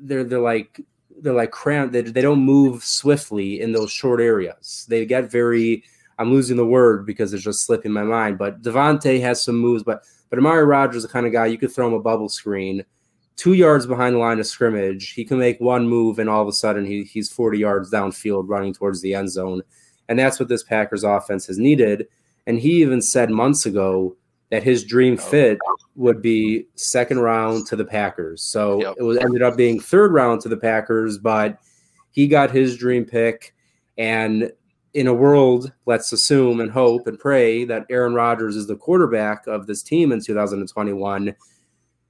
they're 0.04 0.24
they're 0.24 0.38
like 0.38 0.80
they're 1.20 1.32
like 1.32 1.50
cramped. 1.50 1.92
They, 1.92 2.02
they 2.02 2.22
don't 2.22 2.44
move 2.44 2.84
swiftly 2.84 3.60
in 3.60 3.72
those 3.72 3.90
short 3.90 4.20
areas. 4.20 4.86
They 4.88 5.04
get 5.06 5.30
very. 5.30 5.84
I'm 6.18 6.30
losing 6.32 6.56
the 6.56 6.66
word 6.66 7.06
because 7.06 7.34
it's 7.34 7.42
just 7.42 7.66
slipping 7.66 7.90
my 7.90 8.04
mind. 8.04 8.38
But 8.38 8.62
Davante 8.62 9.20
has 9.20 9.42
some 9.42 9.56
moves, 9.56 9.82
but 9.82 10.04
but 10.30 10.38
Amari 10.38 10.64
Rodgers 10.64 10.98
is 10.98 11.02
the 11.04 11.08
kind 11.08 11.26
of 11.26 11.32
guy 11.32 11.46
you 11.46 11.58
could 11.58 11.72
throw 11.72 11.86
him 11.88 11.94
a 11.94 12.00
bubble 12.00 12.28
screen, 12.28 12.84
two 13.36 13.54
yards 13.54 13.86
behind 13.86 14.14
the 14.14 14.20
line 14.20 14.38
of 14.38 14.46
scrimmage. 14.46 15.12
He 15.12 15.24
can 15.24 15.38
make 15.38 15.60
one 15.60 15.88
move, 15.88 16.18
and 16.18 16.30
all 16.30 16.42
of 16.42 16.48
a 16.48 16.52
sudden 16.52 16.84
he, 16.84 17.04
he's 17.04 17.32
40 17.32 17.58
yards 17.58 17.90
downfield 17.90 18.44
running 18.46 18.74
towards 18.74 19.00
the 19.00 19.14
end 19.14 19.30
zone. 19.30 19.62
And 20.08 20.18
that's 20.18 20.38
what 20.38 20.48
this 20.48 20.62
Packers 20.62 21.02
offense 21.02 21.46
has 21.46 21.58
needed. 21.58 22.06
And 22.46 22.58
he 22.58 22.82
even 22.82 23.00
said 23.00 23.30
months 23.30 23.64
ago 23.64 24.16
that 24.54 24.62
his 24.62 24.84
dream 24.84 25.14
oh. 25.14 25.22
fit 25.22 25.58
would 25.96 26.22
be 26.22 26.64
second 26.76 27.18
round 27.18 27.66
to 27.66 27.74
the 27.74 27.84
Packers. 27.84 28.40
So 28.40 28.80
yep. 28.80 28.94
it 28.98 29.02
was 29.02 29.18
ended 29.18 29.42
up 29.42 29.56
being 29.56 29.80
third 29.80 30.12
round 30.12 30.42
to 30.42 30.48
the 30.48 30.56
Packers, 30.56 31.18
but 31.18 31.58
he 32.12 32.28
got 32.28 32.52
his 32.52 32.76
dream 32.76 33.04
pick. 33.04 33.52
And 33.98 34.52
in 34.92 35.08
a 35.08 35.14
world, 35.14 35.72
let's 35.86 36.12
assume 36.12 36.60
and 36.60 36.70
hope 36.70 37.08
and 37.08 37.18
pray 37.18 37.64
that 37.64 37.84
Aaron 37.90 38.14
Rodgers 38.14 38.54
is 38.54 38.68
the 38.68 38.76
quarterback 38.76 39.44
of 39.48 39.66
this 39.66 39.82
team 39.82 40.12
in 40.12 40.20
2021. 40.22 41.34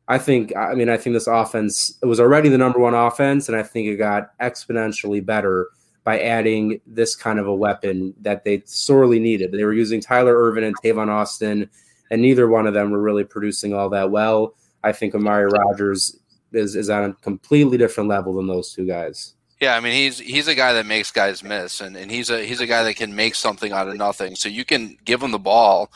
I 0.06 0.18
think, 0.18 0.54
I 0.54 0.74
mean, 0.74 0.90
I 0.90 0.98
think 0.98 1.14
this 1.14 1.26
offense 1.26 1.96
it 2.02 2.06
was 2.06 2.20
already 2.20 2.50
the 2.50 2.58
number 2.58 2.78
one 2.78 2.92
offense, 2.92 3.48
and 3.48 3.56
I 3.56 3.62
think 3.62 3.88
it 3.88 3.96
got 3.96 4.38
exponentially 4.38 5.24
better 5.24 5.68
by 6.04 6.20
adding 6.20 6.82
this 6.86 7.16
kind 7.16 7.38
of 7.38 7.46
a 7.46 7.54
weapon 7.54 8.12
that 8.20 8.44
they 8.44 8.62
sorely 8.66 9.18
needed. 9.18 9.50
They 9.52 9.64
were 9.64 9.72
using 9.72 10.02
Tyler 10.02 10.36
Ervin 10.36 10.64
and 10.64 10.76
Tavon 10.82 11.08
Austin 11.08 11.70
and 12.14 12.22
neither 12.22 12.48
one 12.48 12.68
of 12.68 12.74
them 12.74 12.92
were 12.92 13.02
really 13.02 13.24
producing 13.24 13.74
all 13.74 13.90
that 13.90 14.08
well. 14.08 14.54
I 14.84 14.92
think 14.92 15.16
Amari 15.16 15.46
Rodgers 15.46 16.16
is 16.52 16.76
is 16.76 16.88
on 16.88 17.10
a 17.10 17.12
completely 17.14 17.76
different 17.76 18.08
level 18.08 18.36
than 18.36 18.46
those 18.46 18.72
two 18.72 18.86
guys. 18.86 19.34
Yeah, 19.60 19.74
I 19.74 19.80
mean 19.80 19.94
he's 19.94 20.20
he's 20.20 20.46
a 20.46 20.54
guy 20.54 20.72
that 20.74 20.86
makes 20.86 21.10
guys 21.10 21.42
miss, 21.42 21.80
and, 21.80 21.96
and 21.96 22.12
he's 22.12 22.30
a 22.30 22.44
he's 22.44 22.60
a 22.60 22.68
guy 22.68 22.84
that 22.84 22.94
can 22.94 23.16
make 23.16 23.34
something 23.34 23.72
out 23.72 23.88
of 23.88 23.96
nothing. 23.96 24.36
So 24.36 24.48
you 24.48 24.64
can 24.64 24.96
give 25.04 25.20
him 25.20 25.32
the 25.32 25.40
ball, 25.40 25.90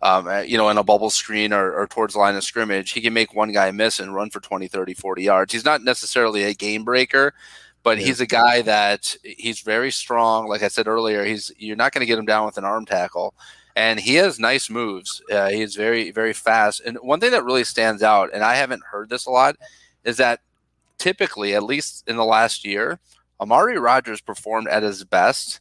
um, 0.00 0.28
you 0.46 0.56
know, 0.56 0.68
in 0.68 0.78
a 0.78 0.84
bubble 0.84 1.10
screen 1.10 1.52
or, 1.52 1.74
or 1.74 1.88
towards 1.88 2.14
the 2.14 2.20
line 2.20 2.36
of 2.36 2.44
scrimmage. 2.44 2.92
He 2.92 3.00
can 3.00 3.12
make 3.12 3.34
one 3.34 3.50
guy 3.50 3.72
miss 3.72 3.98
and 3.98 4.14
run 4.14 4.30
for 4.30 4.38
20, 4.38 4.68
30, 4.68 4.94
40 4.94 5.22
yards. 5.24 5.52
He's 5.52 5.64
not 5.64 5.82
necessarily 5.82 6.44
a 6.44 6.54
game 6.54 6.84
breaker, 6.84 7.34
but 7.82 7.98
yeah. 7.98 8.06
he's 8.06 8.20
a 8.20 8.26
guy 8.26 8.62
that 8.62 9.16
he's 9.24 9.58
very 9.58 9.90
strong. 9.90 10.46
Like 10.46 10.62
I 10.62 10.68
said 10.68 10.86
earlier, 10.86 11.24
he's 11.24 11.50
you're 11.58 11.74
not 11.74 11.92
going 11.92 12.00
to 12.00 12.06
get 12.06 12.18
him 12.18 12.26
down 12.26 12.46
with 12.46 12.58
an 12.58 12.64
arm 12.64 12.86
tackle, 12.86 13.34
and 13.76 13.98
he 13.98 14.14
has 14.16 14.38
nice 14.38 14.70
moves. 14.70 15.22
Uh, 15.30 15.48
he's 15.48 15.74
very 15.74 16.10
very 16.10 16.32
fast. 16.32 16.80
And 16.80 16.96
one 16.98 17.20
thing 17.20 17.32
that 17.32 17.44
really 17.44 17.64
stands 17.64 18.02
out, 18.02 18.30
and 18.32 18.42
I 18.42 18.54
haven't 18.54 18.82
heard 18.84 19.08
this 19.08 19.26
a 19.26 19.30
lot, 19.30 19.56
is 20.04 20.16
that 20.18 20.40
typically, 20.98 21.54
at 21.54 21.62
least 21.62 22.04
in 22.06 22.16
the 22.16 22.24
last 22.24 22.64
year, 22.64 22.98
Amari 23.40 23.78
Rodgers 23.78 24.20
performed 24.20 24.68
at 24.68 24.82
his 24.82 25.04
best 25.04 25.60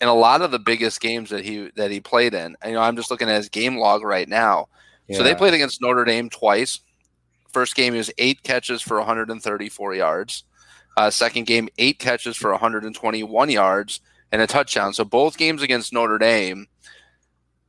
in 0.00 0.08
a 0.08 0.14
lot 0.14 0.42
of 0.42 0.50
the 0.50 0.58
biggest 0.58 1.00
games 1.00 1.30
that 1.30 1.44
he 1.44 1.70
that 1.76 1.90
he 1.90 2.00
played 2.00 2.34
in. 2.34 2.56
You 2.64 2.72
know, 2.72 2.80
I'm 2.80 2.96
just 2.96 3.10
looking 3.10 3.28
at 3.28 3.36
his 3.36 3.48
game 3.48 3.76
log 3.76 4.02
right 4.02 4.28
now. 4.28 4.68
Yeah. 5.08 5.18
So 5.18 5.22
they 5.22 5.34
played 5.34 5.54
against 5.54 5.80
Notre 5.80 6.04
Dame 6.04 6.30
twice. 6.30 6.80
First 7.52 7.74
game 7.74 7.94
he 7.94 7.98
was 7.98 8.10
eight 8.18 8.42
catches 8.42 8.82
for 8.82 8.98
134 8.98 9.94
yards. 9.94 10.44
Uh, 10.96 11.10
second 11.10 11.46
game, 11.46 11.68
eight 11.78 11.98
catches 11.98 12.36
for 12.36 12.50
121 12.50 13.50
yards 13.50 14.00
and 14.32 14.42
a 14.42 14.46
touchdown. 14.46 14.92
So 14.92 15.04
both 15.04 15.38
games 15.38 15.62
against 15.62 15.92
Notre 15.92 16.18
Dame, 16.18 16.66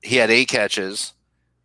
he 0.02 0.18
had 0.18 0.30
eight 0.30 0.48
catches. 0.48 1.14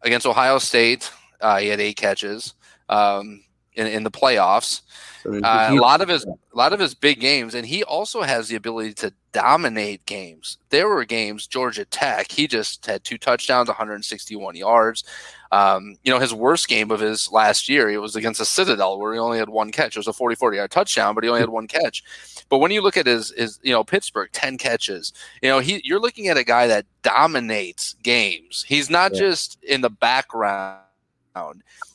Against 0.03 0.27
Ohio 0.27 0.59
State, 0.59 1.11
uh, 1.41 1.59
he 1.59 1.69
had 1.69 1.81
eight 1.81 1.97
catches 1.97 2.55
um, 2.89 3.44
in, 3.75 3.87
in 3.87 4.05
the 4.05 4.11
playoffs. 4.11 4.83
Uh, 5.27 5.69
a 5.71 5.75
lot 5.77 6.03
of 6.03 6.09
his 6.09 6.25
a 6.27 6.57
lot 6.57 6.75
of 6.75 6.81
his 6.81 6.95
big 6.95 7.19
games, 7.19 7.55
and 7.55 7.67
he 7.67 7.83
also 7.83 8.23
has 8.23 8.49
the 8.49 8.57
ability 8.57 8.93
to 8.93 9.13
dominate 9.33 10.05
games. 10.05 10.59
There 10.69 10.89
were 10.89 11.05
games 11.05 11.47
Georgia 11.47 11.87
Tech. 11.87 12.31
He 12.31 12.47
just 12.47 12.85
had 12.85 13.05
two 13.05 13.17
touchdowns, 13.17 13.69
161 13.69 14.55
yards. 14.55 15.03
Um, 15.51 15.97
you 16.05 16.13
know, 16.13 16.21
his 16.21 16.35
worst 16.35 16.69
game 16.69 16.91
of 16.91 17.01
his 17.01 17.33
last 17.33 17.69
year, 17.69 17.89
it 17.89 17.99
was 17.99 18.17
against 18.17 18.39
the 18.39 18.45
Citadel, 18.45 18.99
where 18.99 19.15
he 19.15 19.19
only 19.19 19.39
had 19.39 19.49
one 19.49 19.73
catch. 19.73 19.97
It 19.97 20.01
was 20.01 20.09
a 20.09 20.13
40 20.13 20.37
40 20.37 20.57
yard 20.59 20.71
touchdown, 20.71 21.15
but 21.15 21.25
he 21.25 21.31
only 21.31 21.41
had 21.41 21.49
one 21.49 21.69
catch. 21.69 22.05
But 22.51 22.59
when 22.59 22.71
you 22.71 22.83
look 22.83 22.97
at 22.97 23.07
his, 23.07 23.31
his 23.31 23.59
you 23.63 23.73
know, 23.73 23.83
Pittsburgh, 23.83 24.29
10 24.33 24.59
catches, 24.59 25.13
you 25.43 25.49
know, 25.49 25.61
he, 25.61 25.81
you're 25.85 26.01
looking 26.01 26.29
at 26.29 26.37
a 26.37 26.45
guy 26.45 26.67
that 26.67 26.85
dominates 27.03 27.95
games. 28.03 28.65
He's 28.69 28.91
not 28.91 29.15
yeah. 29.15 29.21
just 29.21 29.63
in 29.63 29.81
the 29.81 29.91
background 29.91 30.83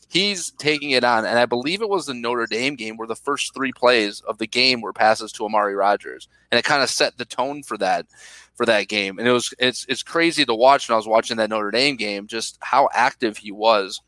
he's 0.09 0.51
taking 0.51 0.91
it 0.91 1.03
on. 1.03 1.23
And 1.25 1.39
I 1.39 1.45
believe 1.45 1.81
it 1.81 1.89
was 1.89 2.05
the 2.05 2.13
Notre 2.13 2.47
Dame 2.47 2.75
game 2.75 2.97
where 2.97 3.07
the 3.07 3.15
first 3.15 3.53
three 3.53 3.71
plays 3.71 4.21
of 4.21 4.37
the 4.39 4.47
game 4.47 4.81
were 4.81 4.91
passes 4.91 5.31
to 5.33 5.45
Amari 5.45 5.75
Rodgers, 5.75 6.27
and 6.51 6.59
it 6.59 6.65
kind 6.65 6.83
of 6.83 6.89
set 6.89 7.17
the 7.17 7.25
tone 7.25 7.63
for 7.63 7.77
that 7.77 8.07
for 8.55 8.65
that 8.65 8.89
game. 8.89 9.19
And 9.19 9.27
it 9.27 9.31
was 9.31 9.53
it's 9.59 9.85
it's 9.87 10.03
crazy 10.03 10.43
to 10.43 10.55
watch 10.55 10.89
And 10.89 10.93
I 10.95 10.97
was 10.97 11.07
watching 11.07 11.37
that 11.37 11.49
Notre 11.49 11.71
Dame 11.71 11.95
game, 11.95 12.27
just 12.27 12.57
how 12.61 12.89
active 12.93 13.37
he 13.37 13.51
was 13.51 14.01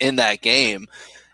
in 0.00 0.16
that 0.16 0.40
game, 0.40 0.86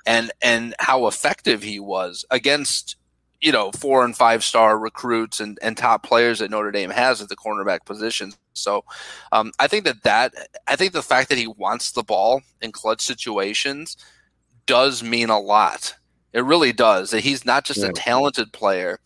and 0.06 0.32
and 0.42 0.74
how 0.80 1.06
effective 1.06 1.62
he 1.62 1.78
was 1.78 2.24
against 2.30 2.96
you 3.40 3.52
know 3.52 3.70
four 3.72 4.04
and 4.04 4.16
five 4.16 4.44
star 4.44 4.78
recruits 4.78 5.40
and, 5.40 5.58
and 5.62 5.76
top 5.76 6.02
players 6.02 6.38
that 6.38 6.50
Notre 6.50 6.70
Dame 6.70 6.90
has 6.90 7.20
at 7.22 7.28
the 7.28 7.36
cornerback 7.36 7.84
position. 7.84 8.32
So 8.52 8.84
um, 9.32 9.52
I 9.58 9.66
think 9.66 9.84
that 9.84 10.02
that 10.02 10.34
I 10.68 10.76
think 10.76 10.92
the 10.92 11.02
fact 11.02 11.28
that 11.30 11.38
he 11.38 11.46
wants 11.46 11.92
the 11.92 12.02
ball 12.02 12.42
in 12.60 12.72
clutch 12.72 13.00
situations 13.00 13.96
does 14.66 15.02
mean 15.02 15.30
a 15.30 15.38
lot. 15.38 15.94
It 16.32 16.44
really 16.44 16.72
does. 16.72 17.10
That 17.10 17.20
he's 17.20 17.44
not 17.44 17.64
just 17.64 17.80
yeah. 17.80 17.88
a 17.88 17.92
talented 17.92 18.52
player, 18.52 19.00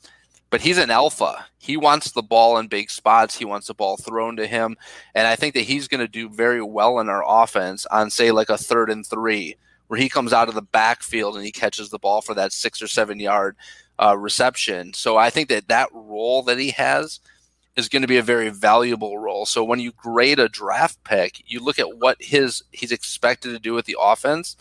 but 0.50 0.60
he's 0.60 0.78
an 0.78 0.90
alpha. 0.90 1.46
He 1.58 1.76
wants 1.76 2.12
the 2.12 2.22
ball 2.22 2.58
in 2.58 2.66
big 2.66 2.90
spots. 2.90 3.38
He 3.38 3.44
wants 3.44 3.68
the 3.68 3.74
ball 3.74 3.96
thrown 3.96 4.36
to 4.36 4.46
him, 4.46 4.76
and 5.14 5.26
I 5.26 5.36
think 5.36 5.54
that 5.54 5.62
he's 5.62 5.88
going 5.88 6.00
to 6.00 6.08
do 6.08 6.28
very 6.28 6.62
well 6.62 6.98
in 6.98 7.08
our 7.08 7.24
offense 7.26 7.86
on 7.86 8.10
say 8.10 8.30
like 8.30 8.50
a 8.50 8.58
third 8.58 8.90
and 8.90 9.06
three 9.06 9.56
where 9.88 10.00
he 10.00 10.08
comes 10.08 10.32
out 10.32 10.48
of 10.48 10.54
the 10.54 10.62
backfield 10.62 11.36
and 11.36 11.44
he 11.44 11.52
catches 11.52 11.90
the 11.90 11.98
ball 11.98 12.20
for 12.20 12.34
that 12.34 12.52
six 12.52 12.80
or 12.80 12.88
seven 12.88 13.20
yard 13.20 13.56
uh, 13.98 14.16
reception. 14.16 14.92
So 14.94 15.16
I 15.16 15.30
think 15.30 15.48
that 15.48 15.68
that 15.68 15.88
role 15.92 16.42
that 16.44 16.58
he 16.58 16.70
has 16.70 17.20
is 17.76 17.88
going 17.88 18.02
to 18.02 18.08
be 18.08 18.18
a 18.18 18.22
very 18.22 18.50
valuable 18.50 19.18
role. 19.18 19.46
So 19.46 19.64
when 19.64 19.80
you 19.80 19.92
grade 19.92 20.38
a 20.38 20.48
draft 20.48 21.02
pick, 21.04 21.42
you 21.46 21.60
look 21.60 21.78
at 21.78 21.98
what 21.98 22.16
his 22.20 22.62
he's 22.70 22.92
expected 22.92 23.50
to 23.50 23.58
do 23.58 23.74
with 23.74 23.86
the 23.86 23.96
offense 24.00 24.56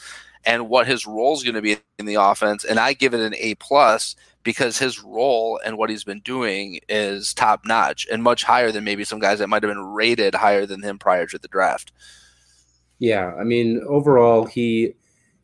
and 0.45 0.69
what 0.69 0.87
his 0.87 1.07
role 1.07 1.33
is 1.33 1.43
going 1.43 1.55
to 1.55 1.61
be 1.61 1.77
in 1.97 2.05
the 2.05 2.15
offense, 2.15 2.65
and 2.65 2.79
I 2.79 2.93
give 2.93 3.13
it 3.13 3.21
an 3.21 3.35
A 3.37 3.55
plus 3.55 4.15
because 4.43 4.77
his 4.77 5.01
role 5.01 5.59
and 5.63 5.77
what 5.77 5.89
he's 5.89 6.03
been 6.03 6.19
doing 6.19 6.79
is 6.89 7.33
top 7.33 7.65
notch 7.65 8.05
and 8.11 8.21
much 8.21 8.43
higher 8.43 8.71
than 8.71 8.83
maybe 8.83 9.05
some 9.05 9.19
guys 9.19 9.39
that 9.39 9.47
might 9.47 9.63
have 9.63 9.71
been 9.71 9.93
rated 9.93 10.35
higher 10.35 10.65
than 10.65 10.81
him 10.81 10.99
prior 10.99 11.25
to 11.27 11.37
the 11.37 11.47
draft. 11.47 11.93
Yeah, 12.99 13.33
I 13.39 13.43
mean, 13.43 13.81
overall, 13.87 14.45
he 14.45 14.95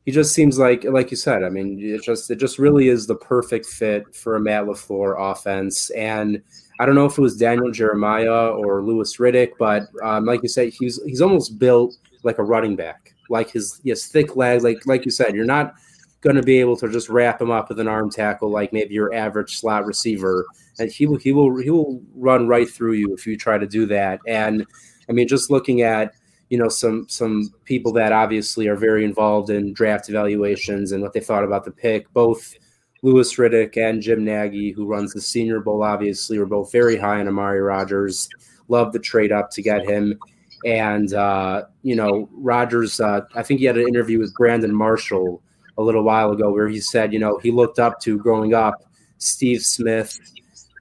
he 0.10 0.14
just 0.14 0.34
seems 0.34 0.58
like 0.58 0.84
like 0.86 1.12
you 1.12 1.18
said 1.18 1.44
i 1.44 1.50
mean 1.50 1.78
it 1.80 2.02
just 2.02 2.32
it 2.32 2.38
just 2.38 2.58
really 2.58 2.88
is 2.88 3.06
the 3.06 3.14
perfect 3.16 3.68
fit 3.68 4.16
for 4.16 4.36
a 4.36 4.40
matt 4.40 4.66
lafleur 4.66 5.16
offense. 5.20 5.92
And 5.92 6.42
i 6.80 6.86
don't 6.86 6.96
know 6.96 7.06
if 7.06 7.18
it 7.18 7.22
was 7.22 7.38
daniel 7.38 7.70
jeremiah 7.70 8.50
or 8.50 8.82
louis 8.82 9.18
riddick 9.18 9.52
but 9.60 9.84
um, 10.02 10.26
like 10.26 10.42
you 10.42 10.50
said 10.50 10.74
he's 10.74 11.00
he's 11.06 11.22
almost 11.22 11.60
built 11.60 11.96
like 12.24 12.40
a 12.40 12.44
running 12.44 12.76
back 12.76 13.14
like 13.30 13.50
his 13.50 13.80
his 13.84 14.08
thick 14.08 14.36
legs. 14.36 14.64
Like 14.64 14.86
like 14.86 15.06
you 15.06 15.12
said 15.12 15.36
you're 15.36 15.46
not 15.46 15.76
going 16.22 16.36
to 16.36 16.44
be 16.44 16.60
able 16.60 16.76
to 16.76 16.90
just 16.90 17.08
wrap 17.08 17.42
him 17.42 17.50
up 17.50 17.70
with 17.70 17.80
an 17.80 17.88
arm 17.88 18.10
tackle 18.10 18.50
like 18.50 18.74
maybe 18.74 18.94
your 18.94 19.14
average 19.14 19.58
slot 19.58 19.86
receiver. 19.86 20.46
And 20.80 20.92
he 20.92 21.06
will 21.06 21.18
he 21.18 21.32
will 21.32 21.56
he 21.58 21.70
will 21.70 22.02
run 22.16 22.48
right 22.48 22.70
through 22.70 22.94
you 22.94 23.14
if 23.14 23.26
you 23.26 23.38
try 23.38 23.58
to 23.58 23.68
do 23.68 23.86
that. 23.88 24.20
And 24.28 24.66
i 25.08 25.12
mean 25.12 25.28
just 25.28 25.50
looking 25.50 25.82
at 25.82 26.14
you 26.50 26.58
know 26.58 26.70
some 26.70 27.08
some 27.08 27.54
people 27.64 27.92
that 27.94 28.12
obviously 28.12 28.68
are 28.68 28.76
very 28.76 29.06
involved 29.06 29.50
in 29.50 29.74
draft 29.74 30.10
evaluations 30.10 30.92
and 30.92 31.02
what 31.02 31.14
they 31.14 31.20
thought 31.20 31.44
about 31.44 31.64
the 31.64 31.72
pick. 31.72 32.12
Both 32.14 32.56
Louis 33.02 33.34
Riddick 33.36 33.78
and 33.78 34.02
Jim 34.02 34.26
Nagy, 34.26 34.72
who 34.72 34.86
runs 34.86 35.14
the 35.14 35.22
Senior 35.22 35.62
Bowl, 35.62 35.84
obviously 35.84 36.38
were 36.38 36.46
both 36.46 36.72
very 36.72 36.98
high 36.98 37.20
on 37.20 37.28
Amari 37.28 37.62
Rodgers. 37.62 38.28
Love 38.68 38.92
the 38.92 39.00
trade 39.00 39.32
up 39.32 39.50
to 39.52 39.62
get 39.62 39.88
him. 39.88 40.20
And 40.66 41.14
uh, 41.14 41.64
you 41.84 41.96
know, 41.96 42.28
Rodgers. 42.34 43.00
Uh, 43.00 43.22
I 43.36 43.44
think 43.44 43.60
he 43.60 43.66
had 43.66 43.78
an 43.78 43.88
interview 43.88 44.20
with 44.20 44.34
Brandon 44.34 44.74
Marshall 44.74 45.42
a 45.78 45.84
little 45.84 46.04
while 46.04 46.32
ago 46.32 46.52
where 46.52 46.68
he 46.68 46.82
said, 46.82 47.14
you 47.14 47.20
know, 47.20 47.38
he 47.38 47.52
looked 47.52 47.80
up 47.80 48.02
to 48.02 48.18
growing 48.18 48.54
up 48.54 48.76
Steve 49.20 49.62
Smith 49.62 50.20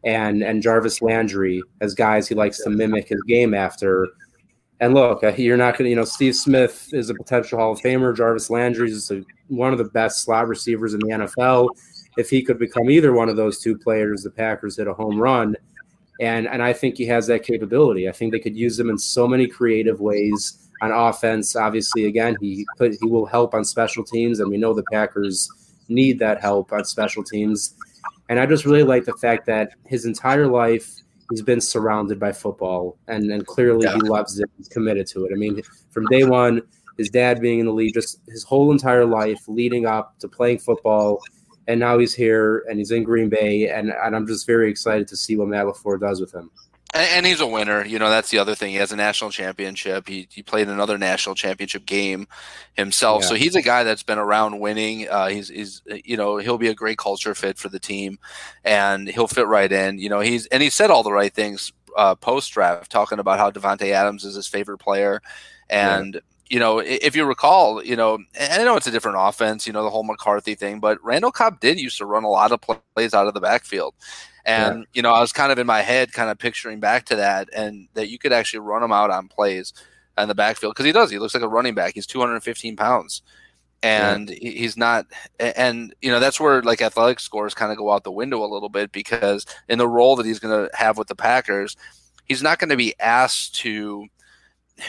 and 0.05 0.43
and 0.43 0.63
Jarvis 0.63 1.03
Landry 1.03 1.63
as 1.81 1.95
guys 1.95 2.29
he 2.29 2.35
likes 2.35 2.63
to 2.65 2.71
mimic 2.71 3.09
his 3.09 3.23
game 3.23 3.55
after. 3.55 4.09
And 4.81 4.95
look, 4.95 5.25
uh, 5.25 5.33
you're 5.37 5.57
not 5.57 5.77
going 5.77 5.87
to, 5.87 5.91
you 5.91 5.97
know, 5.97 6.05
Steve 6.05 6.37
Smith 6.37 6.91
is 6.93 7.11
a 7.11 7.15
potential 7.15 7.59
Hall 7.59 7.73
of 7.73 7.81
Famer. 7.81 8.17
Jarvis 8.17 8.49
Landry 8.49 8.91
is 8.91 9.11
a, 9.11 9.25
one 9.49 9.73
of 9.73 9.79
the 9.79 9.85
best 9.85 10.23
slot 10.23 10.47
receivers 10.47 10.95
in 10.95 11.01
the 11.01 11.09
NFL. 11.09 11.69
If 12.17 12.31
he 12.31 12.43
could 12.43 12.59
become 12.59 12.89
either 12.91 13.13
one 13.13 13.29
of 13.29 13.37
those 13.37 13.61
two 13.61 13.77
players, 13.77 14.23
the 14.23 14.31
Packers 14.31 14.77
hit 14.77 14.87
a 14.87 14.95
home 14.95 15.19
run. 15.19 15.57
And, 16.21 16.49
and 16.49 16.63
I 16.63 16.73
think 16.73 16.97
he 16.97 17.07
has 17.07 17.27
that 17.29 17.45
capability. 17.45 18.09
I 18.09 18.13
think 18.13 18.33
they 18.33 18.41
could 18.41 18.57
use 18.57 18.79
him 18.79 18.91
in 18.91 18.99
so 18.99 19.27
many 19.27 19.47
creative 19.47 20.01
ways 20.01 20.69
on 20.81 20.91
offense. 20.91 21.57
Obviously, 21.57 22.07
again, 22.07 22.37
he 22.41 22.67
put, 22.77 22.93
he 23.01 23.07
will 23.07 23.27
help 23.27 23.55
on 23.55 23.65
special 23.65 24.05
teams, 24.05 24.41
and 24.41 24.51
we 24.51 24.57
know 24.57 24.75
the 24.75 24.85
Packers 24.93 25.49
need 25.89 26.19
that 26.19 26.41
help 26.41 26.73
on 26.73 26.85
special 26.85 27.25
teams. 27.25 27.75
And 28.29 28.39
I 28.39 28.47
just 28.47 28.65
really 28.65 28.83
like 28.83 29.05
the 29.05 29.17
fact 29.17 29.47
that 29.47 29.73
his 29.87 30.05
entire 30.05 30.47
life 30.47 30.93
he's 31.31 31.43
been 31.43 31.61
surrounded 31.61 32.19
by 32.19 32.33
football, 32.33 32.99
and 33.09 33.31
and 33.31 33.47
clearly 33.47 33.87
yeah. 33.87 33.95
he 33.95 34.01
loves 34.01 34.39
it. 34.39 34.51
He's 34.57 34.69
committed 34.69 35.07
to 35.09 35.25
it. 35.25 35.33
I 35.33 35.37
mean, 35.37 35.61
from 35.91 36.07
day 36.07 36.25
one, 36.25 36.63
his 36.97 37.11
dad 37.11 37.41
being 37.41 37.61
in 37.61 37.67
the 37.67 37.73
league, 37.73 37.95
just 37.95 38.21
his 38.29 38.45
whole 38.45 38.73
entire 38.73 39.05
life 39.05 39.41
leading 39.47 39.87
up 39.87 40.19
to 40.19 40.29
playing 40.29 40.59
football, 40.59 41.21
and 41.69 41.79
now 41.79 41.99
he's 41.99 42.15
here 42.15 42.65
and 42.69 42.79
he's 42.79 42.91
in 42.91 43.05
Green 43.05 43.29
Bay, 43.29 43.69
and, 43.69 43.93
and 43.93 44.17
I'm 44.17 44.27
just 44.27 44.47
very 44.47 44.71
excited 44.71 45.07
to 45.09 45.17
see 45.17 45.37
what 45.37 45.49
Matt 45.49 45.67
Lafleur 45.67 46.01
does 46.01 46.21
with 46.21 46.35
him. 46.35 46.51
And, 46.99 47.09
and, 47.13 47.27
he's 47.27 47.41
a 47.41 47.47
winner. 47.47 47.85
You 47.85 47.99
know, 47.99 48.11
that's 48.11 48.31
the 48.31 48.39
other 48.39 48.57
thing. 48.57 48.71
He 48.71 48.77
has 48.77 48.91
a 48.91 48.97
national 48.97 49.31
championship. 49.31 50.09
He, 50.09 50.27
he 50.31 50.43
played 50.43 50.69
another 50.69 50.99
national 50.99 51.37
championship 51.37 51.87
game 51.87 52.27
himself. 52.75 53.23
Yeah. 53.23 53.29
So 53.29 53.35
he's 53.37 53.55
a 53.55 53.63
guy 53.63 53.85
that's 53.85 54.03
been 54.03 54.19
around 54.19 54.59
winning. 54.59 55.09
Uh, 55.09 55.29
he's, 55.29 55.49
he's, 55.49 55.81
you 55.87 56.17
know, 56.17 56.39
he'll 56.39 56.59
be 56.59 56.69
a 56.69 56.75
great 56.75 56.99
culture 56.99 57.35
fit 57.37 57.57
for 57.57 57.69
the 57.69 57.79
team 57.79 58.19
and 58.65 59.09
he'll 59.09 59.29
fit 59.29 59.47
right 59.47 59.71
in. 59.71 59.99
You 59.99 60.09
know, 60.09 60.21
he's, 60.21 60.47
and 60.47 60.61
he 60.61 60.71
said 60.71 60.91
all 60.91 61.05
the 61.05 61.13
right 61.13 61.33
things 61.33 61.73
uh, 61.97 62.17
post 62.17 62.53
draft, 62.53 62.91
talking 62.91 63.21
about 63.21 63.39
how 63.39 63.51
Davante 63.51 63.93
Adams 63.93 64.25
is 64.25 64.35
his 64.35 64.49
favorite 64.49 64.79
player. 64.79 65.23
And, 65.71 66.15
yeah. 66.15 66.21
You 66.49 66.59
know, 66.59 66.79
if 66.79 67.15
you 67.15 67.25
recall, 67.25 67.85
you 67.85 67.97
know, 67.97 68.19
I 68.41 68.65
know 68.65 68.77
it's 68.77 68.87
a 68.87 68.91
different 68.91 69.19
offense, 69.21 69.67
you 69.67 69.73
know, 69.73 69.83
the 69.83 69.91
whole 69.91 70.05
McCarthy 70.05 70.55
thing, 70.55 70.81
but 70.81 71.03
Randall 71.05 71.31
Cobb 71.31 71.61
did 71.61 71.79
used 71.79 71.99
to 71.99 72.07
run 72.07 72.25
a 72.25 72.29
lot 72.29 72.53
of 72.53 72.61
plays 72.95 73.13
out 73.13 73.27
of 73.27 73.35
the 73.35 73.41
backfield. 73.41 73.95
And, 74.47 74.79
yeah. 74.79 74.85
you 74.95 75.03
know, 75.03 75.13
I 75.13 75.21
was 75.21 75.33
kind 75.33 75.53
of 75.53 75.59
in 75.59 75.67
my 75.67 75.83
head, 75.83 76.13
kind 76.13 76.31
of 76.31 76.39
picturing 76.39 76.81
back 76.81 77.05
to 77.07 77.17
that, 77.17 77.51
and 77.55 77.89
that 77.95 78.09
you 78.09 78.19
could 78.19 78.33
actually 78.33 78.61
run 78.61 78.83
him 78.83 78.93
out 78.93 79.11
on 79.11 79.29
plays 79.29 79.75
in 80.17 80.29
the 80.29 80.35
backfield 80.35 80.75
because 80.75 80.87
he 80.87 80.93
does. 80.93 81.11
He 81.11 81.19
looks 81.19 81.35
like 81.35 81.43
a 81.43 81.49
running 81.49 81.75
back. 81.75 81.95
He's 81.95 82.07
215 82.07 82.77
pounds. 82.77 83.23
And 83.83 84.31
yeah. 84.31 84.51
he's 84.51 84.77
not, 84.77 85.07
and 85.39 85.95
you 86.03 86.11
know 86.11 86.19
that's 86.19 86.41
where 86.41 86.63
like 86.63 86.83
athletic 86.83 87.21
scores 87.21 87.55
kind 87.55 87.71
of 87.71 87.79
go 87.79 87.93
out 87.93 88.03
the 88.03 88.11
window 88.11 88.43
a 88.43 88.51
little 88.53 88.69
bit 88.69 88.91
because 88.91 89.47
in 89.69 89.79
the 89.79 89.87
role 89.87 90.17
that 90.17 90.27
he's 90.27 90.41
going 90.41 90.67
to 90.67 90.77
have 90.77 90.99
with 90.99 91.07
the 91.07 91.15
Packers, 91.15 91.77
he's 92.25 92.43
not 92.43 92.59
going 92.59 92.71
to 92.71 92.77
be 92.77 92.95
asked 92.99 93.55
to 93.57 94.09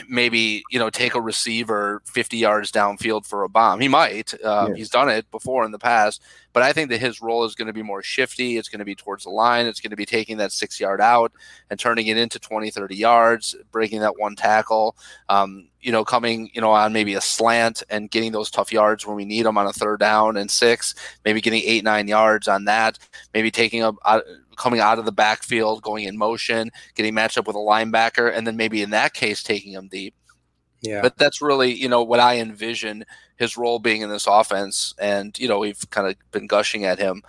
maybe 0.08 0.64
you 0.70 0.80
know 0.80 0.90
take 0.90 1.16
a 1.16 1.22
receiver 1.22 2.02
50 2.06 2.38
yards 2.38 2.72
downfield 2.72 3.26
for 3.26 3.44
a 3.44 3.50
bomb. 3.50 3.80
He 3.80 3.88
might. 3.88 4.34
Uh, 4.34 4.68
yeah. 4.70 4.76
He's 4.76 4.90
done 4.90 5.10
it 5.10 5.30
before 5.32 5.66
in 5.66 5.72
the 5.72 5.80
past, 5.80 6.22
but 6.54 6.64
I 6.64 6.74
think 6.74 6.90
that 6.90 7.00
his 7.00 7.22
role 7.22 7.44
is 7.44 7.56
going 7.56 7.68
to 7.68 7.74
be 7.74 7.84
more 7.84 8.04
shifty. 8.04 8.58
It's 8.58 8.70
going 8.70 8.80
to 8.80 8.86
be 8.86 8.96
towards 8.96 9.24
the 9.24 9.30
line. 9.30 9.66
It's 9.66 9.80
going 9.80 9.92
to 9.92 9.96
be 9.96 10.06
taking 10.06 10.38
that 10.38 10.52
six 10.52 10.80
yard 10.80 11.02
out 11.02 11.32
and 11.70 11.80
turning 11.80 12.08
it 12.08 12.18
into 12.18 12.40
20, 12.40 12.70
30 12.70 12.96
yards, 12.96 13.56
breaking 13.72 14.02
that 14.02 14.20
one 14.20 14.36
tackle. 14.36 14.96
Um, 15.28 15.70
you 15.82 15.92
know, 15.92 16.04
coming 16.04 16.50
you 16.54 16.62
know 16.62 16.72
on 16.72 16.94
maybe 16.94 17.14
a 17.14 17.22
slant 17.22 17.84
and 17.90 18.12
getting 18.12 18.32
those 18.32 18.52
tough 18.52 18.72
yards 18.72 19.06
when 19.06 19.16
we 19.16 19.26
need 19.26 19.46
them 19.46 19.58
on 19.58 19.68
a 19.68 19.74
third 19.74 20.00
down 20.00 20.38
and 20.38 20.52
six. 20.52 20.96
Maybe 21.26 21.42
getting 21.42 21.64
eight, 21.66 21.84
nine 21.84 22.08
yards 22.08 22.48
on 22.48 22.66
that. 22.66 23.00
Maybe 23.34 23.52
taking 23.52 23.84
a, 23.84 23.94
a 24.06 24.22
coming 24.60 24.80
out 24.80 25.00
of 25.00 25.06
the 25.06 25.12
backfield, 25.12 25.82
going 25.82 26.04
in 26.04 26.18
motion, 26.18 26.70
getting 26.94 27.16
matched 27.16 27.38
up 27.38 27.48
with 27.48 27.56
a 27.56 27.60
linebacker, 27.60 28.32
and 28.32 28.46
then 28.46 28.58
maybe 28.58 28.84
in 28.84 28.92
that 28.92 29.14
case 29.14 29.42
taking 29.42 29.72
him 29.74 29.88
deep. 29.88 30.14
Yeah. 30.82 31.02
But 31.02 31.18
that's 31.18 31.42
really, 31.42 31.74
you 31.74 31.90
know, 31.90 32.04
what 32.04 32.20
I 32.20 32.40
envision 32.40 33.06
his 33.38 33.58
role 33.58 33.80
being 33.80 34.02
in 34.02 34.10
this 34.10 34.28
offense. 34.28 34.94
And, 35.00 35.38
you 35.40 35.48
know, 35.48 35.60
we've 35.60 35.90
kind 35.90 36.08
of 36.08 36.16
been 36.32 36.48
gushing 36.48 36.86
at 36.86 37.00
him. 37.00 37.24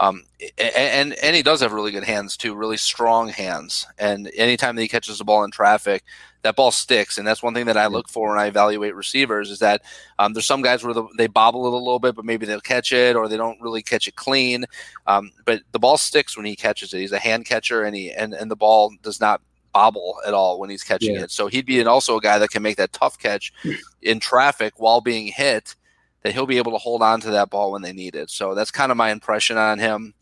Um, 0.00 0.24
and, 0.58 1.14
and 1.14 1.36
he 1.36 1.42
does 1.42 1.60
have 1.60 1.72
really 1.72 1.92
good 1.92 2.04
hands 2.04 2.36
too, 2.36 2.54
really 2.54 2.76
strong 2.76 3.28
hands. 3.28 3.86
And 3.98 4.30
anytime 4.34 4.74
that 4.74 4.82
he 4.82 4.88
catches 4.88 5.18
the 5.18 5.24
ball 5.24 5.44
in 5.44 5.52
traffic, 5.52 6.02
that 6.42 6.56
ball 6.56 6.72
sticks. 6.72 7.18
And 7.18 7.26
that's 7.26 7.42
one 7.42 7.54
thing 7.54 7.66
that 7.66 7.76
I 7.76 7.86
look 7.86 8.08
for 8.08 8.30
when 8.30 8.38
I 8.38 8.46
evaluate 8.46 8.96
receivers 8.96 9.48
is 9.48 9.60
that 9.60 9.82
um, 10.18 10.32
there's 10.32 10.46
some 10.46 10.62
guys 10.62 10.82
where 10.82 10.92
the, 10.92 11.04
they 11.16 11.28
bobble 11.28 11.66
it 11.66 11.72
a 11.72 11.76
little 11.76 12.00
bit, 12.00 12.16
but 12.16 12.24
maybe 12.24 12.46
they'll 12.46 12.60
catch 12.60 12.92
it 12.92 13.14
or 13.14 13.28
they 13.28 13.36
don't 13.36 13.60
really 13.60 13.82
catch 13.82 14.08
it 14.08 14.16
clean. 14.16 14.64
Um, 15.06 15.30
but 15.44 15.62
the 15.70 15.78
ball 15.78 15.96
sticks 15.96 16.36
when 16.36 16.46
he 16.46 16.56
catches 16.56 16.92
it. 16.92 16.98
He's 16.98 17.12
a 17.12 17.18
hand 17.18 17.44
catcher 17.46 17.84
and 17.84 17.94
he, 17.94 18.10
and, 18.10 18.34
and 18.34 18.50
the 18.50 18.56
ball 18.56 18.92
does 19.02 19.20
not 19.20 19.40
bobble 19.72 20.18
at 20.26 20.34
all 20.34 20.58
when 20.58 20.70
he's 20.70 20.82
catching 20.82 21.14
yeah. 21.14 21.22
it. 21.22 21.30
So 21.30 21.46
he'd 21.46 21.66
be 21.66 21.80
an, 21.80 21.88
also 21.88 22.16
a 22.16 22.20
guy 22.20 22.38
that 22.38 22.50
can 22.50 22.62
make 22.62 22.76
that 22.76 22.92
tough 22.92 23.18
catch 23.18 23.52
in 24.02 24.20
traffic 24.20 24.74
while 24.76 25.00
being 25.00 25.26
hit 25.26 25.76
that 26.22 26.32
he'll 26.32 26.46
be 26.46 26.58
able 26.58 26.72
to 26.72 26.78
hold 26.78 27.02
on 27.02 27.20
to 27.20 27.30
that 27.32 27.50
ball 27.50 27.72
when 27.72 27.82
they 27.82 27.92
need 27.92 28.14
it. 28.14 28.30
So 28.30 28.54
that's 28.54 28.70
kind 28.70 28.92
of 28.92 28.96
my 28.96 29.10
impression 29.10 29.56
on 29.56 29.78
him. 29.78 30.14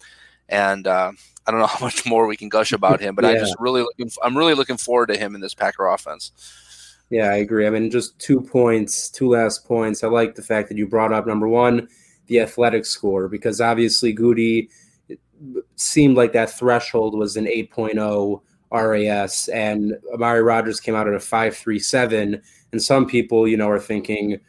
And, 0.48 0.86
uh, 0.86 1.12
I 1.46 1.50
don't 1.50 1.60
know 1.60 1.66
how 1.78 1.84
much 1.84 2.06
more 2.06 2.26
we 2.26 2.36
can 2.36 2.48
gush 2.48 2.72
about 2.72 3.00
him, 3.00 3.14
but 3.14 3.24
yeah. 3.24 3.32
I 3.32 3.38
just 3.38 3.56
really 3.58 3.82
looking. 3.82 4.10
I'm 4.22 4.36
really 4.36 4.54
looking 4.54 4.76
forward 4.76 5.08
to 5.08 5.18
him 5.18 5.34
in 5.34 5.40
this 5.40 5.54
Packer 5.54 5.86
offense. 5.86 6.32
Yeah, 7.10 7.30
I 7.30 7.36
agree. 7.36 7.66
I 7.66 7.70
mean, 7.70 7.90
just 7.90 8.18
two 8.20 8.40
points, 8.40 9.10
two 9.10 9.30
last 9.30 9.66
points. 9.66 10.04
I 10.04 10.08
like 10.08 10.36
the 10.36 10.42
fact 10.42 10.68
that 10.68 10.78
you 10.78 10.86
brought 10.86 11.12
up 11.12 11.26
number 11.26 11.48
one, 11.48 11.88
the 12.26 12.38
athletic 12.38 12.86
score, 12.86 13.26
because 13.26 13.60
obviously 13.60 14.14
Gutey 14.14 14.68
seemed 15.74 16.16
like 16.16 16.32
that 16.34 16.50
threshold 16.50 17.18
was 17.18 17.36
an 17.36 17.46
8.0 17.46 18.40
RAS, 18.72 19.48
and 19.48 19.98
Amari 20.12 20.42
Rodgers 20.42 20.80
came 20.80 20.94
out 20.94 21.08
at 21.08 21.14
a 21.14 21.18
5.37. 21.18 22.40
And 22.72 22.82
some 22.82 23.06
people, 23.06 23.48
you 23.48 23.56
know, 23.56 23.68
are 23.68 23.80
thinking, 23.80 24.40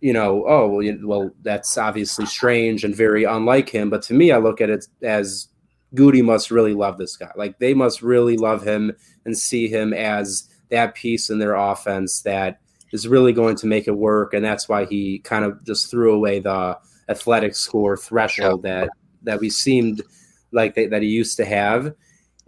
you 0.00 0.12
know, 0.12 0.44
oh, 0.46 0.68
well, 0.68 0.98
well, 1.02 1.30
that's 1.42 1.76
obviously 1.78 2.26
strange 2.26 2.84
and 2.84 2.94
very 2.94 3.24
unlike 3.24 3.68
him. 3.68 3.90
But 3.90 4.02
to 4.02 4.14
me, 4.14 4.32
I 4.32 4.38
look 4.38 4.60
at 4.60 4.70
it 4.70 4.86
as 5.02 5.48
Gutey 5.94 6.24
must 6.24 6.50
really 6.50 6.74
love 6.74 6.98
this 6.98 7.16
guy. 7.16 7.30
Like 7.36 7.58
they 7.58 7.74
must 7.74 8.02
really 8.02 8.36
love 8.36 8.66
him 8.66 8.92
and 9.24 9.36
see 9.36 9.68
him 9.68 9.92
as 9.92 10.48
that 10.70 10.94
piece 10.94 11.30
in 11.30 11.38
their 11.38 11.54
offense 11.54 12.22
that 12.22 12.60
is 12.92 13.06
really 13.06 13.32
going 13.32 13.56
to 13.56 13.66
make 13.66 13.86
it 13.86 13.96
work. 13.96 14.34
And 14.34 14.44
that's 14.44 14.68
why 14.68 14.84
he 14.84 15.18
kind 15.20 15.44
of 15.44 15.64
just 15.64 15.90
threw 15.90 16.14
away 16.14 16.40
the 16.40 16.78
athletic 17.08 17.54
score 17.54 17.96
threshold 17.96 18.62
that 18.62 18.88
that 19.22 19.40
we 19.40 19.50
seemed 19.50 20.02
like 20.52 20.74
they, 20.74 20.86
that 20.86 21.02
he 21.02 21.08
used 21.08 21.36
to 21.36 21.44
have. 21.44 21.94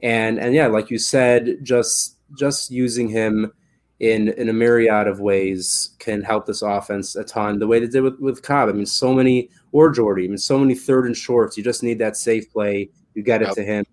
And 0.02 0.38
and 0.38 0.54
yeah, 0.54 0.66
like 0.66 0.90
you 0.90 0.98
said, 0.98 1.58
just 1.62 2.16
just 2.36 2.70
using 2.70 3.08
him 3.08 3.52
in 4.00 4.30
in 4.30 4.48
a 4.48 4.52
myriad 4.52 5.06
of 5.06 5.20
ways 5.20 5.90
can 5.98 6.22
help 6.22 6.46
this 6.46 6.62
offense 6.62 7.14
a 7.14 7.24
ton. 7.24 7.58
The 7.58 7.66
way 7.66 7.78
they 7.78 7.86
did 7.86 8.02
with, 8.02 8.18
with 8.18 8.42
Cobb. 8.42 8.68
I 8.68 8.72
mean, 8.72 8.86
so 8.86 9.14
many 9.14 9.48
or 9.70 9.90
Jordy. 9.90 10.24
I 10.24 10.28
mean, 10.28 10.38
so 10.38 10.58
many 10.58 10.74
third 10.74 11.06
and 11.06 11.16
shorts. 11.16 11.56
You 11.56 11.62
just 11.62 11.82
need 11.82 11.98
that 11.98 12.16
safe 12.16 12.52
play 12.52 12.90
you 13.14 13.22
get 13.22 13.42
it 13.42 13.48
yep. 13.48 13.54
to 13.56 13.62
him. 13.62 13.84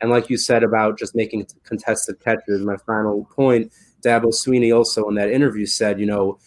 And 0.00 0.10
like 0.10 0.30
you 0.30 0.36
said 0.36 0.62
about 0.62 0.98
just 0.98 1.14
making 1.14 1.46
contested 1.64 2.20
catches, 2.20 2.62
my 2.62 2.76
final 2.76 3.24
point, 3.24 3.72
Dabo 4.02 4.26
Swinney 4.26 4.74
also 4.74 5.08
in 5.08 5.14
that 5.16 5.30
interview 5.30 5.66
said, 5.66 5.98
you 5.98 6.06
know, 6.06 6.38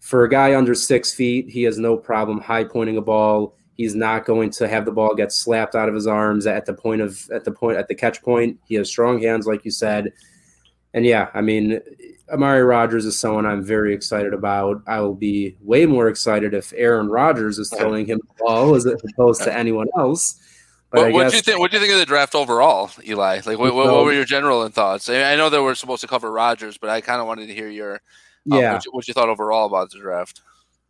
for 0.00 0.24
a 0.24 0.28
guy 0.28 0.56
under 0.56 0.74
six 0.74 1.12
feet, 1.14 1.48
he 1.48 1.62
has 1.64 1.78
no 1.78 1.96
problem 1.96 2.40
high 2.40 2.64
pointing 2.64 2.96
a 2.96 3.02
ball. 3.02 3.56
He's 3.76 3.94
not 3.94 4.24
going 4.24 4.50
to 4.50 4.68
have 4.68 4.84
the 4.84 4.92
ball 4.92 5.14
get 5.14 5.32
slapped 5.32 5.74
out 5.74 5.88
of 5.88 5.94
his 5.94 6.06
arms 6.06 6.46
at 6.46 6.64
the 6.66 6.72
point 6.72 7.02
of 7.02 7.28
at 7.30 7.44
the 7.44 7.52
point 7.52 7.76
at 7.76 7.88
the 7.88 7.94
catch 7.94 8.22
point. 8.22 8.58
He 8.66 8.74
has 8.76 8.88
strong 8.88 9.20
hands, 9.20 9.46
like 9.46 9.64
you 9.64 9.70
said. 9.70 10.12
And 10.94 11.04
yeah, 11.04 11.28
I 11.34 11.42
mean, 11.42 11.80
Amari 12.32 12.62
Rodgers 12.62 13.04
is 13.04 13.18
someone 13.18 13.44
I'm 13.44 13.62
very 13.62 13.94
excited 13.94 14.32
about. 14.32 14.82
I 14.86 15.00
will 15.00 15.14
be 15.14 15.56
way 15.60 15.84
more 15.84 16.08
excited 16.08 16.54
if 16.54 16.72
Aaron 16.74 17.08
Rodgers 17.08 17.58
is 17.58 17.70
throwing 17.70 18.06
him 18.06 18.18
the 18.18 18.44
ball 18.44 18.74
as 18.74 18.86
opposed 18.86 19.42
to 19.42 19.54
anyone 19.54 19.88
else. 19.96 20.40
What, 20.90 21.12
what 21.12 21.30
do 21.30 21.36
you 21.36 21.42
think? 21.42 21.58
What 21.58 21.70
do 21.70 21.76
you 21.76 21.82
think 21.82 21.92
of 21.92 21.98
the 21.98 22.06
draft 22.06 22.34
overall, 22.34 22.90
Eli? 23.06 23.40
Like, 23.44 23.58
what, 23.58 23.74
what, 23.74 23.92
what 23.92 24.04
were 24.04 24.12
your 24.12 24.24
general 24.24 24.66
thoughts? 24.68 25.10
I 25.10 25.36
know 25.36 25.50
that 25.50 25.62
we're 25.62 25.74
supposed 25.74 26.00
to 26.00 26.06
cover 26.06 26.32
Rodgers, 26.32 26.78
but 26.78 26.88
I 26.88 27.02
kind 27.02 27.20
of 27.20 27.26
wanted 27.26 27.48
to 27.48 27.54
hear 27.54 27.68
your 27.68 28.00
um, 28.50 28.58
yeah. 28.58 28.72
What 28.74 28.84
you, 28.84 28.92
what 28.92 29.08
you 29.08 29.14
thought 29.14 29.28
overall 29.28 29.66
about 29.66 29.90
the 29.90 29.98
draft. 29.98 30.42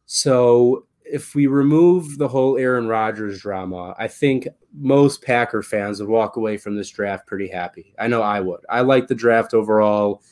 So, 0.07 0.87
if 1.11 1.34
we 1.34 1.46
remove 1.46 2.18
the 2.18 2.28
whole 2.28 2.59
Aaron 2.59 2.88
Rodgers 2.88 3.40
drama, 3.40 3.94
I 3.98 4.09
think 4.09 4.48
most 4.74 5.22
Packer 5.22 5.62
fans 5.62 6.00
would 6.00 6.09
walk 6.09 6.36
away 6.36 6.57
from 6.57 6.76
this 6.76 6.90
draft 6.90 7.26
pretty 7.26 7.48
happy. 7.48 7.94
I 7.98 8.09
know 8.09 8.22
I 8.22 8.40
would. 8.40 8.61
I 8.68 8.80
like 8.80 9.07
the 9.07 9.14
draft 9.14 9.54
overall. 9.54 10.22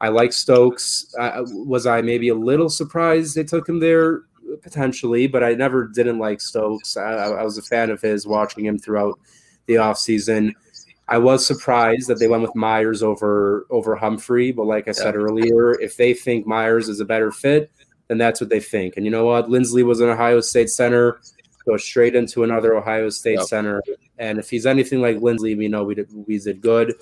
I 0.00 0.08
like 0.08 0.32
Stokes. 0.32 1.14
Uh, 1.18 1.42
was 1.46 1.86
I 1.86 2.02
maybe 2.02 2.28
a 2.28 2.34
little 2.34 2.68
surprised 2.68 3.34
they 3.34 3.44
took 3.44 3.68
him 3.68 3.80
there? 3.80 4.22
potentially, 4.62 5.26
but 5.26 5.42
I 5.42 5.54
never 5.54 5.86
didn't 5.86 6.18
like 6.18 6.40
Stokes. 6.40 6.96
I, 6.96 7.12
I 7.12 7.42
was 7.42 7.58
a 7.58 7.62
fan 7.62 7.90
of 7.90 8.00
his 8.00 8.26
watching 8.26 8.64
him 8.64 8.78
throughout 8.78 9.18
the 9.66 9.74
offseason. 9.74 10.52
I 11.08 11.18
was 11.18 11.46
surprised 11.46 12.08
that 12.08 12.18
they 12.18 12.28
went 12.28 12.42
with 12.42 12.54
Myers 12.56 13.02
over 13.02 13.66
over 13.70 13.94
Humphrey, 13.94 14.50
but 14.50 14.66
like 14.66 14.88
I 14.88 14.92
said 14.92 15.14
earlier, 15.14 15.80
if 15.80 15.96
they 15.96 16.14
think 16.14 16.46
Myers 16.46 16.88
is 16.88 17.00
a 17.00 17.04
better 17.04 17.30
fit, 17.30 17.70
then 18.08 18.18
that's 18.18 18.40
what 18.40 18.50
they 18.50 18.60
think. 18.60 18.96
And 18.96 19.04
you 19.04 19.10
know 19.10 19.26
what? 19.26 19.48
Linsley 19.48 19.84
was 19.84 20.00
an 20.00 20.08
Ohio 20.08 20.40
State 20.40 20.70
center, 20.70 21.20
go 21.66 21.76
straight 21.76 22.14
into 22.14 22.44
another 22.44 22.76
Ohio 22.76 23.08
State 23.10 23.38
yep. 23.38 23.46
center. 23.46 23.82
And 24.18 24.38
if 24.38 24.48
he's 24.48 24.66
anything 24.66 25.02
like 25.02 25.16
Linsley, 25.16 25.56
we 25.56 25.68
know 25.68 25.84
we 25.84 25.94
did, 25.94 26.08
we 26.12 26.38
did 26.38 26.60
good. 26.60 26.94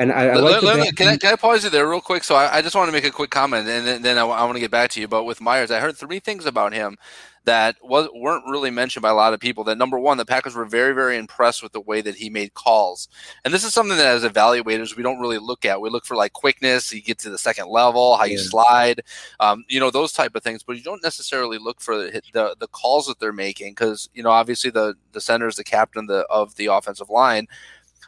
And 0.00 0.10
I, 0.12 0.28
I 0.28 0.34
let, 0.36 0.62
let 0.62 0.78
me, 0.78 0.90
can, 0.92 1.08
I, 1.08 1.16
can 1.18 1.34
I 1.34 1.36
pause 1.36 1.62
you 1.62 1.68
there 1.68 1.86
real 1.86 2.00
quick? 2.00 2.24
So 2.24 2.34
I, 2.34 2.56
I 2.56 2.62
just 2.62 2.74
want 2.74 2.88
to 2.88 2.92
make 2.92 3.04
a 3.04 3.10
quick 3.10 3.28
comment, 3.28 3.68
and 3.68 3.86
then, 3.86 4.00
then 4.00 4.16
I, 4.16 4.22
I, 4.22 4.44
want 4.44 4.54
to 4.54 4.60
get 4.60 4.70
back 4.70 4.88
to 4.92 5.00
you. 5.00 5.06
But 5.06 5.24
with 5.24 5.42
Myers, 5.42 5.70
I 5.70 5.78
heard 5.78 5.94
three 5.94 6.20
things 6.20 6.46
about 6.46 6.72
him 6.72 6.96
that 7.44 7.76
was 7.82 8.08
weren't 8.14 8.44
really 8.48 8.70
mentioned 8.70 9.02
by 9.02 9.10
a 9.10 9.14
lot 9.14 9.34
of 9.34 9.40
people. 9.40 9.62
That 9.64 9.76
number 9.76 9.98
one, 9.98 10.16
the 10.16 10.24
Packers 10.24 10.54
were 10.54 10.64
very 10.64 10.94
very 10.94 11.18
impressed 11.18 11.62
with 11.62 11.72
the 11.72 11.82
way 11.82 12.00
that 12.00 12.14
he 12.14 12.30
made 12.30 12.54
calls, 12.54 13.08
and 13.44 13.52
this 13.52 13.62
is 13.62 13.74
something 13.74 13.98
that 13.98 14.06
as 14.06 14.24
evaluators 14.24 14.96
we 14.96 15.02
don't 15.02 15.20
really 15.20 15.36
look 15.36 15.66
at. 15.66 15.82
We 15.82 15.90
look 15.90 16.06
for 16.06 16.16
like 16.16 16.32
quickness, 16.32 16.90
you 16.94 17.02
get 17.02 17.18
to 17.18 17.28
the 17.28 17.36
second 17.36 17.68
level, 17.68 18.16
how 18.16 18.24
you 18.24 18.38
slide, 18.38 19.02
um, 19.38 19.66
you 19.68 19.80
know 19.80 19.90
those 19.90 20.14
type 20.14 20.34
of 20.34 20.42
things, 20.42 20.62
but 20.62 20.78
you 20.78 20.82
don't 20.82 21.02
necessarily 21.02 21.58
look 21.58 21.78
for 21.78 21.98
the 21.98 22.22
the, 22.32 22.56
the 22.58 22.68
calls 22.68 23.06
that 23.06 23.18
they're 23.20 23.34
making 23.34 23.72
because 23.72 24.08
you 24.14 24.22
know 24.22 24.30
obviously 24.30 24.70
the 24.70 24.94
the 25.12 25.20
center 25.20 25.46
is 25.46 25.56
the 25.56 25.64
captain 25.64 26.04
of 26.04 26.08
the, 26.08 26.26
of 26.30 26.54
the 26.54 26.66
offensive 26.66 27.10
line. 27.10 27.46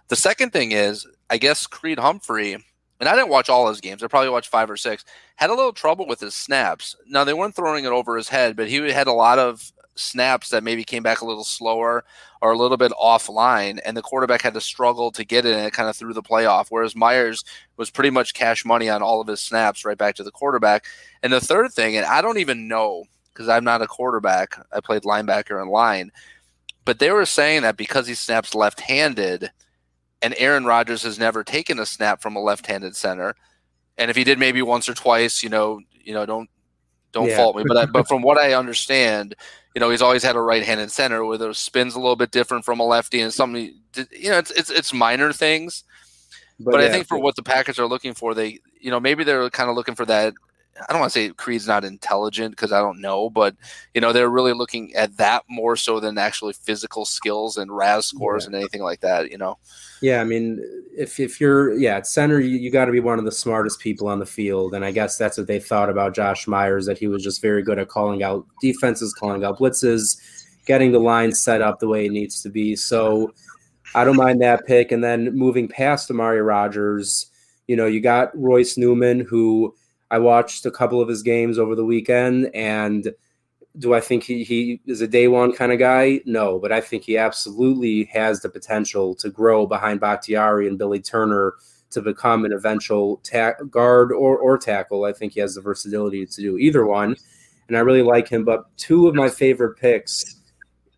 The 0.08 0.16
second 0.16 0.52
thing 0.52 0.72
is 0.72 1.06
I 1.32 1.38
guess 1.38 1.66
Creed 1.66 1.98
Humphrey, 1.98 2.52
and 2.52 3.08
I 3.08 3.16
didn't 3.16 3.30
watch 3.30 3.48
all 3.48 3.66
his 3.66 3.80
games. 3.80 4.02
I 4.02 4.06
probably 4.06 4.28
watched 4.28 4.50
five 4.50 4.70
or 4.70 4.76
six. 4.76 5.02
Had 5.36 5.48
a 5.48 5.54
little 5.54 5.72
trouble 5.72 6.06
with 6.06 6.20
his 6.20 6.34
snaps. 6.34 6.94
Now 7.06 7.24
they 7.24 7.32
weren't 7.32 7.56
throwing 7.56 7.86
it 7.86 7.90
over 7.90 8.18
his 8.18 8.28
head, 8.28 8.54
but 8.54 8.68
he 8.68 8.76
had 8.92 9.06
a 9.06 9.14
lot 9.14 9.38
of 9.38 9.72
snaps 9.94 10.50
that 10.50 10.62
maybe 10.62 10.84
came 10.84 11.02
back 11.02 11.22
a 11.22 11.24
little 11.24 11.42
slower 11.42 12.04
or 12.42 12.52
a 12.52 12.58
little 12.58 12.76
bit 12.76 12.92
offline, 12.92 13.80
and 13.82 13.96
the 13.96 14.02
quarterback 14.02 14.42
had 14.42 14.52
to 14.52 14.60
struggle 14.60 15.10
to 15.10 15.24
get 15.24 15.46
it, 15.46 15.56
and 15.56 15.64
it 15.64 15.72
kind 15.72 15.88
of 15.88 15.96
threw 15.96 16.12
the 16.12 16.20
play 16.20 16.44
off. 16.44 16.70
Whereas 16.70 16.94
Myers 16.94 17.44
was 17.78 17.90
pretty 17.90 18.10
much 18.10 18.34
cash 18.34 18.66
money 18.66 18.90
on 18.90 19.00
all 19.00 19.22
of 19.22 19.26
his 19.26 19.40
snaps 19.40 19.86
right 19.86 19.96
back 19.96 20.16
to 20.16 20.22
the 20.22 20.30
quarterback. 20.30 20.84
And 21.22 21.32
the 21.32 21.40
third 21.40 21.72
thing, 21.72 21.96
and 21.96 22.04
I 22.04 22.20
don't 22.20 22.38
even 22.38 22.68
know 22.68 23.04
because 23.32 23.48
I'm 23.48 23.64
not 23.64 23.80
a 23.80 23.86
quarterback. 23.86 24.62
I 24.70 24.80
played 24.80 25.04
linebacker 25.04 25.62
and 25.62 25.70
line, 25.70 26.12
but 26.84 26.98
they 26.98 27.10
were 27.10 27.24
saying 27.24 27.62
that 27.62 27.78
because 27.78 28.06
he 28.06 28.12
snaps 28.12 28.54
left-handed 28.54 29.50
and 30.22 30.34
Aaron 30.38 30.64
Rodgers 30.64 31.02
has 31.02 31.18
never 31.18 31.42
taken 31.42 31.78
a 31.78 31.86
snap 31.86 32.22
from 32.22 32.36
a 32.36 32.40
left-handed 32.40 32.96
center. 32.96 33.34
And 33.98 34.10
if 34.10 34.16
he 34.16 34.24
did 34.24 34.38
maybe 34.38 34.62
once 34.62 34.88
or 34.88 34.94
twice, 34.94 35.42
you 35.42 35.48
know, 35.48 35.80
you 35.92 36.14
know, 36.14 36.24
don't 36.24 36.48
don't 37.12 37.28
yeah. 37.28 37.36
fault 37.36 37.56
me, 37.56 37.64
but 37.66 37.76
I, 37.76 37.86
but 37.86 38.08
from 38.08 38.22
what 38.22 38.38
I 38.38 38.54
understand, 38.54 39.34
you 39.74 39.80
know, 39.80 39.90
he's 39.90 40.00
always 40.00 40.22
had 40.22 40.36
a 40.36 40.40
right-handed 40.40 40.90
center 40.90 41.24
where 41.24 41.36
the 41.36 41.52
spins 41.52 41.94
a 41.94 42.00
little 42.00 42.16
bit 42.16 42.30
different 42.30 42.64
from 42.64 42.80
a 42.80 42.84
lefty 42.84 43.20
and 43.20 43.32
something. 43.32 43.74
You 44.10 44.30
know, 44.30 44.38
it's 44.38 44.50
it's, 44.52 44.70
it's 44.70 44.94
minor 44.94 45.32
things, 45.32 45.84
but, 46.58 46.72
but 46.72 46.80
yeah. 46.80 46.86
I 46.86 46.90
think 46.90 47.06
for 47.06 47.18
what 47.18 47.36
the 47.36 47.42
Packers 47.42 47.78
are 47.78 47.86
looking 47.86 48.14
for, 48.14 48.34
they 48.34 48.60
you 48.80 48.90
know 48.90 49.00
maybe 49.00 49.24
they're 49.24 49.50
kind 49.50 49.68
of 49.68 49.76
looking 49.76 49.94
for 49.94 50.06
that 50.06 50.34
I 50.80 50.92
don't 50.92 51.00
want 51.00 51.12
to 51.12 51.18
say 51.18 51.28
Creed's 51.30 51.66
not 51.66 51.84
intelligent 51.84 52.52
because 52.52 52.72
I 52.72 52.80
don't 52.80 53.00
know, 53.00 53.28
but 53.28 53.54
you 53.94 54.00
know 54.00 54.12
they're 54.12 54.30
really 54.30 54.54
looking 54.54 54.94
at 54.94 55.16
that 55.18 55.44
more 55.48 55.76
so 55.76 56.00
than 56.00 56.16
actually 56.16 56.54
physical 56.54 57.04
skills 57.04 57.58
and 57.58 57.70
RAS 57.70 58.06
scores 58.06 58.44
yeah. 58.44 58.46
and 58.46 58.54
anything 58.56 58.82
like 58.82 59.00
that. 59.00 59.30
You 59.30 59.38
know. 59.38 59.58
Yeah, 60.00 60.20
I 60.20 60.24
mean, 60.24 60.60
if 60.96 61.20
if 61.20 61.40
you're 61.40 61.74
yeah 61.74 61.96
at 61.96 62.06
center, 62.06 62.40
you, 62.40 62.58
you 62.58 62.70
got 62.70 62.86
to 62.86 62.92
be 62.92 63.00
one 63.00 63.18
of 63.18 63.24
the 63.24 63.32
smartest 63.32 63.80
people 63.80 64.08
on 64.08 64.18
the 64.18 64.26
field, 64.26 64.74
and 64.74 64.84
I 64.84 64.92
guess 64.92 65.18
that's 65.18 65.36
what 65.36 65.46
they 65.46 65.60
thought 65.60 65.90
about 65.90 66.14
Josh 66.14 66.46
Myers 66.46 66.86
that 66.86 66.98
he 66.98 67.06
was 67.06 67.22
just 67.22 67.42
very 67.42 67.62
good 67.62 67.78
at 67.78 67.88
calling 67.88 68.22
out 68.22 68.46
defenses, 68.62 69.12
calling 69.12 69.44
out 69.44 69.58
blitzes, 69.58 70.16
getting 70.64 70.90
the 70.90 70.98
line 70.98 71.32
set 71.32 71.60
up 71.60 71.80
the 71.80 71.88
way 71.88 72.06
it 72.06 72.12
needs 72.12 72.42
to 72.42 72.48
be. 72.48 72.76
So 72.76 73.32
I 73.94 74.04
don't 74.04 74.16
mind 74.16 74.40
that 74.40 74.66
pick, 74.66 74.90
and 74.90 75.04
then 75.04 75.36
moving 75.36 75.68
past 75.68 76.10
Amari 76.10 76.40
Rodgers, 76.40 77.26
you 77.66 77.76
know, 77.76 77.86
you 77.86 78.00
got 78.00 78.36
Royce 78.36 78.78
Newman 78.78 79.20
who 79.20 79.74
I 80.12 80.18
watched 80.18 80.66
a 80.66 80.70
couple 80.70 81.00
of 81.00 81.08
his 81.08 81.22
games 81.22 81.58
over 81.58 81.74
the 81.74 81.86
weekend, 81.86 82.50
and 82.54 83.14
do 83.78 83.94
I 83.94 84.00
think 84.00 84.24
he, 84.24 84.44
he 84.44 84.82
is 84.86 85.00
a 85.00 85.08
day 85.08 85.26
one 85.26 85.54
kind 85.54 85.72
of 85.72 85.78
guy? 85.78 86.20
No, 86.26 86.58
but 86.58 86.70
I 86.70 86.82
think 86.82 87.04
he 87.04 87.16
absolutely 87.16 88.04
has 88.12 88.40
the 88.40 88.50
potential 88.50 89.14
to 89.14 89.30
grow 89.30 89.66
behind 89.66 90.00
Bakhtiari 90.00 90.68
and 90.68 90.76
Billy 90.76 91.00
Turner 91.00 91.54
to 91.92 92.02
become 92.02 92.44
an 92.44 92.52
eventual 92.52 93.22
ta- 93.24 93.54
guard 93.70 94.12
or, 94.12 94.36
or 94.36 94.58
tackle. 94.58 95.04
I 95.04 95.14
think 95.14 95.32
he 95.32 95.40
has 95.40 95.54
the 95.54 95.62
versatility 95.62 96.26
to 96.26 96.40
do 96.42 96.58
either 96.58 96.84
one, 96.84 97.16
and 97.68 97.76
I 97.76 97.80
really 97.80 98.02
like 98.02 98.28
him. 98.28 98.44
But 98.44 98.64
two 98.76 99.08
of 99.08 99.14
my 99.14 99.30
favorite 99.30 99.78
picks 99.78 100.42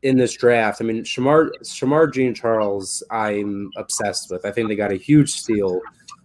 in 0.03 0.17
this 0.17 0.33
draft, 0.33 0.83
I 0.83 0.85
mean, 0.85 1.05
Shamar, 1.05 1.51
Shemar 1.63 2.13
Jean 2.13 2.35
Charles, 2.35 3.01
I'm 3.13 3.71
obsessed 3.77 4.33
with. 4.33 4.45
I 4.45 4.51
think 4.51 4.69
they 4.69 4.75
got 4.75 4.91
a 4.91 4.97
huge 4.97 5.31
steal 5.31 5.81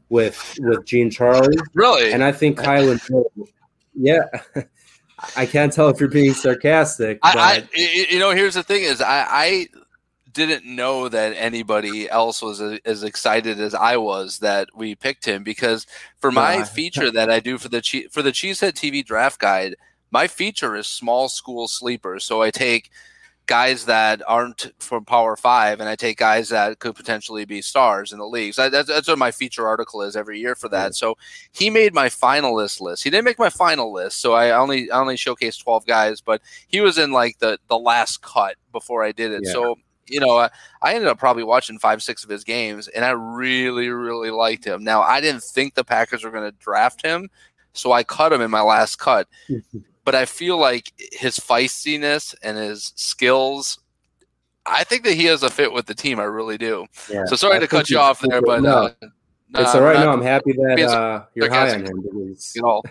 with 0.10 0.58
with 0.60 0.86
Gene 0.86 1.10
Charlie. 1.10 1.58
Really? 1.74 2.12
And 2.12 2.24
I 2.24 2.32
think 2.32 2.60
Kylin 2.60 3.00
yeah. 3.96 4.24
I 5.36 5.46
can't 5.46 5.74
tell 5.74 5.90
if 5.90 6.00
you're 6.00 6.08
being 6.08 6.34
sarcastic. 6.34 7.20
I, 7.24 7.66
I, 7.74 7.78
you 7.78 8.20
know, 8.20 8.32
here's 8.32 8.54
the 8.54 8.64
thing: 8.64 8.84
is 8.84 9.02
I, 9.02 9.26
I 9.30 9.68
didn't 10.32 10.66
know 10.66 11.10
that 11.10 11.34
anybody 11.36 12.10
else 12.10 12.42
was 12.42 12.62
as 12.62 13.04
excited 13.04 13.60
as 13.60 13.74
I 13.74 13.98
was 13.98 14.40
that 14.40 14.70
we 14.76 14.96
picked 14.96 15.26
him 15.26 15.44
because 15.44 15.86
for 16.18 16.32
my 16.32 16.64
feature 16.64 17.12
that 17.12 17.30
I 17.30 17.40
do 17.40 17.58
for 17.58 17.68
the 17.68 17.82
for 18.12 18.22
the 18.22 18.32
Cheesehead 18.32 18.74
TV 18.74 19.04
Draft 19.04 19.40
Guide, 19.40 19.76
my 20.12 20.28
feature 20.28 20.76
is 20.76 20.88
small 20.88 21.28
school 21.28 21.68
sleepers. 21.68 22.24
So 22.24 22.42
I 22.42 22.52
take 22.52 22.90
guys 23.50 23.86
that 23.86 24.22
aren't 24.28 24.72
from 24.80 25.04
Power 25.04 25.36
Five, 25.36 25.80
and 25.80 25.90
I 25.90 25.96
take 25.96 26.18
guys 26.18 26.50
that 26.50 26.78
could 26.78 26.96
potentially 26.96 27.46
be 27.46 27.64
stars 27.64 28.14
in 28.14 28.20
the 28.20 28.28
leagues. 28.28 28.56
that's, 28.56 28.88
that's 28.88 29.08
what 29.08 29.18
my 29.18 29.32
feature 29.32 29.68
article 29.68 30.04
is 30.04 30.16
every 30.16 30.40
year 30.40 30.54
for 30.54 30.70
that. 30.70 30.94
So 30.94 31.18
he 31.52 31.72
made 31.72 31.94
my 31.94 32.10
finalist 32.10 32.80
list. 32.80 33.04
He 33.04 33.10
didn't 33.10 33.26
make 33.26 33.40
my 33.40 33.50
final 33.50 33.92
list, 33.92 34.22
so 34.22 34.34
I 34.34 34.52
only 34.52 34.92
I 34.92 35.00
only 35.00 35.16
showcased 35.16 35.64
twelve 35.64 35.86
guys, 35.88 36.22
but 36.22 36.42
he 36.68 36.80
was 36.80 37.00
in 37.00 37.12
like 37.12 37.40
the 37.40 37.58
the 37.68 37.78
last 37.80 38.22
cut 38.22 38.56
before 38.72 39.04
I 39.04 39.12
did 39.12 39.32
it. 39.32 39.42
Yeah. 39.44 39.52
So 39.52 39.76
you 40.08 40.20
know, 40.20 40.38
I, 40.38 40.50
I 40.82 40.94
ended 40.94 41.10
up 41.10 41.18
probably 41.18 41.44
watching 41.44 41.80
five, 41.80 42.04
six 42.04 42.24
of 42.24 42.30
his 42.30 42.44
games, 42.44 42.88
and 42.88 43.04
I 43.04 43.12
really, 43.12 43.90
really 43.90 44.32
liked 44.32 44.66
him. 44.66 44.84
Now, 44.84 45.02
I 45.02 45.22
didn't 45.22 45.44
think 45.44 45.74
the 45.74 45.84
Packers 45.84 46.24
were 46.24 46.32
going 46.32 46.50
to 46.50 46.58
draft 46.58 47.06
him, 47.06 47.30
so 47.74 47.92
I 47.92 48.04
cut 48.04 48.34
him 48.34 48.42
in 48.42 48.52
my 48.52 48.62
last 48.62 48.98
cut. 48.98 49.28
but 50.10 50.16
I 50.16 50.26
feel 50.26 50.58
like 50.58 50.92
his 51.12 51.38
feistiness 51.38 52.34
and 52.42 52.58
his 52.58 52.94
skills. 52.96 53.78
I 54.66 54.84
think 54.84 55.04
that 55.04 55.14
he 55.14 55.26
has 55.26 55.44
a 55.44 55.52
fit 55.52 55.72
with 55.72 55.86
the 55.86 55.94
team. 55.94 56.20
I 56.20 56.24
really 56.24 56.58
do. 56.58 56.88
Yeah, 57.12 57.26
so 57.26 57.36
sorry 57.36 57.58
I 57.58 57.60
to 57.60 57.68
cut 57.68 57.92
you 57.92 58.00
off 58.00 58.20
there, 58.22 58.42
but 58.42 58.64
no, 58.64 58.86
uh, 58.86 58.92
it's 59.54 59.76
all 59.76 59.82
right. 59.82 60.00
No, 60.00 60.12
I'm 60.12 60.24
happy 60.24 60.54
that 60.54 60.80
uh, 60.80 61.26
you're 61.36 61.54
high 61.54 61.76
on 61.76 61.86
him. 61.86 62.02
Because, 62.02 62.54
you 62.56 62.64
know. 62.64 62.82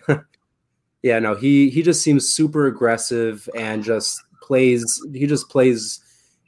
yeah, 1.02 1.18
no, 1.18 1.34
he 1.34 1.70
he 1.70 1.82
just 1.82 2.02
seems 2.02 2.28
super 2.28 2.68
aggressive 2.68 3.48
and 3.56 3.82
just 3.82 4.22
plays. 4.40 5.04
He 5.12 5.26
just 5.26 5.48
plays 5.48 5.98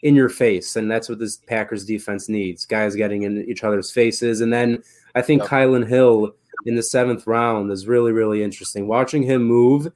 in 0.02 0.14
your 0.14 0.28
face, 0.28 0.76
and 0.76 0.88
that's 0.88 1.08
what 1.08 1.18
this 1.18 1.36
Packers 1.36 1.84
defense 1.84 2.28
needs. 2.28 2.64
Guys 2.64 2.94
getting 2.94 3.24
in 3.24 3.44
each 3.50 3.64
other's 3.64 3.90
faces, 3.90 4.40
and 4.40 4.52
then 4.52 4.84
I 5.16 5.22
think 5.22 5.42
yep. 5.42 5.50
Kylin 5.50 5.88
Hill 5.88 6.32
in 6.64 6.76
the 6.76 6.82
seventh 6.84 7.26
round 7.26 7.72
is 7.72 7.88
really 7.88 8.12
really 8.12 8.44
interesting. 8.44 8.86
Watching 8.86 9.24
him 9.24 9.42
move 9.42 9.90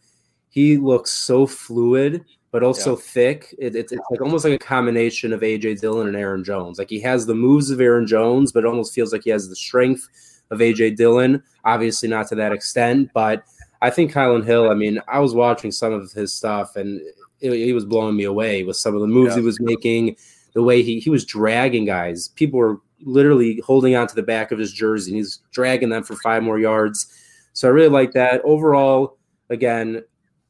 he 0.55 0.77
looks 0.77 1.11
so 1.11 1.47
fluid 1.47 2.25
but 2.55 2.63
also 2.63 2.95
yeah. 2.95 3.03
thick. 3.03 3.53
It, 3.59 3.75
it's, 3.75 3.91
it's 3.91 4.01
like 4.13 4.21
almost 4.21 4.45
like 4.45 4.55
a 4.55 4.59
combination 4.65 5.33
of 5.33 5.41
AJ 5.41 5.81
Dillon 5.81 6.07
and 6.07 6.17
Aaron 6.17 6.45
Jones. 6.45 6.79
Like 6.79 6.89
he 6.89 7.01
has 7.01 7.27
the 7.27 7.35
moves 7.35 7.69
of 7.69 7.81
Aaron 7.81 8.07
Jones, 8.07 8.53
but 8.53 8.63
it 8.63 8.69
almost 8.69 8.95
feels 8.95 9.13
like 9.13 9.25
he 9.25 9.31
has 9.31 9.49
the 9.49 9.57
strength 9.57 10.09
of 10.53 10.61
AJ 10.61 10.95
Dillon. 10.95 11.43
Obviously, 11.65 12.09
not 12.09 12.29
to 12.29 12.37
that 12.37 12.53
extent, 12.53 13.11
but 13.13 13.43
I 13.83 13.91
think 13.91 14.13
Kylin 14.13 14.45
Hill. 14.45 14.71
I 14.71 14.75
mean, 14.75 15.01
I 15.09 15.19
was 15.19 15.35
watching 15.35 15.73
some 15.73 15.93
of 15.93 16.13
his 16.13 16.33
stuff, 16.33 16.77
and 16.77 17.01
he 17.41 17.73
was 17.73 17.85
blowing 17.85 18.15
me 18.15 18.23
away 18.23 18.63
with 18.63 18.77
some 18.77 18.95
of 18.95 19.01
the 19.01 19.09
moves 19.09 19.31
yeah. 19.31 19.41
he 19.41 19.45
was 19.45 19.59
making. 19.59 20.17
The 20.53 20.63
way 20.63 20.85
he 20.85 21.01
he 21.01 21.11
was 21.11 21.25
dragging 21.25 21.87
guys, 21.87 22.29
people 22.29 22.61
were 22.61 22.81
literally 23.01 23.61
holding 23.67 23.97
on 23.97 24.07
to 24.07 24.15
the 24.15 24.23
back 24.23 24.53
of 24.53 24.61
his 24.61 24.73
jersey, 24.73 25.11
and 25.11 25.17
he's 25.17 25.41
dragging 25.51 25.89
them 25.89 26.05
for 26.05 26.15
five 26.23 26.45
more 26.45 26.61
yards. 26.61 27.13
So 27.53 27.67
I 27.67 27.73
really 27.73 27.89
like 27.89 28.13
that. 28.13 28.43
Overall, 28.45 29.19
again, 29.51 30.05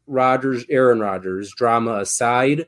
Rodgers, 0.06 0.64
Aaron 0.68 1.00
Rodgers 1.00 1.52
drama 1.54 2.00
aside, 2.00 2.66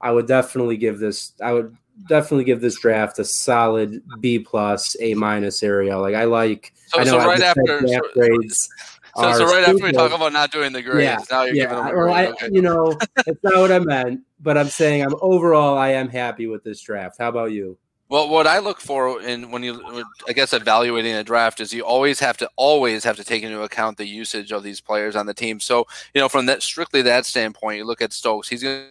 I 0.00 0.12
would 0.12 0.26
definitely 0.26 0.76
give 0.76 0.98
this. 0.98 1.32
I 1.42 1.52
would 1.52 1.76
definitely 2.08 2.44
give 2.44 2.60
this 2.60 2.78
draft 2.78 3.18
a 3.18 3.24
solid 3.24 4.02
B 4.20 4.38
plus, 4.38 4.96
A 5.00 5.14
minus 5.14 5.62
area. 5.62 5.98
Like 5.98 6.14
I 6.14 6.24
like. 6.24 6.72
So, 6.88 7.00
I 7.00 7.04
know 7.04 7.18
so 7.18 7.26
right 7.26 7.40
after 7.40 7.80
grades. 8.14 8.68
So, 9.16 9.32
so 9.32 9.46
right 9.46 9.66
after 9.66 9.82
we 9.82 9.92
talk 9.92 10.12
about 10.12 10.34
not 10.34 10.52
doing 10.52 10.72
the 10.72 10.82
grades, 10.82 11.04
yeah, 11.04 11.18
now 11.30 11.44
you're 11.44 11.54
yeah. 11.54 11.62
giving 11.62 11.84
them. 11.84 11.96
Well, 11.96 12.12
I, 12.12 12.26
okay. 12.26 12.48
you 12.52 12.60
know, 12.60 12.98
it's 13.26 13.42
not 13.42 13.56
what 13.56 13.72
I 13.72 13.78
meant, 13.78 14.20
but 14.40 14.58
I'm 14.58 14.68
saying 14.68 15.02
I'm 15.02 15.14
overall 15.22 15.78
I 15.78 15.92
am 15.92 16.10
happy 16.10 16.46
with 16.46 16.62
this 16.64 16.82
draft. 16.82 17.16
How 17.18 17.30
about 17.30 17.52
you? 17.52 17.78
Well, 18.08 18.28
what 18.28 18.46
I 18.46 18.60
look 18.60 18.80
for 18.80 19.20
in 19.20 19.50
when 19.50 19.64
you, 19.64 20.04
I 20.28 20.32
guess, 20.32 20.52
evaluating 20.52 21.14
a 21.14 21.24
draft 21.24 21.60
is 21.60 21.72
you 21.72 21.82
always 21.82 22.20
have 22.20 22.36
to 22.36 22.48
always 22.54 23.02
have 23.02 23.16
to 23.16 23.24
take 23.24 23.42
into 23.42 23.62
account 23.62 23.96
the 23.98 24.06
usage 24.06 24.52
of 24.52 24.62
these 24.62 24.80
players 24.80 25.16
on 25.16 25.26
the 25.26 25.34
team. 25.34 25.58
So, 25.58 25.86
you 26.14 26.20
know, 26.20 26.28
from 26.28 26.46
that 26.46 26.62
strictly 26.62 27.02
that 27.02 27.26
standpoint, 27.26 27.78
you 27.78 27.84
look 27.84 28.00
at 28.00 28.12
Stokes. 28.12 28.48
He's 28.48 28.62
going 28.62 28.86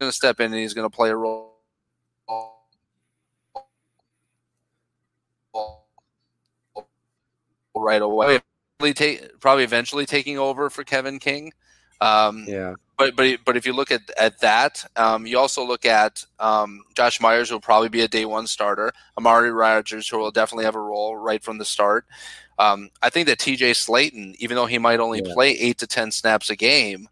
to 0.00 0.10
step 0.10 0.40
in 0.40 0.46
and 0.46 0.54
he's 0.60 0.72
going 0.72 0.88
to 0.88 0.94
play 0.94 1.10
a 1.10 1.16
role 1.16 1.52
right 7.74 8.00
away. 8.00 8.40
Probably 8.78 9.20
probably 9.40 9.64
eventually 9.64 10.06
taking 10.06 10.38
over 10.38 10.70
for 10.70 10.82
Kevin 10.82 11.18
King. 11.18 11.52
Um, 12.00 12.44
yeah. 12.48 12.74
But 12.98 13.14
but 13.14 13.38
but 13.44 13.56
if 13.56 13.66
you 13.66 13.74
look 13.74 13.90
at 13.90 14.10
at 14.18 14.40
that, 14.40 14.84
um, 14.96 15.26
you 15.26 15.38
also 15.38 15.64
look 15.64 15.84
at 15.84 16.24
um, 16.38 16.82
Josh 16.94 17.20
Myers, 17.20 17.50
who 17.50 17.56
will 17.56 17.60
probably 17.60 17.90
be 17.90 18.00
a 18.00 18.08
day 18.08 18.24
one 18.24 18.46
starter. 18.46 18.90
Amari 19.18 19.52
Rodgers, 19.52 20.08
who 20.08 20.18
will 20.18 20.30
definitely 20.30 20.64
have 20.64 20.76
a 20.76 20.80
role 20.80 21.16
right 21.16 21.42
from 21.42 21.58
the 21.58 21.64
start. 21.64 22.06
Um, 22.58 22.88
I 23.02 23.10
think 23.10 23.26
that 23.26 23.38
T.J. 23.38 23.72
Slaton, 23.72 24.34
even 24.38 24.56
though 24.56 24.64
he 24.64 24.78
might 24.78 24.98
only 24.98 25.20
yeah. 25.22 25.34
play 25.34 25.50
eight 25.50 25.76
to 25.78 25.86
ten 25.86 26.10
snaps 26.10 26.48
a 26.48 26.56
game, 26.56 27.06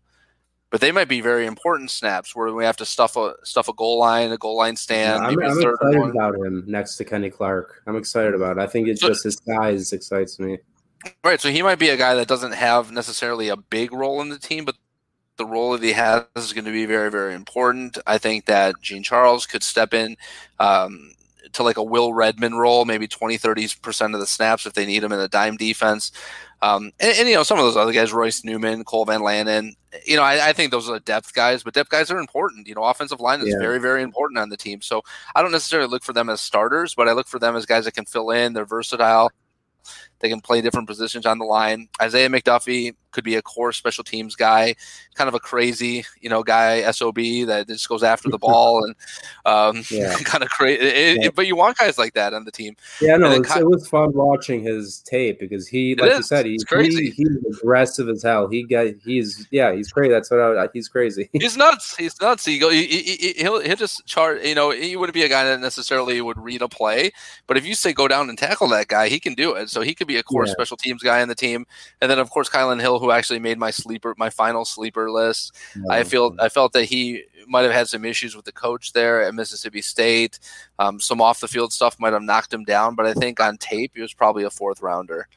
but 0.70 0.80
they 0.80 0.90
might 0.90 1.08
be 1.08 1.20
very 1.20 1.44
important 1.44 1.90
snaps 1.90 2.34
where 2.34 2.52
we 2.52 2.64
have 2.64 2.78
to 2.78 2.86
stuff 2.86 3.16
a 3.16 3.34
stuff 3.44 3.68
a 3.68 3.74
goal 3.74 3.98
line, 3.98 4.32
a 4.32 4.38
goal 4.38 4.56
line 4.56 4.76
stand. 4.76 5.22
Yeah, 5.22 5.28
I'm, 5.28 5.38
I'm 5.38 5.58
excited 5.58 6.00
one. 6.00 6.10
about 6.10 6.34
him 6.34 6.64
next 6.66 6.96
to 6.96 7.04
Kenny 7.04 7.28
Clark. 7.28 7.82
I'm 7.86 7.96
excited 7.96 8.34
about 8.34 8.56
it. 8.56 8.60
I 8.60 8.66
think 8.66 8.88
it's 8.88 9.02
so, 9.02 9.08
just 9.08 9.24
his 9.24 9.40
size 9.46 9.92
excites 9.92 10.40
me. 10.40 10.58
Right, 11.22 11.40
so 11.40 11.50
he 11.50 11.62
might 11.62 11.78
be 11.78 11.90
a 11.90 11.96
guy 11.96 12.14
that 12.14 12.26
doesn't 12.26 12.54
have 12.54 12.90
necessarily 12.90 13.50
a 13.50 13.56
big 13.56 13.92
role 13.92 14.22
in 14.22 14.30
the 14.30 14.38
team, 14.38 14.64
but 14.64 14.74
the 15.36 15.46
role 15.46 15.72
that 15.72 15.82
he 15.82 15.92
has 15.92 16.24
is 16.36 16.52
going 16.52 16.64
to 16.64 16.72
be 16.72 16.86
very, 16.86 17.10
very 17.10 17.34
important. 17.34 17.98
I 18.06 18.18
think 18.18 18.46
that 18.46 18.74
Jean 18.80 19.02
Charles 19.02 19.46
could 19.46 19.62
step 19.62 19.94
in 19.94 20.16
um, 20.58 21.12
to 21.52 21.62
like 21.62 21.76
a 21.76 21.82
Will 21.82 22.12
Redmond 22.12 22.58
role, 22.58 22.84
maybe 22.84 23.06
20, 23.06 23.38
30% 23.38 24.14
of 24.14 24.20
the 24.20 24.26
snaps 24.26 24.66
if 24.66 24.74
they 24.74 24.86
need 24.86 25.02
him 25.02 25.12
in 25.12 25.20
a 25.20 25.28
dime 25.28 25.56
defense. 25.56 26.12
Um, 26.62 26.92
and, 26.98 27.18
and, 27.18 27.28
you 27.28 27.34
know, 27.34 27.42
some 27.42 27.58
of 27.58 27.64
those 27.64 27.76
other 27.76 27.92
guys, 27.92 28.12
Royce 28.12 28.42
Newman, 28.42 28.84
Cole 28.84 29.04
Van 29.04 29.20
Lanen, 29.20 29.72
you 30.06 30.16
know, 30.16 30.22
I, 30.22 30.48
I, 30.48 30.52
think 30.54 30.70
those 30.70 30.88
are 30.88 30.98
depth 30.98 31.34
guys, 31.34 31.62
but 31.62 31.74
depth 31.74 31.90
guys 31.90 32.10
are 32.10 32.18
important. 32.18 32.66
You 32.66 32.74
know, 32.74 32.84
offensive 32.84 33.20
line 33.20 33.40
is 33.40 33.48
yeah. 33.48 33.58
very, 33.58 33.78
very 33.78 34.02
important 34.02 34.38
on 34.38 34.48
the 34.48 34.56
team. 34.56 34.80
So 34.80 35.02
I 35.34 35.42
don't 35.42 35.52
necessarily 35.52 35.88
look 35.88 36.02
for 36.02 36.14
them 36.14 36.30
as 36.30 36.40
starters, 36.40 36.94
but 36.94 37.06
I 37.06 37.12
look 37.12 37.28
for 37.28 37.38
them 37.38 37.54
as 37.54 37.66
guys 37.66 37.84
that 37.84 37.92
can 37.92 38.06
fill 38.06 38.30
in. 38.30 38.54
They're 38.54 38.64
versatile. 38.64 39.30
They 40.20 40.28
can 40.28 40.40
play 40.40 40.60
different 40.60 40.88
positions 40.88 41.26
on 41.26 41.38
the 41.38 41.44
line. 41.44 41.88
Isaiah 42.00 42.28
McDuffie 42.28 42.94
could 43.14 43.24
be 43.24 43.36
a 43.36 43.42
core 43.42 43.72
special 43.72 44.04
teams 44.04 44.34
guy, 44.34 44.74
kind 45.14 45.28
of 45.28 45.34
a 45.34 45.40
crazy, 45.40 46.04
you 46.20 46.28
know, 46.28 46.42
guy 46.42 46.90
sob 46.90 47.14
that 47.14 47.64
just 47.68 47.88
goes 47.88 48.02
after 48.02 48.28
the 48.28 48.38
ball 48.46 48.84
and 48.84 48.94
um, 49.46 49.84
yeah. 49.90 50.16
kind 50.24 50.42
of 50.42 50.50
crazy. 50.50 51.20
Yeah. 51.20 51.30
But 51.34 51.46
you 51.46 51.56
want 51.56 51.78
guys 51.78 51.96
like 51.96 52.14
that 52.14 52.34
on 52.34 52.44
the 52.44 52.50
team. 52.50 52.76
Yeah, 53.00 53.16
no, 53.16 53.30
it 53.30 53.46
was 53.66 53.88
fun 53.88 54.12
watching 54.12 54.62
his 54.62 54.98
tape 55.00 55.38
because 55.38 55.66
he, 55.68 55.94
like 55.94 56.16
you 56.16 56.22
said, 56.22 56.44
he, 56.44 56.58
he, 56.68 57.10
he's 57.10 57.60
aggressive 57.60 58.08
as 58.08 58.22
hell. 58.22 58.48
He 58.48 58.64
got 58.64 58.88
he's 59.04 59.46
yeah 59.50 59.72
he's 59.72 59.90
crazy. 59.92 60.12
That's 60.12 60.30
what 60.30 60.40
I, 60.40 60.68
he's 60.72 60.88
crazy. 60.88 61.30
he's 61.32 61.56
nuts. 61.56 61.96
He's 61.96 62.20
nuts. 62.20 62.44
He 62.44 62.58
go 62.58 62.70
he, 62.70 62.86
he, 62.86 63.34
he'll 63.36 63.60
he'll 63.60 63.76
just 63.76 64.04
chart. 64.06 64.44
You 64.44 64.56
know, 64.56 64.70
he 64.70 64.96
wouldn't 64.96 65.14
be 65.14 65.22
a 65.22 65.28
guy 65.28 65.44
that 65.44 65.60
necessarily 65.60 66.20
would 66.20 66.38
read 66.38 66.62
a 66.62 66.68
play, 66.68 67.12
but 67.46 67.56
if 67.56 67.64
you 67.64 67.74
say 67.74 67.92
go 67.92 68.08
down 68.08 68.28
and 68.28 68.36
tackle 68.36 68.68
that 68.68 68.88
guy, 68.88 69.08
he 69.08 69.20
can 69.20 69.34
do 69.34 69.54
it. 69.54 69.70
So 69.70 69.82
he 69.82 69.94
could 69.94 70.03
could 70.04 70.12
be 70.12 70.18
a 70.18 70.22
core 70.22 70.46
yeah. 70.46 70.52
special 70.52 70.76
teams 70.76 71.02
guy 71.02 71.20
in 71.20 71.28
the 71.28 71.34
team. 71.34 71.66
And 72.00 72.10
then 72.10 72.18
of 72.18 72.30
course 72.30 72.48
Kylin 72.48 72.80
Hill, 72.80 72.98
who 72.98 73.10
actually 73.10 73.38
made 73.38 73.58
my 73.58 73.70
sleeper, 73.70 74.14
my 74.18 74.30
final 74.30 74.64
sleeper 74.64 75.10
list. 75.10 75.56
I 75.90 76.04
feel 76.04 76.36
I 76.38 76.48
felt 76.48 76.72
that 76.74 76.84
he 76.84 77.24
might 77.48 77.62
have 77.62 77.72
had 77.72 77.88
some 77.88 78.04
issues 78.04 78.36
with 78.36 78.44
the 78.44 78.52
coach 78.52 78.92
there 78.92 79.22
at 79.22 79.34
Mississippi 79.34 79.80
State. 79.80 80.38
Um, 80.78 81.00
some 81.00 81.20
off 81.20 81.40
the 81.40 81.48
field 81.48 81.72
stuff 81.72 81.98
might 81.98 82.12
have 82.12 82.22
knocked 82.22 82.52
him 82.52 82.64
down, 82.64 82.94
but 82.94 83.06
I 83.06 83.14
think 83.14 83.40
on 83.40 83.56
tape 83.56 83.92
he 83.94 84.02
was 84.02 84.14
probably 84.14 84.44
a 84.44 84.50
fourth 84.50 84.82
rounder. 84.82 85.28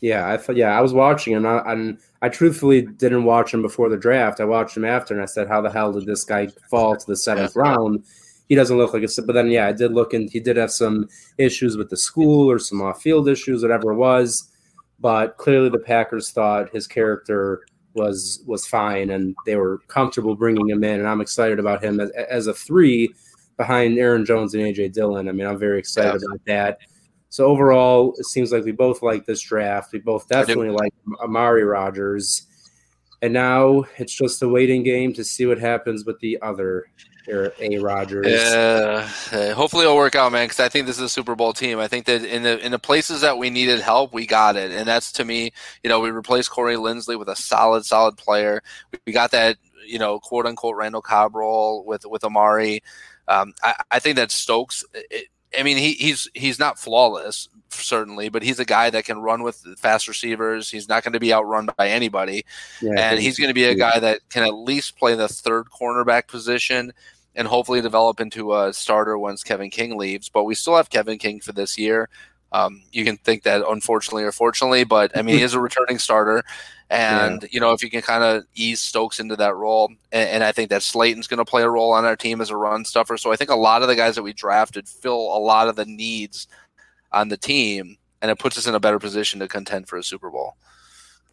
Yeah, 0.00 0.28
I 0.28 0.36
thought. 0.36 0.56
Yeah, 0.56 0.76
I 0.76 0.82
was 0.82 0.92
watching, 0.92 1.34
and 1.34 1.46
I, 1.46 1.62
and 1.72 1.98
I 2.20 2.28
truthfully 2.28 2.82
didn't 2.82 3.24
watch 3.24 3.54
him 3.54 3.62
before 3.62 3.88
the 3.88 3.96
draft. 3.96 4.40
I 4.40 4.44
watched 4.44 4.76
him 4.76 4.84
after, 4.84 5.14
and 5.14 5.22
I 5.22 5.26
said, 5.26 5.48
"How 5.48 5.62
the 5.62 5.70
hell 5.70 5.92
did 5.92 6.04
this 6.04 6.22
guy 6.22 6.48
fall 6.70 6.94
to 6.96 7.06
the 7.06 7.16
seventh 7.16 7.54
yeah. 7.56 7.62
round?" 7.62 8.04
He 8.48 8.54
doesn't 8.54 8.76
look 8.76 8.92
like 8.92 9.02
a. 9.02 9.22
But 9.22 9.32
then, 9.32 9.50
yeah, 9.50 9.66
I 9.66 9.72
did 9.72 9.92
look, 9.92 10.14
and 10.14 10.30
he 10.30 10.40
did 10.40 10.56
have 10.56 10.70
some 10.70 11.08
issues 11.38 11.76
with 11.76 11.90
the 11.90 11.96
school 11.96 12.50
or 12.50 12.58
some 12.58 12.82
off-field 12.82 13.28
issues, 13.28 13.62
whatever 13.62 13.92
it 13.92 13.96
was. 13.96 14.50
But 15.00 15.36
clearly, 15.36 15.68
the 15.68 15.78
Packers 15.78 16.30
thought 16.30 16.72
his 16.72 16.86
character 16.86 17.66
was 17.94 18.42
was 18.46 18.66
fine, 18.66 19.10
and 19.10 19.34
they 19.46 19.56
were 19.56 19.78
comfortable 19.88 20.36
bringing 20.36 20.68
him 20.68 20.84
in. 20.84 21.00
And 21.00 21.08
I'm 21.08 21.20
excited 21.20 21.58
about 21.58 21.82
him 21.82 22.00
as, 22.00 22.10
as 22.10 22.46
a 22.46 22.54
three 22.54 23.12
behind 23.56 23.98
Aaron 23.98 24.24
Jones 24.24 24.54
and 24.54 24.62
AJ 24.62 24.92
Dillon. 24.92 25.28
I 25.28 25.32
mean, 25.32 25.46
I'm 25.46 25.58
very 25.58 25.78
excited 25.78 26.20
yeah. 26.20 26.26
about 26.26 26.44
that. 26.46 26.78
So 27.28 27.46
overall, 27.46 28.14
it 28.18 28.26
seems 28.26 28.52
like 28.52 28.64
we 28.64 28.72
both 28.72 29.02
like 29.02 29.26
this 29.26 29.40
draft. 29.40 29.92
We 29.92 29.98
both 29.98 30.28
definitely 30.28 30.70
like 30.70 30.92
Amari 31.20 31.64
Rodgers. 31.64 32.46
And 33.22 33.32
now 33.32 33.84
it's 33.96 34.14
just 34.14 34.42
a 34.42 34.48
waiting 34.48 34.82
game 34.82 35.12
to 35.14 35.24
see 35.24 35.46
what 35.46 35.58
happens 35.58 36.04
with 36.04 36.18
the 36.20 36.38
other 36.42 36.86
A 37.28 37.78
Rodgers. 37.78 38.26
Yeah, 38.26 39.08
uh, 39.32 39.54
hopefully 39.54 39.84
it'll 39.84 39.96
work 39.96 40.14
out, 40.14 40.30
man. 40.32 40.44
Because 40.44 40.60
I 40.60 40.68
think 40.68 40.86
this 40.86 40.96
is 40.96 41.02
a 41.02 41.08
Super 41.08 41.34
Bowl 41.34 41.52
team. 41.52 41.78
I 41.78 41.88
think 41.88 42.06
that 42.06 42.24
in 42.24 42.42
the 42.42 42.64
in 42.64 42.72
the 42.72 42.78
places 42.78 43.20
that 43.22 43.38
we 43.38 43.50
needed 43.50 43.80
help, 43.80 44.12
we 44.12 44.26
got 44.26 44.56
it, 44.56 44.70
and 44.70 44.86
that's 44.86 45.12
to 45.12 45.24
me, 45.24 45.52
you 45.82 45.90
know, 45.90 46.00
we 46.00 46.10
replaced 46.10 46.50
Corey 46.50 46.76
Linsley 46.76 47.18
with 47.18 47.28
a 47.28 47.36
solid, 47.36 47.84
solid 47.84 48.16
player. 48.16 48.62
We 49.06 49.12
got 49.12 49.32
that, 49.32 49.56
you 49.84 49.98
know, 49.98 50.20
quote 50.20 50.46
unquote 50.46 50.76
Randall 50.76 51.02
Cobb 51.02 51.34
role 51.34 51.84
with 51.84 52.04
with 52.06 52.24
Amari. 52.24 52.82
Um, 53.28 53.54
I, 53.62 53.82
I, 53.90 53.98
think 53.98 54.16
that 54.16 54.30
Stokes. 54.30 54.84
It, 54.94 55.26
I 55.58 55.62
mean, 55.62 55.78
he, 55.78 55.92
he's 55.94 56.28
he's 56.34 56.58
not 56.58 56.78
flawless 56.78 57.48
certainly, 57.70 58.28
but 58.28 58.42
he's 58.42 58.58
a 58.58 58.64
guy 58.64 58.90
that 58.90 59.04
can 59.04 59.18
run 59.18 59.42
with 59.42 59.64
fast 59.78 60.08
receivers. 60.08 60.70
He's 60.70 60.88
not 60.88 61.02
going 61.02 61.12
to 61.12 61.20
be 61.20 61.32
outrun 61.32 61.68
by 61.76 61.88
anybody, 61.88 62.44
yeah, 62.80 62.92
and 62.96 63.20
he's 63.20 63.38
going 63.38 63.48
to 63.48 63.54
be 63.54 63.64
a 63.64 63.74
guy 63.74 63.98
that 63.98 64.20
can 64.30 64.44
at 64.44 64.54
least 64.54 64.96
play 64.96 65.14
the 65.14 65.28
third 65.28 65.66
cornerback 65.70 66.28
position 66.28 66.92
and 67.36 67.46
hopefully 67.46 67.80
develop 67.80 68.18
into 68.18 68.54
a 68.54 68.72
starter 68.72 69.16
once 69.16 69.44
Kevin 69.44 69.70
King 69.70 69.96
leaves. 69.96 70.28
But 70.28 70.44
we 70.44 70.54
still 70.54 70.76
have 70.76 70.90
Kevin 70.90 71.18
King 71.18 71.40
for 71.40 71.52
this 71.52 71.78
year. 71.78 72.08
Um, 72.50 72.82
you 72.90 73.04
can 73.04 73.18
think 73.18 73.42
that 73.42 73.62
unfortunately 73.68 74.24
or 74.24 74.32
fortunately, 74.32 74.84
but 74.84 75.16
I 75.16 75.22
mean, 75.22 75.36
he 75.36 75.42
is 75.42 75.54
a 75.54 75.60
returning 75.60 75.98
starter. 75.98 76.42
And, 76.88 77.42
yeah. 77.42 77.48
you 77.50 77.58
know, 77.58 77.72
if 77.72 77.82
you 77.82 77.90
can 77.90 78.00
kind 78.00 78.22
of 78.22 78.44
ease 78.54 78.80
Stokes 78.80 79.18
into 79.18 79.34
that 79.34 79.56
role, 79.56 79.88
and, 80.12 80.28
and 80.28 80.44
I 80.44 80.52
think 80.52 80.70
that 80.70 80.84
Slaton's 80.84 81.26
going 81.26 81.38
to 81.38 81.44
play 81.44 81.62
a 81.62 81.68
role 81.68 81.92
on 81.92 82.04
our 82.04 82.14
team 82.14 82.40
as 82.40 82.50
a 82.50 82.56
run 82.56 82.84
stuffer. 82.84 83.16
So 83.16 83.32
I 83.32 83.36
think 83.36 83.50
a 83.50 83.56
lot 83.56 83.82
of 83.82 83.88
the 83.88 83.96
guys 83.96 84.14
that 84.14 84.22
we 84.22 84.32
drafted 84.32 84.88
fill 84.88 85.36
a 85.36 85.40
lot 85.40 85.66
of 85.66 85.74
the 85.74 85.84
needs 85.84 86.46
on 87.10 87.28
the 87.28 87.36
team, 87.36 87.96
and 88.22 88.30
it 88.30 88.38
puts 88.38 88.56
us 88.56 88.68
in 88.68 88.76
a 88.76 88.78
better 88.78 89.00
position 89.00 89.40
to 89.40 89.48
contend 89.48 89.88
for 89.88 89.96
a 89.96 90.02
Super 90.04 90.30
Bowl. 90.30 90.54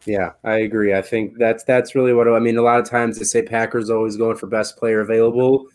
Yeah, 0.06 0.32
I 0.42 0.56
agree. 0.56 0.92
I 0.92 1.02
think 1.02 1.38
that's 1.38 1.62
that's 1.62 1.94
really 1.94 2.14
what 2.14 2.26
I 2.26 2.40
mean. 2.40 2.58
A 2.58 2.62
lot 2.62 2.80
of 2.80 2.90
times 2.90 3.16
they 3.16 3.24
say 3.24 3.42
Packers 3.42 3.90
always 3.90 4.16
going 4.16 4.36
for 4.36 4.48
best 4.48 4.76
player 4.76 5.02
available 5.02 5.68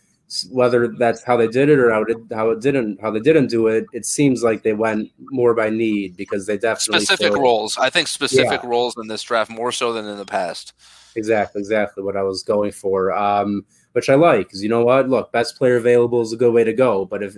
whether 0.51 0.87
that's 0.87 1.23
how 1.23 1.35
they 1.35 1.47
did 1.47 1.69
it 1.69 1.79
or 1.79 1.91
how 1.91 2.03
it, 2.03 2.17
how 2.31 2.51
it 2.51 2.61
didn't 2.61 3.01
how 3.01 3.09
they 3.09 3.19
didn't 3.19 3.47
do 3.47 3.67
it 3.67 3.85
it 3.93 4.05
seems 4.05 4.43
like 4.43 4.61
they 4.61 4.73
went 4.73 5.11
more 5.17 5.55
by 5.55 5.69
need 5.69 6.15
because 6.15 6.45
they 6.45 6.55
definitely 6.55 7.03
specific 7.03 7.35
roles. 7.35 7.77
I 7.79 7.89
think 7.89 8.07
specific 8.07 8.61
yeah. 8.61 8.69
roles 8.69 8.95
in 8.97 9.07
this 9.07 9.23
draft 9.23 9.49
more 9.49 9.71
so 9.71 9.91
than 9.91 10.05
in 10.05 10.17
the 10.17 10.25
past. 10.25 10.73
Exactly 11.15 11.59
exactly 11.59 12.03
what 12.03 12.15
i 12.15 12.21
was 12.21 12.43
going 12.43 12.71
for 12.71 13.11
um, 13.11 13.65
which 13.93 14.09
i 14.09 14.13
like 14.13 14.47
because 14.47 14.61
you 14.61 14.69
know 14.69 14.85
what? 14.85 15.09
Look 15.09 15.31
best 15.31 15.57
player 15.57 15.77
available 15.77 16.21
is 16.21 16.31
a 16.31 16.37
good 16.37 16.53
way 16.53 16.63
to 16.63 16.73
go 16.73 17.05
but 17.05 17.23
if 17.23 17.35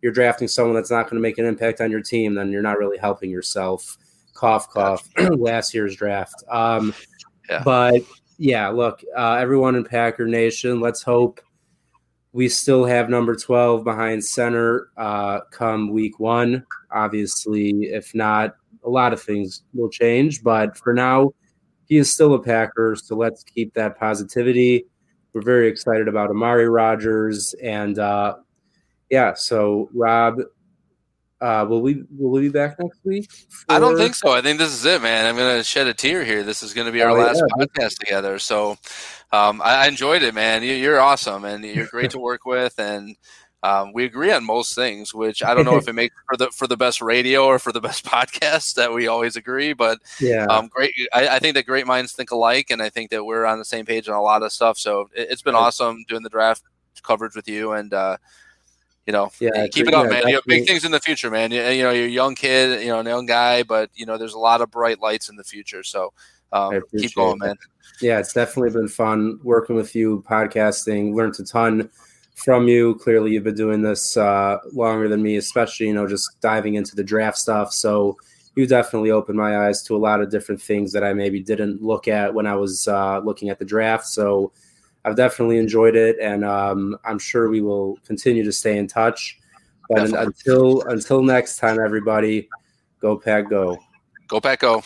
you're 0.00 0.12
drafting 0.12 0.48
someone 0.48 0.74
that's 0.74 0.90
not 0.90 1.04
going 1.04 1.16
to 1.16 1.20
make 1.20 1.36
an 1.36 1.44
impact 1.44 1.82
on 1.82 1.90
your 1.90 2.00
team 2.00 2.34
then 2.34 2.50
you're 2.50 2.62
not 2.62 2.78
really 2.78 2.98
helping 2.98 3.30
yourself. 3.30 3.98
Cough 4.32 4.70
cough 4.70 5.06
last 5.36 5.74
year's 5.74 5.94
draft 5.94 6.42
um, 6.50 6.94
yeah. 7.50 7.62
but 7.62 8.00
yeah 8.38 8.68
look 8.68 9.02
uh, 9.14 9.34
everyone 9.34 9.76
in 9.76 9.84
packer 9.84 10.26
nation 10.26 10.80
let's 10.80 11.02
hope 11.02 11.42
we 12.32 12.48
still 12.48 12.84
have 12.84 13.08
number 13.08 13.34
12 13.34 13.82
behind 13.84 14.24
center 14.24 14.88
uh, 14.96 15.40
come 15.50 15.90
week 15.90 16.20
one. 16.20 16.64
Obviously, 16.92 17.70
if 17.84 18.14
not, 18.14 18.54
a 18.84 18.88
lot 18.88 19.12
of 19.12 19.20
things 19.20 19.62
will 19.74 19.90
change. 19.90 20.42
But 20.42 20.76
for 20.76 20.92
now, 20.92 21.32
he 21.86 21.96
is 21.96 22.12
still 22.12 22.34
a 22.34 22.42
Packer. 22.42 22.94
So 22.96 23.16
let's 23.16 23.42
keep 23.42 23.74
that 23.74 23.98
positivity. 23.98 24.86
We're 25.32 25.42
very 25.42 25.68
excited 25.68 26.06
about 26.08 26.30
Amari 26.30 26.68
Rodgers. 26.68 27.54
And 27.62 27.98
uh, 27.98 28.36
yeah, 29.10 29.34
so 29.34 29.90
Rob, 29.92 30.40
uh, 31.40 31.64
will 31.68 31.80
we 31.80 32.04
will 32.16 32.30
we 32.30 32.40
be 32.42 32.48
back 32.50 32.78
next 32.78 33.00
week? 33.04 33.30
For... 33.30 33.64
I 33.70 33.78
don't 33.78 33.96
think 33.96 34.14
so. 34.14 34.30
I 34.30 34.42
think 34.42 34.58
this 34.58 34.72
is 34.72 34.84
it, 34.84 35.00
man. 35.00 35.26
I'm 35.26 35.36
gonna 35.36 35.64
shed 35.64 35.86
a 35.86 35.94
tear 35.94 36.24
here. 36.24 36.42
This 36.42 36.62
is 36.62 36.74
gonna 36.74 36.92
be 36.92 37.02
our 37.02 37.10
oh, 37.10 37.14
last 37.14 37.36
yeah. 37.36 37.64
podcast 37.64 37.98
together. 37.98 38.38
So 38.38 38.72
um, 39.32 39.62
I, 39.62 39.84
I, 39.84 39.86
enjoyed 39.86 40.22
it, 40.22 40.34
man. 40.34 40.62
You, 40.62 40.92
are 40.92 41.00
awesome, 41.00 41.44
and 41.44 41.64
you're 41.64 41.86
great 41.86 42.10
to 42.12 42.18
work 42.18 42.44
with, 42.44 42.78
and 42.78 43.16
um, 43.62 43.92
we 43.94 44.04
agree 44.04 44.32
on 44.32 44.44
most 44.44 44.74
things. 44.74 45.14
Which 45.14 45.42
I 45.42 45.54
don't 45.54 45.64
know 45.64 45.76
if 45.76 45.88
it 45.88 45.94
makes 45.94 46.14
for 46.28 46.36
the 46.36 46.50
for 46.50 46.66
the 46.66 46.76
best 46.76 47.00
radio 47.00 47.46
or 47.46 47.58
for 47.58 47.72
the 47.72 47.80
best 47.80 48.04
podcast 48.06 48.74
that 48.74 48.92
we 48.92 49.06
always 49.06 49.36
agree, 49.36 49.72
but 49.72 49.98
yeah, 50.20 50.44
um, 50.44 50.68
great. 50.68 50.92
I, 51.14 51.28
I, 51.28 51.38
think 51.38 51.54
that 51.54 51.64
great 51.64 51.86
minds 51.86 52.12
think 52.12 52.32
alike, 52.32 52.66
and 52.70 52.82
I 52.82 52.90
think 52.90 53.10
that 53.10 53.24
we're 53.24 53.46
on 53.46 53.58
the 53.58 53.64
same 53.64 53.86
page 53.86 54.10
on 54.10 54.14
a 54.14 54.22
lot 54.22 54.42
of 54.42 54.52
stuff. 54.52 54.78
So 54.78 55.08
it, 55.14 55.30
has 55.30 55.40
been 55.40 55.54
awesome 55.54 56.04
doing 56.06 56.22
the 56.22 56.28
draft 56.28 56.64
coverage 57.02 57.34
with 57.34 57.48
you, 57.48 57.72
and 57.72 57.94
uh, 57.94 58.18
you 59.06 59.12
know, 59.12 59.30
yeah, 59.40 59.66
keep 59.68 59.88
it 59.88 59.94
up, 59.94 60.04
yeah, 60.04 60.10
man. 60.10 60.28
You 60.28 60.34
have 60.36 60.44
big 60.46 60.66
things 60.66 60.84
in 60.84 60.92
the 60.92 61.00
future, 61.00 61.30
man. 61.30 61.50
You, 61.50 61.62
you 61.64 61.82
know, 61.82 61.90
you're 61.90 62.06
a 62.06 62.08
young 62.08 62.34
kid, 62.34 62.82
you 62.82 62.88
know, 62.88 63.00
a 63.00 63.04
young 63.04 63.26
guy, 63.26 63.62
but 63.62 63.90
you 63.94 64.06
know, 64.06 64.18
there's 64.18 64.34
a 64.34 64.38
lot 64.38 64.60
of 64.60 64.70
bright 64.70 65.00
lights 65.00 65.28
in 65.28 65.36
the 65.36 65.44
future. 65.44 65.82
So 65.82 66.12
um, 66.52 66.82
keep 66.96 67.14
going, 67.14 67.38
man. 67.38 67.56
Yeah, 68.00 68.18
it's 68.18 68.32
definitely 68.32 68.70
been 68.70 68.88
fun 68.88 69.40
working 69.42 69.76
with 69.76 69.94
you, 69.94 70.24
podcasting. 70.28 71.14
Learned 71.14 71.38
a 71.38 71.44
ton 71.44 71.90
from 72.34 72.68
you. 72.68 72.94
Clearly, 72.96 73.32
you've 73.32 73.44
been 73.44 73.54
doing 73.54 73.82
this 73.82 74.16
uh, 74.16 74.58
longer 74.72 75.08
than 75.08 75.22
me, 75.22 75.36
especially 75.36 75.86
you 75.86 75.94
know 75.94 76.06
just 76.06 76.40
diving 76.40 76.74
into 76.74 76.94
the 76.94 77.04
draft 77.04 77.38
stuff. 77.38 77.72
So 77.72 78.16
you 78.56 78.66
definitely 78.66 79.10
opened 79.10 79.38
my 79.38 79.66
eyes 79.66 79.82
to 79.84 79.96
a 79.96 79.98
lot 79.98 80.20
of 80.20 80.30
different 80.30 80.60
things 80.60 80.92
that 80.92 81.04
I 81.04 81.12
maybe 81.12 81.40
didn't 81.40 81.82
look 81.82 82.08
at 82.08 82.32
when 82.34 82.46
I 82.46 82.54
was 82.54 82.88
uh, 82.88 83.20
looking 83.20 83.48
at 83.48 83.58
the 83.58 83.64
draft. 83.64 84.06
So 84.06 84.52
I've 85.04 85.16
definitely 85.16 85.58
enjoyed 85.58 85.96
it, 85.96 86.16
and 86.20 86.44
um, 86.44 86.96
I'm 87.04 87.18
sure 87.18 87.48
we 87.48 87.62
will 87.62 87.98
continue 88.06 88.44
to 88.44 88.52
stay 88.52 88.76
in 88.76 88.86
touch. 88.86 89.38
But 89.88 90.12
until 90.12 90.82
until 90.82 91.22
next 91.22 91.56
time, 91.56 91.80
everybody, 91.80 92.48
go 93.00 93.16
pack, 93.16 93.48
go. 93.50 93.78
Go 94.28 94.40
pack, 94.40 94.60
go. 94.60 94.84